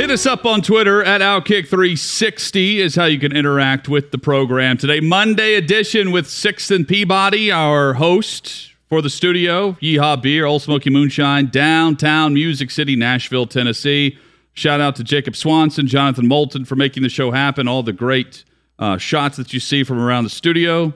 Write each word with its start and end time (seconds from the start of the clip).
Hit 0.00 0.10
us 0.10 0.24
up 0.24 0.46
on 0.46 0.62
Twitter 0.62 1.04
at 1.04 1.20
Outkick360 1.20 2.76
is 2.76 2.94
how 2.96 3.04
you 3.04 3.18
can 3.18 3.36
interact 3.36 3.86
with 3.86 4.12
the 4.12 4.16
program 4.16 4.78
today. 4.78 4.98
Monday 4.98 5.56
edition 5.56 6.10
with 6.10 6.26
Sixth 6.26 6.70
and 6.70 6.88
Peabody, 6.88 7.52
our 7.52 7.92
host 7.92 8.72
for 8.88 9.02
the 9.02 9.10
studio. 9.10 9.72
Yeehaw 9.72 10.22
Beer, 10.22 10.46
Old 10.46 10.62
Smoky 10.62 10.88
Moonshine, 10.88 11.50
downtown 11.50 12.32
Music 12.32 12.70
City, 12.70 12.96
Nashville, 12.96 13.44
Tennessee. 13.44 14.16
Shout 14.54 14.80
out 14.80 14.96
to 14.96 15.04
Jacob 15.04 15.36
Swanson, 15.36 15.86
Jonathan 15.86 16.26
Moulton 16.26 16.64
for 16.64 16.76
making 16.76 17.02
the 17.02 17.10
show 17.10 17.30
happen. 17.30 17.68
All 17.68 17.82
the 17.82 17.92
great 17.92 18.42
uh, 18.78 18.96
shots 18.96 19.36
that 19.36 19.52
you 19.52 19.60
see 19.60 19.84
from 19.84 20.00
around 20.00 20.24
the 20.24 20.30
studio. 20.30 20.94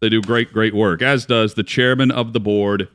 They 0.00 0.10
do 0.10 0.20
great, 0.20 0.52
great 0.52 0.74
work, 0.74 1.00
as 1.00 1.24
does 1.24 1.54
the 1.54 1.64
chairman 1.64 2.10
of 2.10 2.34
the 2.34 2.40
board, 2.40 2.86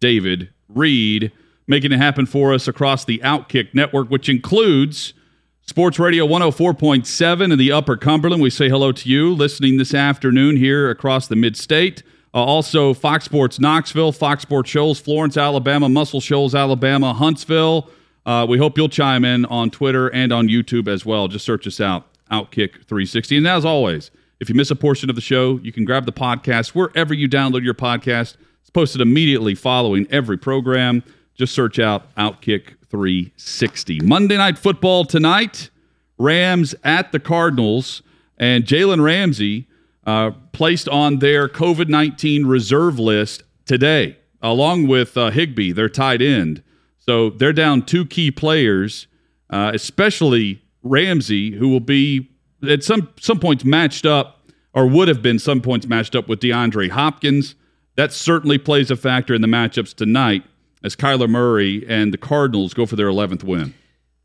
David 0.00 0.48
Reed 0.70 1.32
making 1.66 1.92
it 1.92 1.98
happen 1.98 2.26
for 2.26 2.52
us 2.52 2.68
across 2.68 3.04
the 3.04 3.18
Outkick 3.18 3.74
network, 3.74 4.10
which 4.10 4.28
includes 4.28 5.14
Sports 5.62 5.98
Radio 5.98 6.26
104.7 6.26 7.52
in 7.52 7.58
the 7.58 7.72
Upper 7.72 7.96
Cumberland. 7.96 8.42
We 8.42 8.50
say 8.50 8.68
hello 8.68 8.92
to 8.92 9.08
you 9.08 9.32
listening 9.32 9.78
this 9.78 9.94
afternoon 9.94 10.56
here 10.56 10.90
across 10.90 11.26
the 11.26 11.36
mid 11.36 11.56
state. 11.56 12.02
Uh, 12.34 12.44
also, 12.44 12.92
Fox 12.92 13.24
Sports 13.24 13.60
Knoxville, 13.60 14.12
Fox 14.12 14.42
Sports 14.42 14.68
Shoals, 14.68 15.00
Florence, 15.00 15.36
Alabama, 15.36 15.88
Muscle 15.88 16.20
Shoals, 16.20 16.54
Alabama, 16.54 17.14
Huntsville. 17.14 17.88
Uh, 18.26 18.44
we 18.48 18.58
hope 18.58 18.76
you'll 18.76 18.88
chime 18.88 19.24
in 19.24 19.44
on 19.46 19.70
Twitter 19.70 20.08
and 20.08 20.32
on 20.32 20.48
YouTube 20.48 20.88
as 20.88 21.06
well. 21.06 21.28
Just 21.28 21.44
search 21.44 21.66
us 21.66 21.80
out, 21.80 22.08
Outkick 22.30 22.72
360. 22.86 23.36
And 23.36 23.46
as 23.46 23.64
always, 23.64 24.10
if 24.40 24.48
you 24.48 24.54
miss 24.54 24.70
a 24.70 24.76
portion 24.76 25.08
of 25.08 25.16
the 25.16 25.22
show, 25.22 25.58
you 25.62 25.72
can 25.72 25.84
grab 25.84 26.06
the 26.06 26.12
podcast 26.12 26.68
wherever 26.68 27.14
you 27.14 27.28
download 27.28 27.62
your 27.62 27.74
podcast. 27.74 28.36
It's 28.60 28.70
posted 28.70 29.00
immediately 29.00 29.54
following 29.54 30.06
every 30.10 30.36
program. 30.36 31.02
Just 31.34 31.52
search 31.52 31.78
out 31.78 32.14
Outkick 32.14 32.74
360. 32.88 34.00
Monday 34.00 34.36
Night 34.36 34.56
Football 34.56 35.04
tonight. 35.04 35.70
Rams 36.16 36.76
at 36.84 37.10
the 37.10 37.18
Cardinals. 37.18 38.02
And 38.38 38.64
Jalen 38.64 39.02
Ramsey 39.02 39.66
uh, 40.06 40.30
placed 40.52 40.88
on 40.88 41.18
their 41.18 41.48
COVID 41.48 41.88
19 41.88 42.46
reserve 42.46 42.98
list 42.98 43.42
today, 43.64 44.16
along 44.42 44.86
with 44.86 45.16
uh, 45.16 45.30
Higbee, 45.30 45.72
their 45.72 45.88
tight 45.88 46.22
end. 46.22 46.62
So 46.98 47.30
they're 47.30 47.52
down 47.52 47.82
two 47.82 48.06
key 48.06 48.30
players, 48.30 49.08
uh, 49.50 49.72
especially 49.74 50.62
Ramsey, 50.82 51.52
who 51.52 51.68
will 51.68 51.80
be 51.80 52.30
at 52.68 52.84
some, 52.84 53.08
some 53.20 53.40
points 53.40 53.64
matched 53.64 54.06
up 54.06 54.50
or 54.72 54.86
would 54.86 55.08
have 55.08 55.22
been 55.22 55.38
some 55.38 55.60
points 55.60 55.86
matched 55.86 56.14
up 56.14 56.28
with 56.28 56.40
DeAndre 56.40 56.90
Hopkins. 56.90 57.54
That 57.96 58.12
certainly 58.12 58.58
plays 58.58 58.90
a 58.90 58.96
factor 58.96 59.34
in 59.34 59.40
the 59.40 59.48
matchups 59.48 59.94
tonight 59.94 60.44
as 60.84 60.94
Kyler 60.94 61.28
Murray 61.28 61.84
and 61.88 62.12
the 62.12 62.18
Cardinals 62.18 62.74
go 62.74 62.86
for 62.86 62.94
their 62.94 63.08
11th 63.08 63.42
win? 63.42 63.74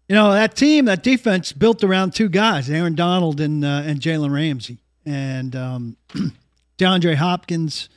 You 0.09 0.15
know 0.15 0.31
that 0.31 0.55
team, 0.55 0.85
that 0.85 1.03
defense 1.03 1.53
built 1.53 1.83
around 1.83 2.13
two 2.13 2.29
guys, 2.29 2.69
Aaron 2.69 2.95
Donald 2.95 3.39
and 3.39 3.63
uh, 3.63 3.83
and 3.85 3.99
Jalen 3.99 4.33
Ramsey, 4.33 4.79
and 5.05 5.55
um, 5.55 5.97
DeAndre 6.77 7.15
Hopkins. 7.15 7.89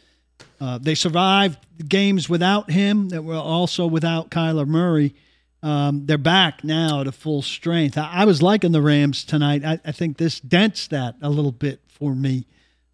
Uh, 0.60 0.78
they 0.78 0.94
survived 0.94 1.58
games 1.88 2.28
without 2.28 2.70
him 2.70 3.08
that 3.08 3.22
were 3.22 3.34
also 3.34 3.86
without 3.86 4.30
Kyler 4.30 4.66
Murray. 4.66 5.14
Um, 5.62 6.06
they're 6.06 6.18
back 6.18 6.62
now 6.62 7.02
to 7.02 7.12
full 7.12 7.40
strength. 7.40 7.96
I, 7.96 8.10
I 8.12 8.24
was 8.26 8.42
liking 8.42 8.72
the 8.72 8.82
Rams 8.82 9.24
tonight. 9.24 9.64
I, 9.64 9.80
I, 9.84 9.92
think 9.92 10.18
this 10.18 10.38
dents 10.40 10.88
that 10.88 11.14
a 11.22 11.30
little 11.30 11.52
bit 11.52 11.80
for 11.88 12.14
me. 12.14 12.46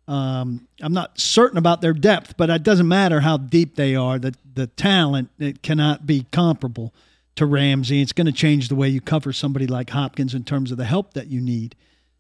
Um, 0.06 0.68
I'm 0.80 0.92
not 0.92 1.18
certain 1.18 1.58
about 1.58 1.80
their 1.80 1.92
depth, 1.92 2.36
but 2.36 2.50
it 2.50 2.62
doesn't 2.62 2.88
matter 2.88 3.20
how 3.20 3.36
deep 3.36 3.76
they 3.76 3.96
are. 3.96 4.18
The 4.18 4.34
the 4.58 4.66
talent 4.66 5.30
it 5.38 5.62
cannot 5.62 6.04
be 6.04 6.26
comparable 6.32 6.92
to 7.36 7.46
Ramsey. 7.46 8.02
It's 8.02 8.12
going 8.12 8.26
to 8.26 8.32
change 8.32 8.68
the 8.68 8.74
way 8.74 8.88
you 8.88 9.00
cover 9.00 9.32
somebody 9.32 9.68
like 9.68 9.90
Hopkins 9.90 10.34
in 10.34 10.42
terms 10.42 10.72
of 10.72 10.76
the 10.76 10.84
help 10.84 11.14
that 11.14 11.28
you 11.28 11.40
need. 11.40 11.76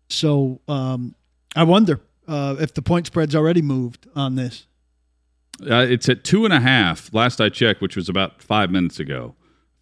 So 0.08 0.60
um, 0.68 1.16
I 1.56 1.64
wonder 1.64 2.00
uh, 2.28 2.54
if 2.60 2.72
the 2.72 2.82
point 2.82 3.06
spread's 3.06 3.34
already 3.34 3.60
moved 3.60 4.06
on 4.14 4.36
this. 4.36 4.66
Uh, 5.68 5.86
it's 5.88 6.08
at 6.08 6.22
two 6.22 6.44
and 6.44 6.54
a 6.54 6.60
half. 6.60 7.12
Last 7.12 7.40
I 7.40 7.48
checked, 7.48 7.80
which 7.80 7.96
was 7.96 8.08
about 8.08 8.40
five 8.40 8.70
minutes 8.70 9.00
ago. 9.00 9.34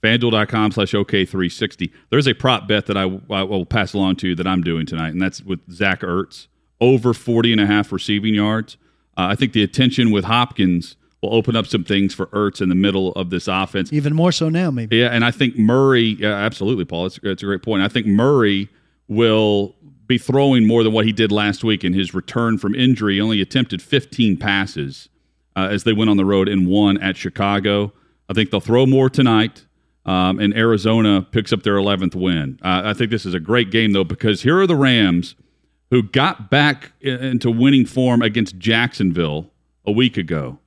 FanDuel.com 0.03 0.72
slash 0.72 0.93
OK360. 0.93 1.93
There's 2.09 2.27
a 2.27 2.33
prop 2.33 2.66
bet 2.66 2.87
that 2.87 2.97
I, 2.97 3.03
I 3.03 3.43
will 3.43 3.66
pass 3.66 3.93
along 3.93 4.16
to 4.16 4.28
you 4.28 4.34
that 4.37 4.47
I'm 4.47 4.62
doing 4.62 4.87
tonight, 4.87 5.11
and 5.11 5.21
that's 5.21 5.43
with 5.43 5.61
Zach 5.71 6.00
Ertz 6.00 6.47
over 6.81 7.12
40 7.12 7.53
and 7.53 7.61
a 7.61 7.66
half 7.66 7.93
receiving 7.93 8.34
yards. 8.34 8.78
Uh, 9.19 9.28
I 9.31 9.34
think 9.34 9.53
the 9.53 9.62
attention 9.62 10.11
with 10.11 10.25
Hopkins 10.25 10.97
will 11.22 11.34
open 11.34 11.56
up 11.56 11.66
some 11.66 11.84
things 11.84 12.15
for 12.15 12.27
Ertz 12.27 12.60
in 12.60 12.69
the 12.69 12.75
middle 12.75 13.12
of 13.12 13.31
this 13.31 13.49
offense. 13.49 13.93
Even 13.93 14.15
more 14.15 14.32
so 14.32 14.49
now, 14.49 14.71
maybe. 14.71 14.97
Yeah, 14.99 15.09
and 15.09 15.25
I 15.25 15.31
think 15.31 15.56
Murray, 15.59 16.16
yeah, 16.19 16.34
absolutely, 16.34 16.84
Paul. 16.84 17.04
That's, 17.04 17.19
that's 17.22 17.43
a 17.43 17.47
great 17.47 17.62
point. 17.62 17.82
I 17.82 17.88
think 17.88 18.06
Murray 18.06 18.69
will 19.09 19.75
be 20.06 20.19
throwing 20.19 20.66
more 20.66 20.84
than 20.84 20.93
what 20.93 21.04
he 21.04 21.12
did 21.12 21.32
last 21.32 21.65
week 21.65 21.84
in 21.84 21.93
his 21.93 22.15
return 22.15 22.59
from 22.59 22.75
injury. 22.75 23.15
He 23.15 23.21
only 23.21 23.41
attempted 23.41 23.82
15 23.82 24.37
passes 24.37 25.09
uh, 25.56 25.69
as 25.71 25.84
they 25.84 25.93
went 25.93 26.10
on 26.10 26.16
the 26.16 26.25
road 26.25 26.49
and 26.49 26.69
won 26.69 27.00
at 27.03 27.16
Chicago. 27.16 27.93
I 28.28 28.34
think 28.34 28.50
they'll 28.50 28.60
throw 28.60 28.87
more 28.87 29.10
tonight. 29.10 29.65
Um, 30.04 30.38
and 30.38 30.56
Arizona 30.56 31.27
picks 31.28 31.53
up 31.53 31.65
their 31.65 31.75
11th 31.75 32.15
win. 32.15 32.60
Uh, 32.62 32.83
I 32.84 32.94
think 32.94 33.10
this 33.10 33.27
is 33.27 33.34
a 33.34 33.41
great 33.41 33.72
game, 33.72 33.93
though, 33.93 34.04
because 34.04 34.43
here 34.43 34.60
are 34.60 34.66
the 34.66 34.77
Rams– 34.77 35.34
who 35.91 36.03
got 36.03 36.50
back 36.50 36.93
into 37.00 37.50
winning 37.50 37.87
form 37.87 38.22
against 38.22 38.59
Jacksonville 38.59 39.50
a 39.84 39.93
week 39.93 40.16
ago. 40.16 40.59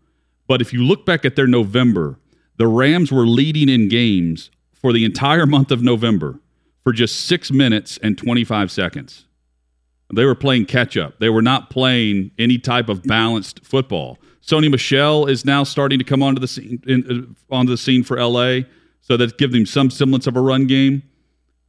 But 0.50 0.62
if 0.62 0.74
you 0.74 0.84
look 0.84 1.06
back 1.06 1.26
at 1.26 1.36
their 1.36 1.46
November, 1.46 2.20
the 2.58 2.66
Rams 2.66 3.12
were 3.12 3.28
leading 3.28 3.70
in 3.70 3.88
games 3.88 4.50
for 4.74 4.92
the 4.92 5.06
entire 5.06 5.46
month 5.46 5.70
of 5.70 5.84
November 5.84 6.40
for 6.84 6.92
just 6.92 7.28
six 7.28 7.52
minutes 7.52 8.00
and 8.02 8.18
25 8.18 8.72
seconds. 8.72 9.28
They 10.12 10.26
were 10.26 10.34
playing 10.34 10.66
catch 10.66 10.98
up. 10.98 11.20
They 11.20 11.30
were 11.30 11.44
not 11.44 11.70
playing 11.70 12.32
any 12.40 12.58
type 12.58 12.90
of 12.90 13.04
balanced 13.04 13.64
football. 13.64 14.18
Sony 14.42 14.72
Michel 14.72 15.28
is 15.28 15.46
now 15.46 15.64
starting 15.64 16.00
to 16.00 16.04
come 16.04 16.24
onto 16.24 16.42
the 16.42 16.48
scene 16.48 16.82
in, 16.88 17.38
uh, 17.52 17.56
onto 17.56 17.70
the 17.70 17.78
scene 17.78 18.04
for 18.04 18.18
LA, 18.18 18.62
so 19.02 19.18
that 19.18 19.38
gives 19.38 19.54
them 19.54 19.68
some 19.68 19.92
semblance 19.92 20.26
of 20.26 20.36
a 20.36 20.42
run 20.42 20.66
game. 20.66 21.04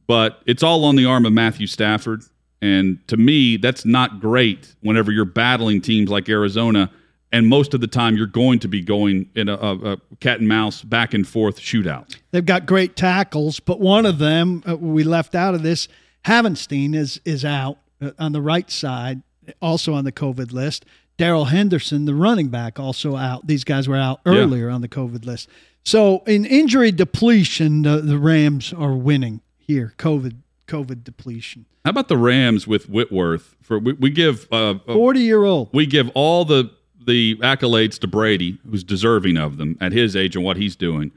But 0.07 0.41
it's 0.47 0.63
all 0.63 0.85
on 0.85 0.95
the 0.95 1.05
arm 1.05 1.27
of 1.27 1.33
Matthew 1.33 1.67
Stafford. 1.67 2.23
And 2.63 3.07
to 3.09 3.17
me, 3.17 3.57
that's 3.57 3.85
not 3.85 4.19
great 4.19 4.75
whenever 4.81 5.11
you're 5.11 5.25
battling 5.25 5.81
teams 5.81 6.09
like 6.09 6.27
Arizona. 6.27 6.89
And 7.31 7.47
most 7.47 7.73
of 7.73 7.79
the 7.79 7.87
time, 7.87 8.17
you're 8.17 8.27
going 8.27 8.59
to 8.59 8.67
be 8.67 8.81
going 8.81 9.29
in 9.35 9.47
a, 9.47 9.55
a, 9.55 9.97
cat 10.19 10.39
and 10.39 10.49
mouse 10.49 10.81
back 10.81 11.13
and 11.13 11.25
forth 11.25 11.59
shootout. 11.59 12.17
They've 12.31 12.45
got 12.45 12.65
great 12.65 12.95
tackles, 12.97 13.59
but 13.59 13.79
one 13.79 14.05
of 14.05 14.17
them 14.17 14.63
uh, 14.67 14.75
we 14.75 15.03
left 15.03 15.33
out 15.33 15.55
of 15.55 15.63
this. 15.63 15.87
Havenstein 16.25 16.93
is 16.93 17.21
is 17.23 17.45
out 17.45 17.77
uh, 18.01 18.11
on 18.19 18.33
the 18.33 18.41
right 18.41 18.69
side, 18.69 19.21
also 19.61 19.93
on 19.93 20.03
the 20.03 20.11
COVID 20.11 20.51
list. 20.51 20.85
Darrell 21.17 21.45
Henderson, 21.45 22.05
the 22.05 22.15
running 22.15 22.49
back, 22.49 22.79
also 22.79 23.15
out. 23.15 23.47
These 23.47 23.63
guys 23.63 23.87
were 23.87 23.95
out 23.95 24.21
earlier 24.25 24.67
yeah. 24.67 24.75
on 24.75 24.81
the 24.81 24.87
COVID 24.87 25.25
list. 25.25 25.47
So 25.83 26.23
in 26.25 26.45
injury 26.45 26.91
depletion, 26.91 27.83
the, 27.83 27.97
the 28.01 28.17
Rams 28.17 28.73
are 28.73 28.93
winning 28.93 29.41
here. 29.57 29.93
COVID 29.97 30.35
COVID 30.67 31.03
depletion. 31.03 31.65
How 31.83 31.91
about 31.91 32.07
the 32.07 32.17
Rams 32.17 32.67
with 32.67 32.89
Whitworth? 32.89 33.55
For 33.61 33.79
we, 33.79 33.93
we 33.93 34.09
give 34.09 34.47
uh, 34.51 34.75
forty 34.85 35.21
year 35.21 35.43
old. 35.43 35.69
We 35.73 35.85
give 35.85 36.09
all 36.13 36.45
the 36.45 36.71
the 37.05 37.35
accolades 37.37 37.99
to 37.99 38.07
Brady, 38.07 38.57
who's 38.69 38.83
deserving 38.83 39.37
of 39.37 39.57
them 39.57 39.77
at 39.81 39.91
his 39.91 40.15
age 40.15 40.35
and 40.35 40.45
what 40.45 40.57
he's 40.57 40.75
doing. 40.75 41.11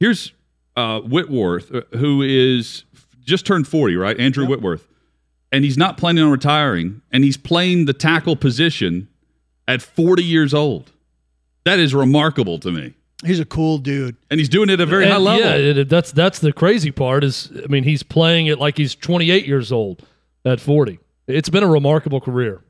Here's 0.00 0.32
uh, 0.76 1.00
Whitworth, 1.00 1.74
uh, 1.74 1.82
who 1.96 2.22
is 2.22 2.84
just 3.24 3.46
turned 3.46 3.68
forty, 3.68 3.96
right? 3.96 4.18
Andrew 4.18 4.44
yep. 4.44 4.50
Whitworth, 4.50 4.88
and 5.52 5.64
he's 5.64 5.78
not 5.78 5.96
planning 5.96 6.24
on 6.24 6.30
retiring, 6.30 7.02
and 7.12 7.24
he's 7.24 7.36
playing 7.36 7.86
the 7.86 7.92
tackle 7.92 8.36
position 8.36 9.08
at 9.68 9.82
forty 9.82 10.24
years 10.24 10.52
old. 10.52 10.92
That 11.64 11.78
is 11.78 11.94
remarkable 11.94 12.58
to 12.58 12.70
me. 12.70 12.94
He's 13.24 13.40
a 13.40 13.46
cool 13.46 13.78
dude, 13.78 14.16
and 14.30 14.38
he's 14.38 14.48
doing 14.50 14.68
it 14.68 14.74
at 14.74 14.80
a 14.80 14.86
very 14.86 15.04
and, 15.04 15.12
high 15.12 15.18
level. 15.18 15.40
Yeah, 15.40 15.54
it, 15.54 15.88
that's 15.88 16.12
that's 16.12 16.40
the 16.40 16.52
crazy 16.52 16.90
part. 16.90 17.24
Is 17.24 17.50
I 17.62 17.66
mean, 17.68 17.84
he's 17.84 18.02
playing 18.02 18.46
it 18.46 18.58
like 18.58 18.76
he's 18.76 18.94
28 18.94 19.46
years 19.46 19.72
old 19.72 20.06
at 20.44 20.60
40. 20.60 20.98
It's 21.26 21.48
been 21.48 21.62
a 21.62 21.68
remarkable 21.68 22.20
career. 22.20 22.63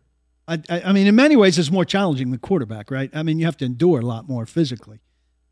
I, 0.47 0.61
I 0.69 0.93
mean, 0.93 1.07
in 1.07 1.15
many 1.15 1.37
ways, 1.37 1.59
it's 1.59 1.71
more 1.71 1.85
challenging 1.87 2.31
than 2.31 2.39
quarterback, 2.41 2.91
right? 2.91 3.11
I 3.15 3.23
mean, 3.23 3.39
you 3.39 3.47
have 3.47 3.57
to 3.59 3.65
endure 3.65 4.01
a 4.01 4.03
lot 4.07 4.29
more 4.29 4.45
physically. 4.47 5.01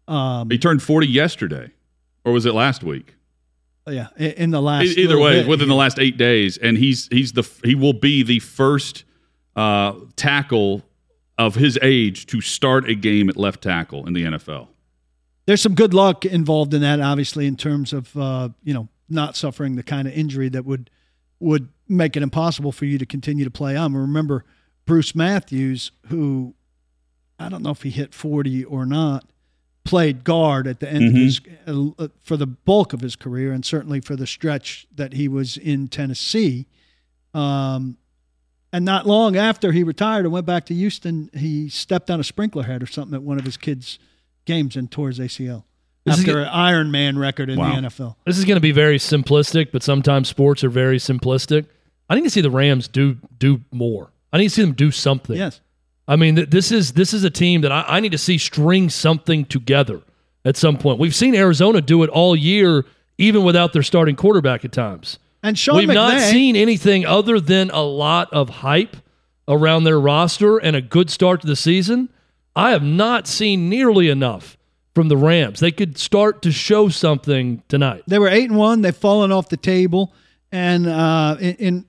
Um, 0.06 0.50
He 0.50 0.58
turned 0.58 0.82
40 0.82 1.06
yesterday, 1.06 1.70
or 2.24 2.32
was 2.32 2.44
it 2.46 2.54
last 2.54 2.82
week? 2.84 3.14
yeah, 3.88 4.08
in 4.18 4.50
the 4.50 4.60
last 4.62 4.96
Either 4.98 5.18
way, 5.18 5.40
bit. 5.40 5.48
within 5.48 5.68
the 5.68 5.74
last 5.74 5.98
eight 5.98 6.16
days, 6.16 6.56
and 6.58 6.76
he's 6.78 7.08
he's 7.08 7.32
the 7.32 7.42
he 7.64 7.74
will 7.74 7.94
be 7.94 8.22
the 8.22 8.38
first 8.38 9.04
uh, 9.56 9.94
tackle 10.14 10.82
of 11.38 11.54
his 11.56 11.78
age 11.82 12.26
to 12.26 12.40
start 12.40 12.88
a 12.88 12.94
game 12.94 13.28
at 13.28 13.36
left 13.36 13.62
tackle 13.62 14.06
in 14.06 14.12
the 14.12 14.24
NFL. 14.24 14.68
there's 15.46 15.60
some 15.62 15.74
good 15.74 15.92
luck 15.94 16.24
involved 16.24 16.72
in 16.74 16.80
that, 16.82 17.00
obviously, 17.00 17.46
in 17.46 17.56
terms 17.56 17.92
of 17.92 18.16
uh, 18.16 18.50
you 18.62 18.72
know 18.74 18.88
not 19.08 19.36
suffering 19.36 19.74
the 19.76 19.82
kind 19.82 20.06
of 20.06 20.14
injury 20.14 20.48
that 20.50 20.64
would 20.64 20.88
would 21.40 21.68
make 21.88 22.16
it 22.16 22.22
impossible 22.22 22.70
for 22.72 22.84
you 22.84 22.98
to 22.98 23.06
continue 23.06 23.44
to 23.44 23.50
play 23.50 23.74
on. 23.76 23.94
Remember 23.94 24.44
Bruce 24.84 25.14
Matthews, 25.14 25.90
who 26.08 26.54
I 27.38 27.48
don't 27.48 27.62
know 27.62 27.70
if 27.70 27.82
he 27.82 27.90
hit 27.90 28.14
40 28.14 28.64
or 28.64 28.84
not, 28.86 29.24
played 29.84 30.22
guard 30.24 30.66
at 30.66 30.80
the 30.80 30.88
end 30.90 31.08
of 31.08 31.12
his 31.14 31.40
uh, 31.66 32.08
for 32.20 32.36
the 32.36 32.46
bulk 32.46 32.92
of 32.92 33.00
his 33.00 33.16
career, 33.16 33.52
and 33.52 33.64
certainly 33.64 34.00
for 34.00 34.16
the 34.16 34.26
stretch 34.26 34.86
that 34.94 35.12
he 35.14 35.28
was 35.28 35.56
in 35.56 35.88
Tennessee. 35.88 36.66
Um, 37.34 37.96
and 38.72 38.84
not 38.84 39.06
long 39.06 39.36
after 39.36 39.72
he 39.72 39.82
retired 39.82 40.24
and 40.24 40.32
went 40.32 40.46
back 40.46 40.66
to 40.66 40.74
Houston, 40.74 41.30
he 41.34 41.68
stepped 41.68 42.10
on 42.10 42.20
a 42.20 42.24
sprinkler 42.24 42.62
head 42.62 42.82
or 42.82 42.86
something 42.86 43.14
at 43.14 43.22
one 43.22 43.38
of 43.38 43.44
his 43.44 43.56
kids' 43.56 43.98
games 44.44 44.76
and 44.76 44.90
tore 44.90 45.08
his 45.08 45.18
ACL 45.18 45.64
This 46.04 46.14
is 46.14 46.20
after 46.20 46.32
get- 46.34 46.42
an 46.42 46.48
Iron 46.48 46.90
Man 46.90 47.18
record 47.18 47.50
in 47.50 47.58
Wow. 47.58 47.74
the 47.80 47.88
NFL. 47.88 48.16
This 48.24 48.38
is 48.38 48.44
going 48.44 48.56
to 48.56 48.60
be 48.62 48.72
very 48.72 48.98
simplistic, 48.98 49.72
but 49.72 49.82
sometimes 49.82 50.28
sports 50.28 50.64
are 50.64 50.70
very 50.70 50.98
simplistic. 50.98 51.66
I 52.08 52.14
need 52.14 52.24
to 52.24 52.30
see 52.30 52.40
the 52.40 52.50
Rams 52.50 52.88
do 52.88 53.16
do 53.38 53.60
more. 53.72 54.10
I 54.32 54.38
need 54.38 54.48
to 54.48 54.50
see 54.50 54.62
them 54.62 54.72
do 54.72 54.90
something. 54.90 55.36
Yes. 55.36 55.60
I 56.08 56.16
mean, 56.16 56.34
this 56.50 56.72
is 56.72 56.92
this 56.92 57.14
is 57.14 57.24
a 57.24 57.30
team 57.30 57.60
that 57.60 57.72
I, 57.72 57.84
I 57.86 58.00
need 58.00 58.12
to 58.12 58.18
see 58.18 58.38
string 58.38 58.90
something 58.90 59.44
together 59.44 60.02
at 60.44 60.56
some 60.56 60.76
point. 60.76 60.98
We've 60.98 61.14
seen 61.14 61.34
Arizona 61.34 61.80
do 61.80 62.02
it 62.02 62.10
all 62.10 62.34
year, 62.34 62.84
even 63.18 63.44
without 63.44 63.72
their 63.72 63.82
starting 63.82 64.16
quarterback 64.16 64.64
at 64.64 64.72
times. 64.72 65.18
And 65.42 65.58
Sean 65.58 65.76
We've 65.76 65.88
McVay, 65.88 65.94
not 65.94 66.20
seen 66.20 66.56
anything 66.56 67.06
other 67.06 67.40
than 67.40 67.70
a 67.70 67.82
lot 67.82 68.32
of 68.32 68.48
hype 68.48 68.96
around 69.48 69.84
their 69.84 69.98
roster 70.00 70.58
and 70.58 70.76
a 70.76 70.80
good 70.80 71.10
start 71.10 71.40
to 71.42 71.46
the 71.46 71.56
season. 71.56 72.08
I 72.54 72.70
have 72.70 72.82
not 72.82 73.26
seen 73.26 73.68
nearly 73.68 74.08
enough 74.08 74.56
from 74.94 75.08
the 75.08 75.16
Rams. 75.16 75.60
They 75.60 75.72
could 75.72 75.98
start 75.98 76.42
to 76.42 76.52
show 76.52 76.88
something 76.88 77.62
tonight. 77.68 78.02
they 78.06 78.18
were 78.18 78.28
eight 78.28 78.50
and 78.50 78.58
one. 78.58 78.82
They've 78.82 78.94
fallen 78.94 79.32
off 79.32 79.48
the 79.48 79.56
table, 79.56 80.12
and 80.50 80.86
uh, 80.86 81.36
in, 81.40 81.54
in 81.56 81.84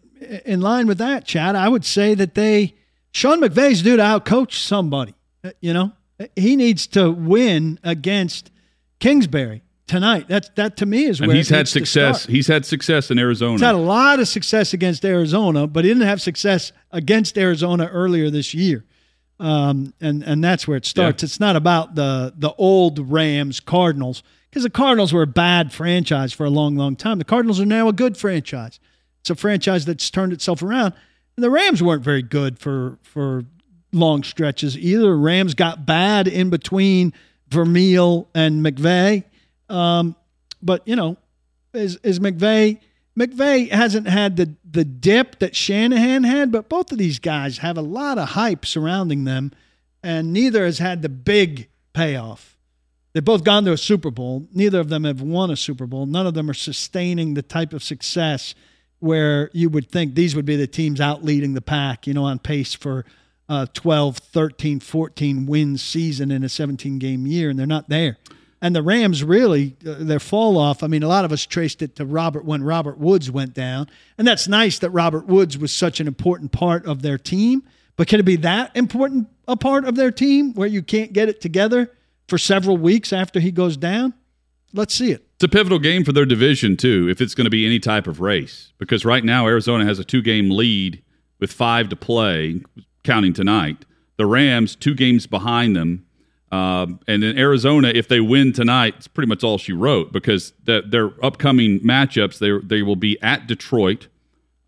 in 0.45 0.61
line 0.61 0.87
with 0.87 0.97
that, 0.97 1.25
Chad, 1.25 1.55
I 1.55 1.69
would 1.69 1.85
say 1.85 2.13
that 2.15 2.35
they 2.35 2.75
Sean 3.11 3.41
McVay's 3.41 3.81
due 3.81 3.97
to 3.97 4.03
outcoach 4.03 4.53
somebody. 4.53 5.13
Uh, 5.43 5.51
You 5.61 5.73
know, 5.73 5.91
he 6.35 6.55
needs 6.55 6.87
to 6.87 7.11
win 7.11 7.79
against 7.83 8.51
Kingsbury 8.99 9.61
tonight. 9.87 10.25
That's 10.27 10.49
that 10.55 10.77
to 10.77 10.85
me 10.85 11.05
is 11.05 11.19
And 11.19 11.27
where 11.27 11.35
he's 11.35 11.51
it 11.51 11.55
had 11.55 11.67
success. 11.67 12.25
He's 12.25 12.47
had 12.47 12.65
success 12.65 13.11
in 13.11 13.19
Arizona. 13.19 13.53
He's 13.53 13.61
had 13.61 13.75
a 13.75 13.77
lot 13.77 14.19
of 14.19 14.27
success 14.27 14.73
against 14.73 15.05
Arizona, 15.05 15.67
but 15.67 15.83
he 15.83 15.89
didn't 15.91 16.07
have 16.07 16.21
success 16.21 16.71
against 16.91 17.37
Arizona 17.37 17.87
earlier 17.87 18.29
this 18.29 18.53
year. 18.53 18.85
Um, 19.39 19.93
and 19.99 20.23
and 20.23 20.43
that's 20.43 20.67
where 20.67 20.77
it 20.77 20.85
starts. 20.85 21.23
It's 21.23 21.39
not 21.39 21.55
about 21.55 21.95
the 21.95 22.33
the 22.37 22.53
old 22.53 23.11
Rams 23.11 23.59
Cardinals 23.59 24.23
because 24.49 24.63
the 24.63 24.69
Cardinals 24.69 25.11
were 25.11 25.23
a 25.23 25.27
bad 25.27 25.73
franchise 25.73 26.31
for 26.31 26.45
a 26.45 26.49
long, 26.49 26.75
long 26.75 26.95
time. 26.95 27.17
The 27.17 27.25
Cardinals 27.25 27.59
are 27.59 27.65
now 27.65 27.87
a 27.89 27.93
good 27.93 28.15
franchise. 28.15 28.79
It's 29.23 29.29
a 29.29 29.35
franchise 29.35 29.85
that's 29.85 30.09
turned 30.11 30.33
itself 30.33 30.61
around. 30.61 30.93
And 31.37 31.43
the 31.45 31.49
Rams 31.49 31.81
weren't 31.81 32.03
very 32.03 32.21
good 32.21 32.59
for 32.59 32.99
for 33.03 33.45
long 33.93 34.23
stretches 34.23 34.77
either. 34.77 35.17
Rams 35.17 35.53
got 35.53 35.85
bad 35.85 36.27
in 36.27 36.49
between 36.49 37.13
Vermeil 37.47 38.27
and 38.35 38.65
McVay. 38.65 39.23
Um, 39.69 40.17
but 40.61 40.85
you 40.85 40.97
know, 40.97 41.15
is 41.73 41.95
is 42.03 42.19
McVay 42.19 42.79
McVay 43.17 43.71
hasn't 43.71 44.09
had 44.09 44.35
the 44.35 44.55
the 44.69 44.83
dip 44.83 45.39
that 45.39 45.55
Shanahan 45.55 46.25
had, 46.25 46.51
but 46.51 46.67
both 46.67 46.91
of 46.91 46.97
these 46.97 47.19
guys 47.19 47.59
have 47.59 47.77
a 47.77 47.81
lot 47.81 48.17
of 48.17 48.29
hype 48.29 48.65
surrounding 48.65 49.23
them, 49.23 49.53
and 50.03 50.33
neither 50.33 50.65
has 50.65 50.79
had 50.79 51.01
the 51.01 51.07
big 51.07 51.69
payoff. 51.93 52.57
They've 53.13 53.23
both 53.23 53.45
gone 53.45 53.63
to 53.63 53.71
a 53.71 53.77
Super 53.77 54.11
Bowl. 54.11 54.49
Neither 54.51 54.81
of 54.81 54.89
them 54.89 55.05
have 55.05 55.21
won 55.21 55.49
a 55.49 55.55
Super 55.55 55.85
Bowl. 55.85 56.07
None 56.07 56.27
of 56.27 56.33
them 56.33 56.49
are 56.49 56.55
sustaining 56.55 57.35
the 57.35 57.41
type 57.41 57.71
of 57.71 57.83
success 57.83 58.53
where 59.03 59.49
you 59.51 59.69
would 59.69 59.91
think 59.91 60.15
these 60.15 60.33
would 60.33 60.45
be 60.45 60.55
the 60.55 60.65
teams 60.65 61.01
out 61.01 61.25
leading 61.25 61.53
the 61.53 61.61
pack, 61.61 62.07
you 62.07 62.13
know, 62.13 62.23
on 62.23 62.39
pace 62.39 62.73
for 62.73 63.05
uh, 63.49 63.65
12, 63.73 64.17
13, 64.17 64.79
14 64.79 65.45
win 65.45 65.77
season 65.77 66.31
in 66.31 66.41
a 66.41 66.47
17 66.47 66.99
game 66.99 67.27
year, 67.27 67.49
and 67.49 67.59
they're 67.59 67.67
not 67.67 67.89
there. 67.89 68.17
And 68.61 68.73
the 68.73 68.81
Rams 68.81 69.21
really, 69.21 69.75
uh, 69.85 69.95
their 69.99 70.21
fall 70.21 70.57
off. 70.57 70.83
I 70.83 70.87
mean, 70.87 71.03
a 71.03 71.09
lot 71.09 71.25
of 71.25 71.33
us 71.33 71.45
traced 71.45 71.81
it 71.81 71.97
to 71.97 72.05
Robert 72.05 72.45
when 72.45 72.63
Robert 72.63 72.97
Woods 72.97 73.29
went 73.29 73.53
down. 73.53 73.89
And 74.17 74.25
that's 74.25 74.47
nice 74.47 74.79
that 74.79 74.91
Robert 74.91 75.27
Woods 75.27 75.57
was 75.57 75.73
such 75.73 75.99
an 75.99 76.07
important 76.07 76.53
part 76.53 76.85
of 76.85 77.01
their 77.01 77.17
team. 77.17 77.63
But 77.97 78.07
can 78.07 78.21
it 78.21 78.23
be 78.23 78.37
that 78.37 78.73
important 78.73 79.27
a 79.49 79.57
part 79.57 79.83
of 79.83 79.95
their 79.95 80.11
team 80.11 80.53
where 80.53 80.69
you 80.69 80.81
can't 80.81 81.11
get 81.11 81.27
it 81.27 81.41
together 81.41 81.91
for 82.29 82.37
several 82.37 82.77
weeks 82.77 83.11
after 83.11 83.41
he 83.41 83.51
goes 83.51 83.75
down? 83.75 84.13
Let's 84.71 84.95
see 84.95 85.11
it. 85.11 85.27
It's 85.43 85.53
a 85.53 85.57
pivotal 85.57 85.79
game 85.79 86.05
for 86.05 86.13
their 86.13 86.25
division 86.25 86.77
too, 86.77 87.09
if 87.09 87.19
it's 87.19 87.35
going 87.35 87.43
to 87.43 87.51
be 87.51 87.65
any 87.65 87.77
type 87.77 88.07
of 88.07 88.21
race. 88.21 88.71
Because 88.77 89.03
right 89.03 89.25
now 89.25 89.45
Arizona 89.45 89.83
has 89.83 89.99
a 89.99 90.05
two-game 90.05 90.49
lead 90.49 91.03
with 91.37 91.51
five 91.51 91.89
to 91.89 91.97
play, 91.97 92.61
counting 93.03 93.33
tonight. 93.33 93.83
The 94.15 94.25
Rams 94.25 94.73
two 94.73 94.95
games 94.95 95.27
behind 95.27 95.75
them, 95.75 96.05
um, 96.49 97.01
and 97.09 97.25
in 97.25 97.37
Arizona, 97.37 97.89
if 97.89 98.07
they 98.07 98.21
win 98.21 98.53
tonight, 98.53 98.93
it's 98.95 99.09
pretty 99.09 99.27
much 99.27 99.43
all 99.43 99.57
she 99.57 99.73
wrote. 99.73 100.13
Because 100.13 100.53
the, 100.63 100.81
their 100.87 101.11
upcoming 101.21 101.81
matchups, 101.81 102.39
they 102.39 102.65
they 102.65 102.81
will 102.81 102.95
be 102.95 103.21
at 103.21 103.45
Detroit. 103.45 104.07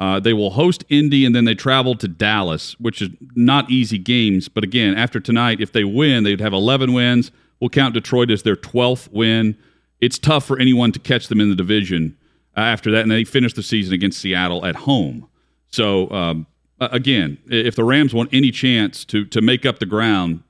Uh, 0.01 0.19
they 0.19 0.33
will 0.33 0.49
host 0.49 0.83
Indy, 0.89 1.25
and 1.25 1.33
then 1.33 1.45
they 1.45 1.55
travel 1.55 1.95
to 1.95 2.07
Dallas, 2.09 2.77
which 2.81 3.01
is 3.01 3.11
not 3.33 3.71
easy 3.71 3.97
games. 3.97 4.49
But 4.49 4.65
again, 4.65 4.97
after 4.97 5.21
tonight, 5.21 5.61
if 5.61 5.71
they 5.71 5.85
win, 5.85 6.25
they'd 6.25 6.41
have 6.41 6.51
11 6.51 6.91
wins. 6.91 7.31
We'll 7.61 7.69
count 7.69 7.93
Detroit 7.93 8.29
as 8.29 8.43
their 8.43 8.57
12th 8.57 9.09
win. 9.13 9.55
It's 10.01 10.19
tough 10.19 10.45
for 10.45 10.59
anyone 10.59 10.91
to 10.91 10.99
catch 10.99 11.27
them 11.27 11.39
in 11.39 11.49
the 11.49 11.55
division 11.55 12.17
after 12.55 12.91
that, 12.91 13.01
and 13.01 13.11
they 13.11 13.23
finish 13.23 13.53
the 13.53 13.63
season 13.63 13.93
against 13.93 14.19
Seattle 14.19 14.65
at 14.65 14.75
home. 14.75 15.27
So 15.69 16.09
um, 16.11 16.47
again, 16.79 17.37
if 17.47 17.75
the 17.75 17.83
Rams 17.83 18.13
want 18.13 18.29
any 18.33 18.51
chance 18.51 19.05
to 19.05 19.25
to 19.25 19.41
make 19.41 19.65
up 19.65 19.79
the 19.79 19.85
ground 19.85 20.43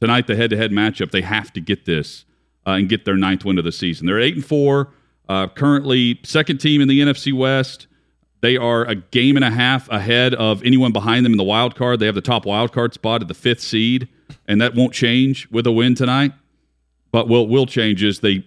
tonight, 0.00 0.26
the 0.26 0.36
head-to-head 0.36 0.70
matchup, 0.70 1.10
they 1.10 1.22
have 1.22 1.52
to 1.52 1.60
get 1.60 1.84
this 1.84 2.24
uh, 2.66 2.72
and 2.72 2.88
get 2.88 3.04
their 3.04 3.16
ninth 3.16 3.44
win 3.44 3.58
of 3.58 3.64
the 3.64 3.72
season. 3.72 4.06
They're 4.06 4.20
eight 4.20 4.34
and 4.34 4.44
four, 4.44 4.92
uh, 5.28 5.48
currently 5.48 6.20
second 6.22 6.58
team 6.58 6.80
in 6.80 6.88
the 6.88 7.00
NFC 7.00 7.32
West. 7.32 7.86
They 8.42 8.56
are 8.56 8.84
a 8.86 8.94
game 8.94 9.36
and 9.36 9.44
a 9.44 9.50
half 9.50 9.88
ahead 9.90 10.34
of 10.34 10.62
anyone 10.64 10.92
behind 10.92 11.26
them 11.26 11.32
in 11.32 11.36
the 11.36 11.44
wild 11.44 11.74
card. 11.74 12.00
They 12.00 12.06
have 12.06 12.14
the 12.14 12.22
top 12.22 12.46
wild 12.46 12.72
card 12.72 12.94
spot 12.94 13.20
at 13.20 13.28
the 13.28 13.34
fifth 13.34 13.60
seed, 13.60 14.08
and 14.48 14.60
that 14.62 14.74
won't 14.74 14.94
change 14.94 15.46
with 15.50 15.66
a 15.66 15.72
win 15.72 15.94
tonight. 15.94 16.32
But 17.12 17.28
will 17.28 17.48
will 17.48 17.66
change 17.66 18.02
is 18.02 18.20
they 18.20 18.44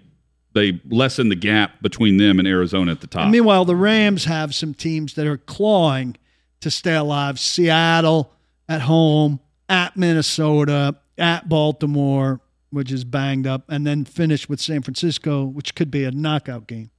they 0.53 0.79
lessen 0.89 1.29
the 1.29 1.35
gap 1.35 1.81
between 1.81 2.17
them 2.17 2.39
and 2.39 2.47
Arizona 2.47 2.91
at 2.91 3.01
the 3.01 3.07
top. 3.07 3.29
Meanwhile, 3.29 3.65
the 3.65 3.75
Rams 3.75 4.25
have 4.25 4.53
some 4.53 4.73
teams 4.73 5.13
that 5.15 5.27
are 5.27 5.37
clawing 5.37 6.15
to 6.61 6.69
stay 6.71 6.95
alive. 6.95 7.39
Seattle 7.39 8.31
at 8.69 8.81
home, 8.81 9.39
at 9.67 9.97
Minnesota, 9.97 10.95
at 11.17 11.49
Baltimore, 11.49 12.39
which 12.69 12.91
is 12.91 13.03
banged 13.03 13.45
up, 13.47 13.63
and 13.69 13.85
then 13.85 14.05
finish 14.05 14.47
with 14.49 14.59
San 14.59 14.81
Francisco, 14.81 15.43
which 15.45 15.75
could 15.75 15.91
be 15.91 16.03
a 16.05 16.11
knockout 16.11 16.67
game. 16.67 16.89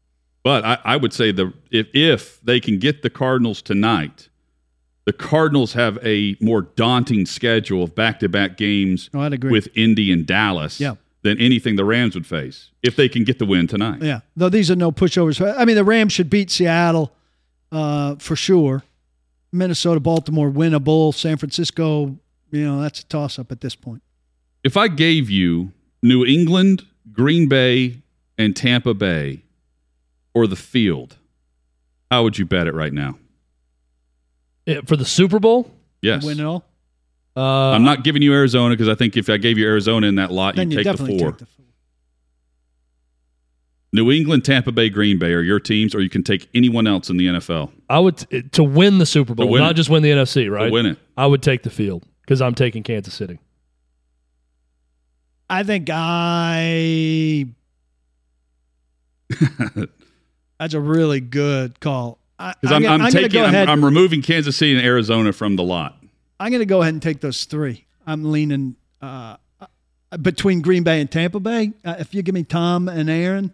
But 0.42 0.64
I, 0.64 0.78
I 0.84 0.96
would 0.96 1.12
say 1.12 1.32
the 1.32 1.52
if 1.70 1.86
if 1.94 2.40
they 2.42 2.60
can 2.60 2.78
get 2.78 3.02
the 3.02 3.08
Cardinals 3.10 3.62
tonight, 3.62 4.28
the 5.06 5.12
Cardinals 5.12 5.72
have 5.72 5.98
a 6.04 6.36
more 6.40 6.62
daunting 6.62 7.24
schedule 7.26 7.82
of 7.84 7.94
back 7.94 8.20
to 8.20 8.28
back 8.28 8.56
games 8.56 9.08
Oh, 9.14 9.30
with 9.42 9.68
Indy 9.74 10.12
and 10.12 10.26
Dallas 10.26 10.80
Yeah. 10.80 10.94
Than 11.24 11.40
anything 11.40 11.74
the 11.74 11.84
Rams 11.84 12.14
would 12.14 12.26
face 12.26 12.70
if 12.82 12.94
they 12.94 13.08
can 13.08 13.24
get 13.24 13.40
the 13.40 13.46
win 13.46 13.66
tonight. 13.66 14.00
Yeah, 14.02 14.20
though 14.36 14.50
these 14.50 14.70
are 14.70 14.76
no 14.76 14.92
pushovers. 14.92 15.40
I 15.58 15.64
mean, 15.64 15.74
the 15.74 15.82
Rams 15.82 16.12
should 16.12 16.30
beat 16.30 16.50
Seattle 16.50 17.12
uh, 17.72 18.14
for 18.16 18.36
sure. 18.36 18.84
Minnesota, 19.50 19.98
Baltimore, 20.00 20.50
winnable. 20.50 21.12
San 21.14 21.36
Francisco, 21.38 22.16
you 22.50 22.64
know, 22.64 22.80
that's 22.82 23.00
a 23.00 23.06
toss 23.06 23.38
up 23.38 23.50
at 23.50 23.60
this 23.62 23.74
point. 23.74 24.02
If 24.62 24.76
I 24.76 24.86
gave 24.88 25.30
you 25.30 25.72
New 26.02 26.24
England, 26.24 26.86
Green 27.10 27.48
Bay, 27.48 28.02
and 28.36 28.54
Tampa 28.54 28.94
Bay, 28.94 29.42
or 30.34 30.46
the 30.46 30.56
field, 30.56 31.16
how 32.10 32.22
would 32.24 32.38
you 32.38 32.44
bet 32.44 32.66
it 32.66 32.74
right 32.74 32.92
now? 32.92 33.18
Yeah, 34.66 34.80
For 34.84 34.96
the 34.96 35.04
Super 35.04 35.38
Bowl, 35.38 35.70
Yes. 36.02 36.22
Win 36.22 36.38
it 36.38 36.44
all. 36.44 36.64
Uh, 37.36 37.40
I'm 37.42 37.84
not 37.84 38.04
giving 38.04 38.22
you 38.22 38.32
Arizona 38.32 38.74
because 38.74 38.88
I 38.88 38.94
think 38.94 39.16
if 39.16 39.28
I 39.28 39.36
gave 39.36 39.58
you 39.58 39.66
Arizona 39.66 40.06
in 40.06 40.14
that 40.16 40.30
lot, 40.30 40.56
you'd 40.56 40.72
you 40.72 40.82
take 40.82 40.96
the 40.96 41.06
four. 41.06 41.06
take 41.32 41.38
the 41.38 41.46
four. 41.46 41.64
New 43.92 44.10
England, 44.10 44.44
Tampa 44.44 44.72
Bay, 44.72 44.88
Green 44.90 45.18
Bay 45.20 45.32
are 45.32 45.40
your 45.42 45.60
teams, 45.60 45.94
or 45.94 46.00
you 46.00 46.10
can 46.10 46.24
take 46.24 46.48
anyone 46.52 46.86
else 46.86 47.10
in 47.10 47.16
the 47.16 47.26
NFL 47.28 47.70
I 47.88 48.00
would 48.00 48.18
to 48.52 48.64
win 48.64 48.98
the 48.98 49.06
Super 49.06 49.34
Bowl, 49.36 49.48
win 49.48 49.62
not 49.62 49.72
it. 49.72 49.74
just 49.74 49.88
win 49.88 50.02
the 50.02 50.10
NFC, 50.10 50.44
to 50.44 50.50
right? 50.50 50.72
win 50.72 50.86
it. 50.86 50.98
I 51.16 51.26
would 51.26 51.42
take 51.42 51.62
the 51.62 51.70
field 51.70 52.04
because 52.22 52.40
I'm 52.42 52.54
taking 52.56 52.82
Kansas 52.82 53.14
City. 53.14 53.38
I 55.48 55.62
think 55.62 55.88
I. 55.92 57.46
That's 60.58 60.74
a 60.74 60.80
really 60.80 61.20
good 61.20 61.78
call. 61.80 62.18
I, 62.38 62.54
Because 62.60 62.74
I'm, 62.74 62.82
gonna- 62.82 62.94
I'm, 62.94 62.98
gonna 63.00 63.28
taking, 63.28 63.42
go 63.42 63.46
I'm. 63.46 63.68
I'm 63.68 63.84
removing 63.84 64.22
Kansas 64.22 64.56
City 64.56 64.74
and 64.76 64.84
Arizona 64.84 65.32
from 65.32 65.56
the 65.56 65.62
lot. 65.62 65.96
I'm 66.44 66.50
going 66.50 66.60
to 66.60 66.66
go 66.66 66.82
ahead 66.82 66.92
and 66.92 67.02
take 67.02 67.22
those 67.22 67.46
three. 67.46 67.86
I'm 68.06 68.30
leaning 68.30 68.76
uh, 69.00 69.36
between 70.20 70.60
Green 70.60 70.82
Bay 70.82 71.00
and 71.00 71.10
Tampa 71.10 71.40
Bay. 71.40 71.72
Uh, 71.82 71.94
if 71.98 72.14
you 72.14 72.20
give 72.22 72.34
me 72.34 72.42
Tom 72.44 72.86
and 72.86 73.08
Aaron, 73.08 73.50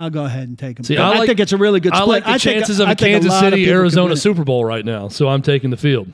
I'll 0.00 0.08
go 0.08 0.24
ahead 0.24 0.48
and 0.48 0.58
take 0.58 0.76
them. 0.76 0.84
See, 0.84 0.96
But 0.96 1.04
I 1.04 1.20
I, 1.22 1.26
think 1.26 1.40
it's 1.40 1.52
a 1.52 1.58
really 1.58 1.80
good 1.80 1.94
Split. 1.94 2.02
I 2.02 2.06
like 2.06 2.24
the 2.24 2.30
think- 2.30 2.40
chances 2.40 2.80
of 2.80 2.88
I 2.88 2.92
a 2.92 2.94
think 2.94 3.12
Kansas 3.12 3.30
lot 3.30 3.44
of 3.44 3.50
City 3.52 3.68
Arizona. 3.70 4.16
Super 4.16 4.44
Bowl 4.44 4.64
right 4.64 4.82
now, 4.82 5.08
so 5.08 5.28
I'm 5.28 5.42
taking 5.42 5.68
the 5.68 5.76
field. 5.76 6.10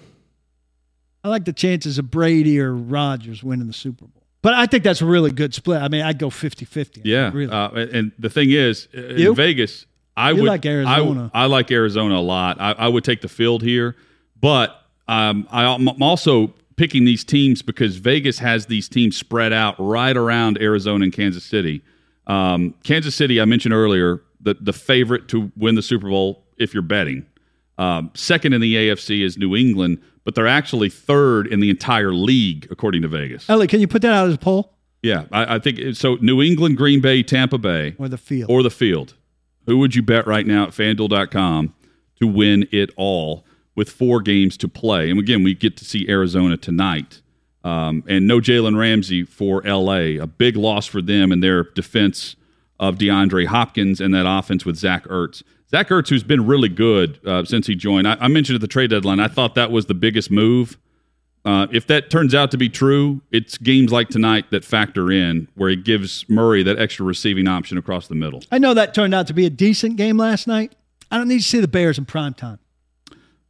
I 1.22 1.28
like 1.28 1.44
the 1.44 1.52
chances 1.52 1.98
of 1.98 2.10
Brady 2.10 2.58
or 2.58 2.74
Rodgers 2.74 3.44
winning 3.44 3.68
the 3.68 3.72
Super 3.72 4.06
Bowl. 4.06 4.24
But 4.42 4.54
I 4.54 4.66
think 4.66 4.82
that's 4.82 5.02
a 5.02 5.06
really 5.06 5.30
good 5.30 5.54
split. 5.54 5.80
I 5.82 5.86
mean, 5.86 6.02
I'd 6.02 6.18
go 6.18 6.30
50 6.30 6.64
50. 6.64 7.02
Yeah. 7.04 7.30
Really. 7.32 7.52
Uh, 7.52 7.70
and 7.92 8.10
the 8.18 8.28
thing 8.30 8.50
is, 8.50 8.88
uh, 8.92 9.02
in 9.02 9.18
You? 9.18 9.34
Vegas, 9.36 9.86
I 10.16 10.30
You 10.30 10.38
would 10.42 10.48
like 10.48 10.66
Arizona. 10.66 11.30
I, 11.32 11.42
I 11.42 11.46
like 11.46 11.70
Arizona 11.70 12.16
a 12.16 12.20
lot. 12.20 12.60
I, 12.60 12.72
I 12.72 12.88
would 12.88 13.04
take 13.04 13.20
the 13.20 13.28
field 13.28 13.62
here, 13.62 13.94
but 14.40 14.79
um, 15.10 15.46
I'm 15.50 16.02
also 16.02 16.54
picking 16.76 17.04
these 17.04 17.24
teams 17.24 17.62
because 17.62 17.96
Vegas 17.96 18.38
has 18.38 18.66
these 18.66 18.88
teams 18.88 19.16
spread 19.16 19.52
out 19.52 19.74
right 19.78 20.16
around 20.16 20.56
Arizona 20.60 21.04
and 21.04 21.12
Kansas 21.12 21.44
City. 21.44 21.82
Um, 22.26 22.74
Kansas 22.84 23.14
City, 23.14 23.40
I 23.40 23.44
mentioned 23.44 23.74
earlier, 23.74 24.22
the 24.40 24.54
the 24.54 24.72
favorite 24.72 25.28
to 25.28 25.50
win 25.56 25.74
the 25.74 25.82
Super 25.82 26.08
Bowl 26.08 26.44
if 26.58 26.72
you're 26.72 26.82
betting. 26.82 27.26
Um, 27.76 28.10
second 28.14 28.52
in 28.52 28.60
the 28.60 28.74
AFC 28.76 29.24
is 29.24 29.36
New 29.36 29.56
England, 29.56 30.00
but 30.24 30.34
they're 30.34 30.46
actually 30.46 30.90
third 30.90 31.46
in 31.46 31.60
the 31.60 31.70
entire 31.70 32.12
league 32.12 32.68
according 32.70 33.02
to 33.02 33.08
Vegas. 33.08 33.48
Ellie, 33.50 33.66
can 33.66 33.80
you 33.80 33.88
put 33.88 34.02
that 34.02 34.12
out 34.12 34.28
as 34.28 34.34
a 34.34 34.38
poll 34.38 34.74
Yeah, 35.02 35.24
I, 35.32 35.56
I 35.56 35.58
think 35.58 35.96
so. 35.96 36.16
New 36.20 36.40
England, 36.40 36.76
Green 36.76 37.00
Bay, 37.00 37.22
Tampa 37.22 37.58
Bay, 37.58 37.96
or 37.98 38.08
the 38.08 38.18
field? 38.18 38.48
or 38.50 38.62
the 38.62 38.70
field. 38.70 39.14
Who 39.66 39.78
would 39.78 39.94
you 39.94 40.02
bet 40.02 40.26
right 40.26 40.46
now 40.46 40.64
at 40.64 40.70
fanduel.com 40.70 41.74
to 42.20 42.26
win 42.26 42.68
it 42.70 42.90
all 42.96 43.44
with 43.74 43.90
four 43.90 44.20
games 44.20 44.56
to 44.58 44.68
play? 44.68 45.10
And 45.10 45.18
again, 45.18 45.42
we 45.42 45.54
get 45.54 45.76
to 45.78 45.84
see 45.84 46.08
Arizona 46.08 46.56
tonight. 46.56 47.22
Um, 47.62 48.04
and 48.08 48.26
no 48.26 48.38
Jalen 48.40 48.78
Ramsey 48.78 49.24
for 49.24 49.62
LA. 49.62 50.20
A 50.22 50.26
big 50.26 50.56
loss 50.56 50.86
for 50.86 51.02
them 51.02 51.30
and 51.30 51.42
their 51.42 51.64
defense 51.64 52.36
of 52.78 52.96
DeAndre 52.96 53.46
Hopkins 53.46 54.00
and 54.00 54.14
that 54.14 54.26
offense 54.26 54.64
with 54.64 54.76
Zach 54.76 55.04
Ertz. 55.04 55.42
Zach 55.70 55.88
Ertz, 55.88 56.08
who's 56.08 56.24
been 56.24 56.46
really 56.46 56.68
good 56.68 57.20
uh, 57.26 57.44
since 57.44 57.66
he 57.66 57.74
joined. 57.74 58.08
I, 58.08 58.16
I 58.20 58.28
mentioned 58.28 58.54
at 58.54 58.60
the 58.60 58.66
trade 58.68 58.90
deadline, 58.90 59.20
I 59.20 59.28
thought 59.28 59.54
that 59.54 59.70
was 59.70 59.86
the 59.86 59.94
biggest 59.94 60.30
move. 60.30 60.78
Uh, 61.44 61.66
if 61.70 61.86
that 61.86 62.10
turns 62.10 62.34
out 62.34 62.50
to 62.50 62.58
be 62.58 62.68
true, 62.68 63.22
it's 63.30 63.56
games 63.56 63.92
like 63.92 64.08
tonight 64.08 64.50
that 64.50 64.64
factor 64.64 65.10
in 65.10 65.48
where 65.54 65.70
he 65.70 65.76
gives 65.76 66.28
Murray 66.28 66.62
that 66.62 66.78
extra 66.78 67.06
receiving 67.06 67.46
option 67.48 67.78
across 67.78 68.08
the 68.08 68.14
middle. 68.14 68.42
I 68.50 68.58
know 68.58 68.74
that 68.74 68.94
turned 68.94 69.14
out 69.14 69.26
to 69.28 69.32
be 69.32 69.46
a 69.46 69.50
decent 69.50 69.96
game 69.96 70.16
last 70.18 70.46
night. 70.46 70.74
I 71.10 71.16
don't 71.16 71.28
need 71.28 71.38
to 71.38 71.44
see 71.44 71.60
the 71.60 71.68
Bears 71.68 71.98
in 71.98 72.04
prime 72.04 72.34
time. 72.34 72.58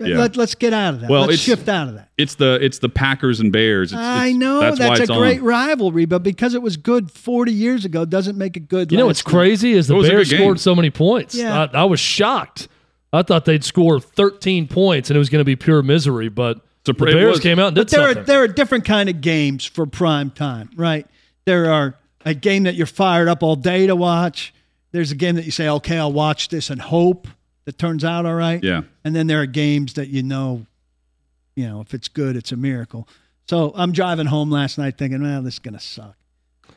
Yeah. 0.01 0.19
Let, 0.19 0.39
us 0.39 0.55
get 0.55 0.73
out 0.73 0.95
of 0.95 1.01
that. 1.03 1.11
Well, 1.11 1.23
let's 1.23 1.35
it's- 1.35 1.45
shift 1.45 1.69
out 1.69 1.89
of 1.89 1.95
that. 1.95 2.09
It's 2.17 2.35
the 2.37 2.59
it's 2.63 2.79
the 2.79 2.89
Packers 2.89 3.41
and 3.41 3.53
Bears. 3.53 3.93
It's, 3.93 3.99
I 4.01 4.27
it's- 4.29 4.37
know 4.39 4.61
that's, 4.61 4.79
that's, 4.79 4.89
why 4.91 4.97
a 4.97 5.01
it's 5.03 5.11
great 5.11 5.41
on. 5.41 5.45
rivalry, 5.47 6.05
but 6.07 6.23
because 6.23 6.55
it 6.55 6.63
was 6.63 6.77
good 6.77 7.11
40 7.11 7.53
years 7.53 7.85
ago 7.85 8.05
doesn't 8.05 8.37
make 8.39 8.57
it 8.57 8.69
good. 8.69 8.91
You 8.93 8.99
know 8.99 9.07
what's 9.07 9.25
night. 9.27 9.31
crazy 9.31 9.73
is 9.73 9.89
the 9.89 9.99
It 9.99 10.09
Bears 10.09 10.31
scored 10.31 10.61
so 10.61 10.75
many 10.75 10.91
points. 10.91 11.35
Yeah. 11.35 11.67
I, 11.73 11.81
I 11.83 11.85
was 11.85 12.01
shocked. 12.01 12.69
I 13.13 13.23
thought 13.23 13.45
they'd 13.45 13.65
score 13.65 13.99
13 14.01 14.69
points 14.69 15.11
and 15.11 15.17
it 15.17 15.19
was 15.19 15.29
going 15.31 15.41
to 15.41 15.45
be 15.45 15.57
pure 15.57 15.83
misery, 15.83 16.29
but 16.29 16.59
So 16.87 16.93
the 16.93 17.05
it 17.07 17.13
Bears 17.13 17.31
was- 17.33 17.41
came 17.41 17.59
out 17.59 17.69
and 17.69 17.77
did 17.77 17.87
But 17.87 17.91
there 17.91 18.09
are 18.09 18.15
there 18.15 18.43
are 18.43 18.49
different 18.49 18.85
kind 18.85 19.09
of 19.09 19.21
games 19.21 19.65
for 19.65 19.85
prime 19.87 20.31
time, 20.31 20.71
right? 20.77 21.07
There 21.45 21.73
are 21.73 21.97
a 22.25 22.35
game 22.35 22.63
that 22.65 22.75
you're 22.75 22.87
fired 22.87 23.29
up 23.29 23.43
all 23.43 23.57
day 23.57 23.87
to 23.87 23.97
watch. 23.97 24.55
There's 24.93 25.11
a 25.11 25.15
game 25.15 25.37
that 25.37 25.45
you 25.45 25.51
say, 25.51 25.69
okay, 25.69 25.99
I'll 25.99 26.13
watch 26.13 26.49
this 26.49 26.69
and 26.71 26.81
hope 26.81 27.27
that 27.65 27.79
turns 27.79 28.05
out 28.05 28.27
all 28.27 28.35
right. 28.35 28.63
Yeah. 28.63 28.83
And 29.05 29.15
then 29.15 29.27
there 29.27 29.41
are 29.43 29.47
games 29.47 29.95
that 29.95 30.09
you 30.09 30.23
know, 30.23 30.67
you 31.55 31.69
know, 31.69 31.81
if 31.81 31.95
it's 31.95 32.09
good, 32.09 32.37
it's 32.37 32.53
a 32.53 32.57
miracle. 32.57 33.09
So 33.49 33.73
I'm 33.75 33.93
driving 33.93 34.27
home 34.27 34.51
last 34.51 34.79
night 34.79 34.97
thinking, 34.99 35.23
well, 35.23 35.43
this 35.43 35.55
is 35.55 35.59
gonna 35.59 35.81
suck. 35.81 36.17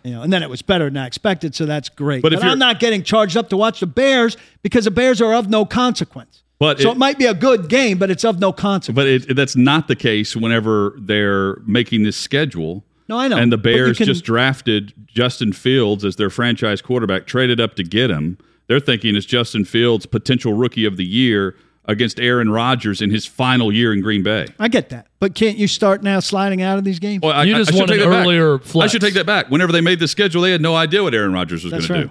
You 0.04 0.12
know, 0.12 0.22
and 0.24 0.34
then 0.34 0.44
it 0.44 0.50
was 0.50 0.62
better 0.62 0.86
than 0.86 0.98
I 0.98 1.08
expected, 1.08 1.56
so 1.56 1.66
that's 1.66 1.88
great. 1.88 2.22
But 2.22 2.34
But, 2.34 2.40
if 2.40 2.44
I'm 2.44 2.60
not 2.60 2.80
getting 2.80 3.04
charged 3.04 3.38
up 3.38 3.50
to 3.50 3.58
watch 3.58 3.80
the 3.80 3.88
Bears 3.88 4.36
because 4.62 4.86
the 4.86 4.92
Bears 4.92 5.22
are 5.22 5.34
of 5.34 5.50
no 5.50 5.66
consequence. 5.66 6.44
But 6.60 6.80
so 6.80 6.90
it- 6.90 6.92
it, 6.94 6.98
might 6.98 7.18
be 7.18 7.25
a 7.25 7.34
good 7.34 7.70
game, 7.70 7.98
but 7.98 8.10
it's 8.10 8.25
of 8.25 8.40
no 8.40 8.52
consequence. 8.52 8.96
But 8.96 9.30
it, 9.30 9.36
that's 9.36 9.56
not 9.56 9.88
the 9.88 9.96
case 9.96 10.36
whenever 10.36 10.96
they're 11.00 11.58
making 11.66 12.04
this 12.04 12.18
schedule. 12.18 12.84
No, 13.08 13.18
I 13.18 13.28
know. 13.28 13.38
And 13.38 13.52
the 13.52 13.58
Bears 13.58 13.98
can- 13.98 14.06
just 14.06 14.24
drafted 14.25 14.94
Justin 15.08 15.54
Fields 15.54 16.04
as 16.04 16.16
their 16.16 16.30
franchise 16.30 16.82
quarterback, 16.82 17.25
traded 17.28 17.60
up 17.62 17.75
to 17.75 17.84
get 17.84 18.10
him. 18.10 18.38
They're 18.74 18.80
thinking 18.80 19.15
it's 19.15 19.27
Justin 19.27 19.65
Fields' 19.65 20.08
potential 20.08 20.53
rookie 20.53 20.86
of 20.86 20.98
the 20.98 21.06
year 21.06 21.56
against 21.86 22.20
Aaron 22.20 22.50
Rodgers 22.50 23.03
in 23.03 23.12
his 23.12 23.24
final 23.24 23.72
year 23.72 23.94
in 23.94 24.01
Green 24.01 24.24
Bay. 24.24 24.48
I 24.58 24.68
get 24.68 24.89
that, 24.89 25.10
but 25.20 25.36
can't 25.36 25.60
you 25.60 25.68
start 25.68 26.01
now 26.01 26.20
sliding 26.20 26.63
out 26.63 26.80
of 26.80 26.84
these 26.84 26.98
games? 26.98 27.22
Well, 27.22 27.34
I, 27.34 27.44
You 27.44 27.53
just 27.53 27.70
I 27.70 27.74
should 27.74 27.77
want 27.82 27.89
take 27.92 28.01
an 28.01 28.10
that 28.10 28.15
back. 28.15 28.25
earlier 28.25 28.60
I 28.82 28.88
should 28.88 29.01
take 29.01 29.13
that 29.13 29.27
back. 29.27 29.51
Whenever 29.51 29.72
they 29.72 29.82
made 29.82 30.00
the 30.00 30.08
schedule, 30.08 30.42
they 30.42 30.50
had 30.50 30.60
no 30.60 30.75
idea 30.75 31.03
what 31.03 31.13
Aaron 31.13 31.34
Rodgers 31.34 31.63
was 31.63 31.70
going 31.70 31.82
That's 31.84 31.94
to 31.94 32.03
do. 32.06 32.10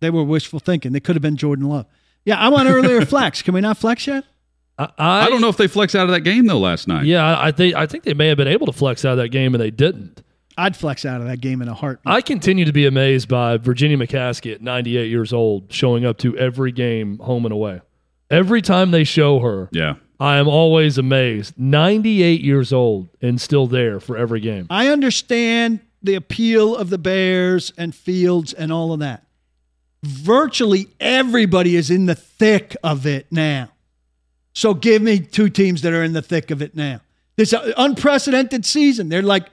They 0.00 0.10
were 0.10 0.22
wishful 0.24 0.60
thinking. 0.60 0.92
They 0.92 1.00
could 1.00 1.16
have 1.16 1.22
been 1.22 1.38
Jordan 1.38 1.70
Love. 1.70 1.86
Yeah, 2.26 2.36
I 2.38 2.48
want 2.48 2.68
earlier 2.68 3.00
flex. 3.06 3.40
Can 3.40 3.54
we 3.54 3.62
not 3.62 3.78
flex 3.78 4.06
yet? 4.06 4.24
I, 4.78 4.90
I, 4.98 5.20
I 5.26 5.30
don't 5.30 5.40
know 5.40 5.48
if 5.48 5.56
they 5.56 5.68
flexed 5.68 5.96
out 5.96 6.04
of 6.04 6.10
that 6.10 6.20
game 6.20 6.44
though 6.44 6.58
last 6.58 6.86
night. 6.86 7.06
Yeah, 7.06 7.24
I, 7.24 7.48
I 7.48 7.50
think 7.50 7.76
I 7.76 7.86
think 7.86 8.04
they 8.04 8.12
may 8.12 8.28
have 8.28 8.36
been 8.36 8.48
able 8.48 8.66
to 8.66 8.74
flex 8.74 9.06
out 9.06 9.12
of 9.12 9.18
that 9.18 9.28
game 9.30 9.54
and 9.54 9.62
they 9.62 9.70
didn't. 9.70 10.22
I'd 10.56 10.76
flex 10.76 11.04
out 11.04 11.20
of 11.20 11.26
that 11.26 11.40
game 11.40 11.62
in 11.62 11.68
a 11.68 11.74
heartbeat. 11.74 12.12
I 12.12 12.20
continue 12.20 12.64
to 12.64 12.72
be 12.72 12.86
amazed 12.86 13.28
by 13.28 13.56
Virginia 13.56 13.96
McCaskey 13.96 14.54
at 14.54 14.62
98 14.62 15.08
years 15.08 15.32
old 15.32 15.72
showing 15.72 16.04
up 16.04 16.18
to 16.18 16.36
every 16.38 16.70
game 16.72 17.18
home 17.18 17.44
and 17.44 17.52
away. 17.52 17.80
Every 18.30 18.62
time 18.62 18.90
they 18.90 19.04
show 19.04 19.40
her, 19.40 19.68
Yeah. 19.72 19.94
I 20.20 20.36
am 20.36 20.46
always 20.46 20.96
amazed. 20.96 21.54
98 21.58 22.40
years 22.40 22.72
old 22.72 23.08
and 23.20 23.40
still 23.40 23.66
there 23.66 23.98
for 23.98 24.16
every 24.16 24.40
game. 24.40 24.66
I 24.70 24.88
understand 24.88 25.80
the 26.02 26.14
appeal 26.14 26.76
of 26.76 26.88
the 26.90 26.98
Bears 26.98 27.72
and 27.76 27.92
Fields 27.94 28.52
and 28.52 28.72
all 28.72 28.92
of 28.92 29.00
that. 29.00 29.24
Virtually 30.02 30.88
everybody 31.00 31.76
is 31.76 31.90
in 31.90 32.06
the 32.06 32.14
thick 32.14 32.76
of 32.84 33.06
it 33.06 33.26
now. 33.30 33.70
So 34.52 34.74
give 34.74 35.02
me 35.02 35.18
two 35.18 35.48
teams 35.48 35.82
that 35.82 35.92
are 35.92 36.04
in 36.04 36.12
the 36.12 36.22
thick 36.22 36.50
of 36.50 36.62
it 36.62 36.76
now. 36.76 37.00
This 37.36 37.52
uh, 37.52 37.72
unprecedented 37.76 38.64
season. 38.64 39.08
They're 39.08 39.22
like 39.22 39.46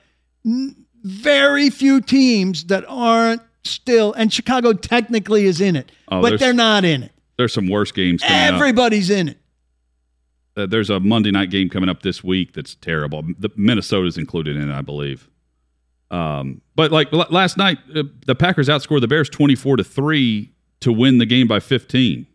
n- 0.45 0.80
very 1.03 1.69
few 1.69 2.01
teams 2.01 2.65
that 2.65 2.83
aren't 2.87 3.41
still, 3.63 4.13
and 4.13 4.31
Chicago 4.33 4.73
technically 4.73 5.45
is 5.45 5.61
in 5.61 5.75
it, 5.75 5.91
Oh, 6.07 6.21
but 6.21 6.39
they're 6.39 6.53
not 6.53 6.83
in 6.85 7.03
it. 7.03 7.11
There's 7.37 7.53
some 7.53 7.67
worse 7.69 7.91
games 7.91 8.21
coming 8.21 8.37
up. 8.37 8.53
Everybody's 8.55 9.09
in 9.09 9.29
it. 9.29 9.37
Uh, 10.57 10.65
there's 10.65 10.89
a 10.89 10.99
Monday 10.99 11.31
night 11.31 11.49
game 11.49 11.69
coming 11.69 11.89
up 11.89 12.01
this 12.01 12.23
week 12.23 12.53
that's 12.53 12.75
terrible. 12.75 13.23
The 13.39 13.49
Minnesota's 13.55 14.17
included 14.17 14.57
in 14.57 14.69
it, 14.69 14.73
I 14.73 14.81
believe. 14.81 15.29
Um, 16.11 16.61
but 16.75 16.91
like 16.91 17.11
l- 17.13 17.25
last 17.29 17.57
night, 17.57 17.77
uh, 17.95 18.03
the 18.25 18.35
Packers 18.35 18.67
outscored 18.67 18.99
the 19.01 19.07
Bears 19.07 19.29
24 19.29 19.77
to 19.77 19.83
three 19.83 20.51
to 20.81 20.91
win 20.91 21.19
the 21.19 21.25
game 21.25 21.47
by 21.47 21.59
15. 21.61 22.27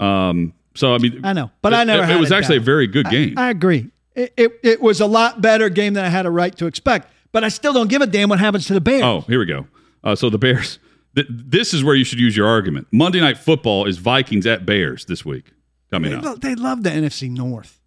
Um, 0.00 0.52
so 0.76 0.94
I 0.94 0.98
mean, 0.98 1.20
I 1.24 1.32
know, 1.32 1.50
but 1.60 1.74
I 1.74 1.82
it- 1.82 1.86
never 1.86 2.02
It, 2.04 2.06
had 2.06 2.20
was 2.20 2.30
it 2.30 2.34
actually 2.36 2.56
down. 2.58 2.62
a 2.62 2.66
very 2.66 2.86
good 2.86 3.08
game. 3.10 3.34
I 3.36 3.50
agree. 3.50 3.90
It, 4.14 4.32
it, 4.36 4.52
it 4.62 4.80
was 4.80 5.00
a 5.00 5.06
lot 5.06 5.40
better 5.40 5.68
game 5.68 5.94
than 5.94 6.04
I 6.04 6.08
had 6.08 6.24
a 6.26 6.30
right 6.30 6.56
to 6.58 6.66
expect, 6.66 7.10
but 7.34 7.44
I 7.44 7.48
still 7.48 7.74
don't 7.74 7.88
give 7.90 8.00
a 8.00 8.06
damn 8.06 8.30
what 8.30 8.38
happens 8.40 8.66
to 8.68 8.72
the 8.74 8.80
Bears. 8.80 9.02
oh, 9.02 9.20
here 9.22 9.38
we 9.38 9.44
go. 9.44 9.66
Uh, 10.02 10.14
so 10.14 10.30
the 10.30 10.38
Bears. 10.38 10.78
Th- 11.14 11.26
this 11.30 11.74
is 11.74 11.84
where 11.84 11.94
you 11.94 12.04
should 12.04 12.18
use 12.18 12.36
your 12.36 12.46
argument. 12.48 12.86
Monday 12.90 13.20
night 13.20 13.36
football 13.36 13.86
is 13.86 13.98
Vikings 13.98 14.46
at 14.46 14.64
Bears 14.64 15.04
this 15.04 15.24
week 15.24 15.52
coming 15.92 16.10
they, 16.12 16.16
up. 16.16 16.24
lo- 16.24 16.34
they 16.36 16.54
love 16.54 16.82
the 16.82 16.90
NFC 16.90 17.30
North. 17.30 17.80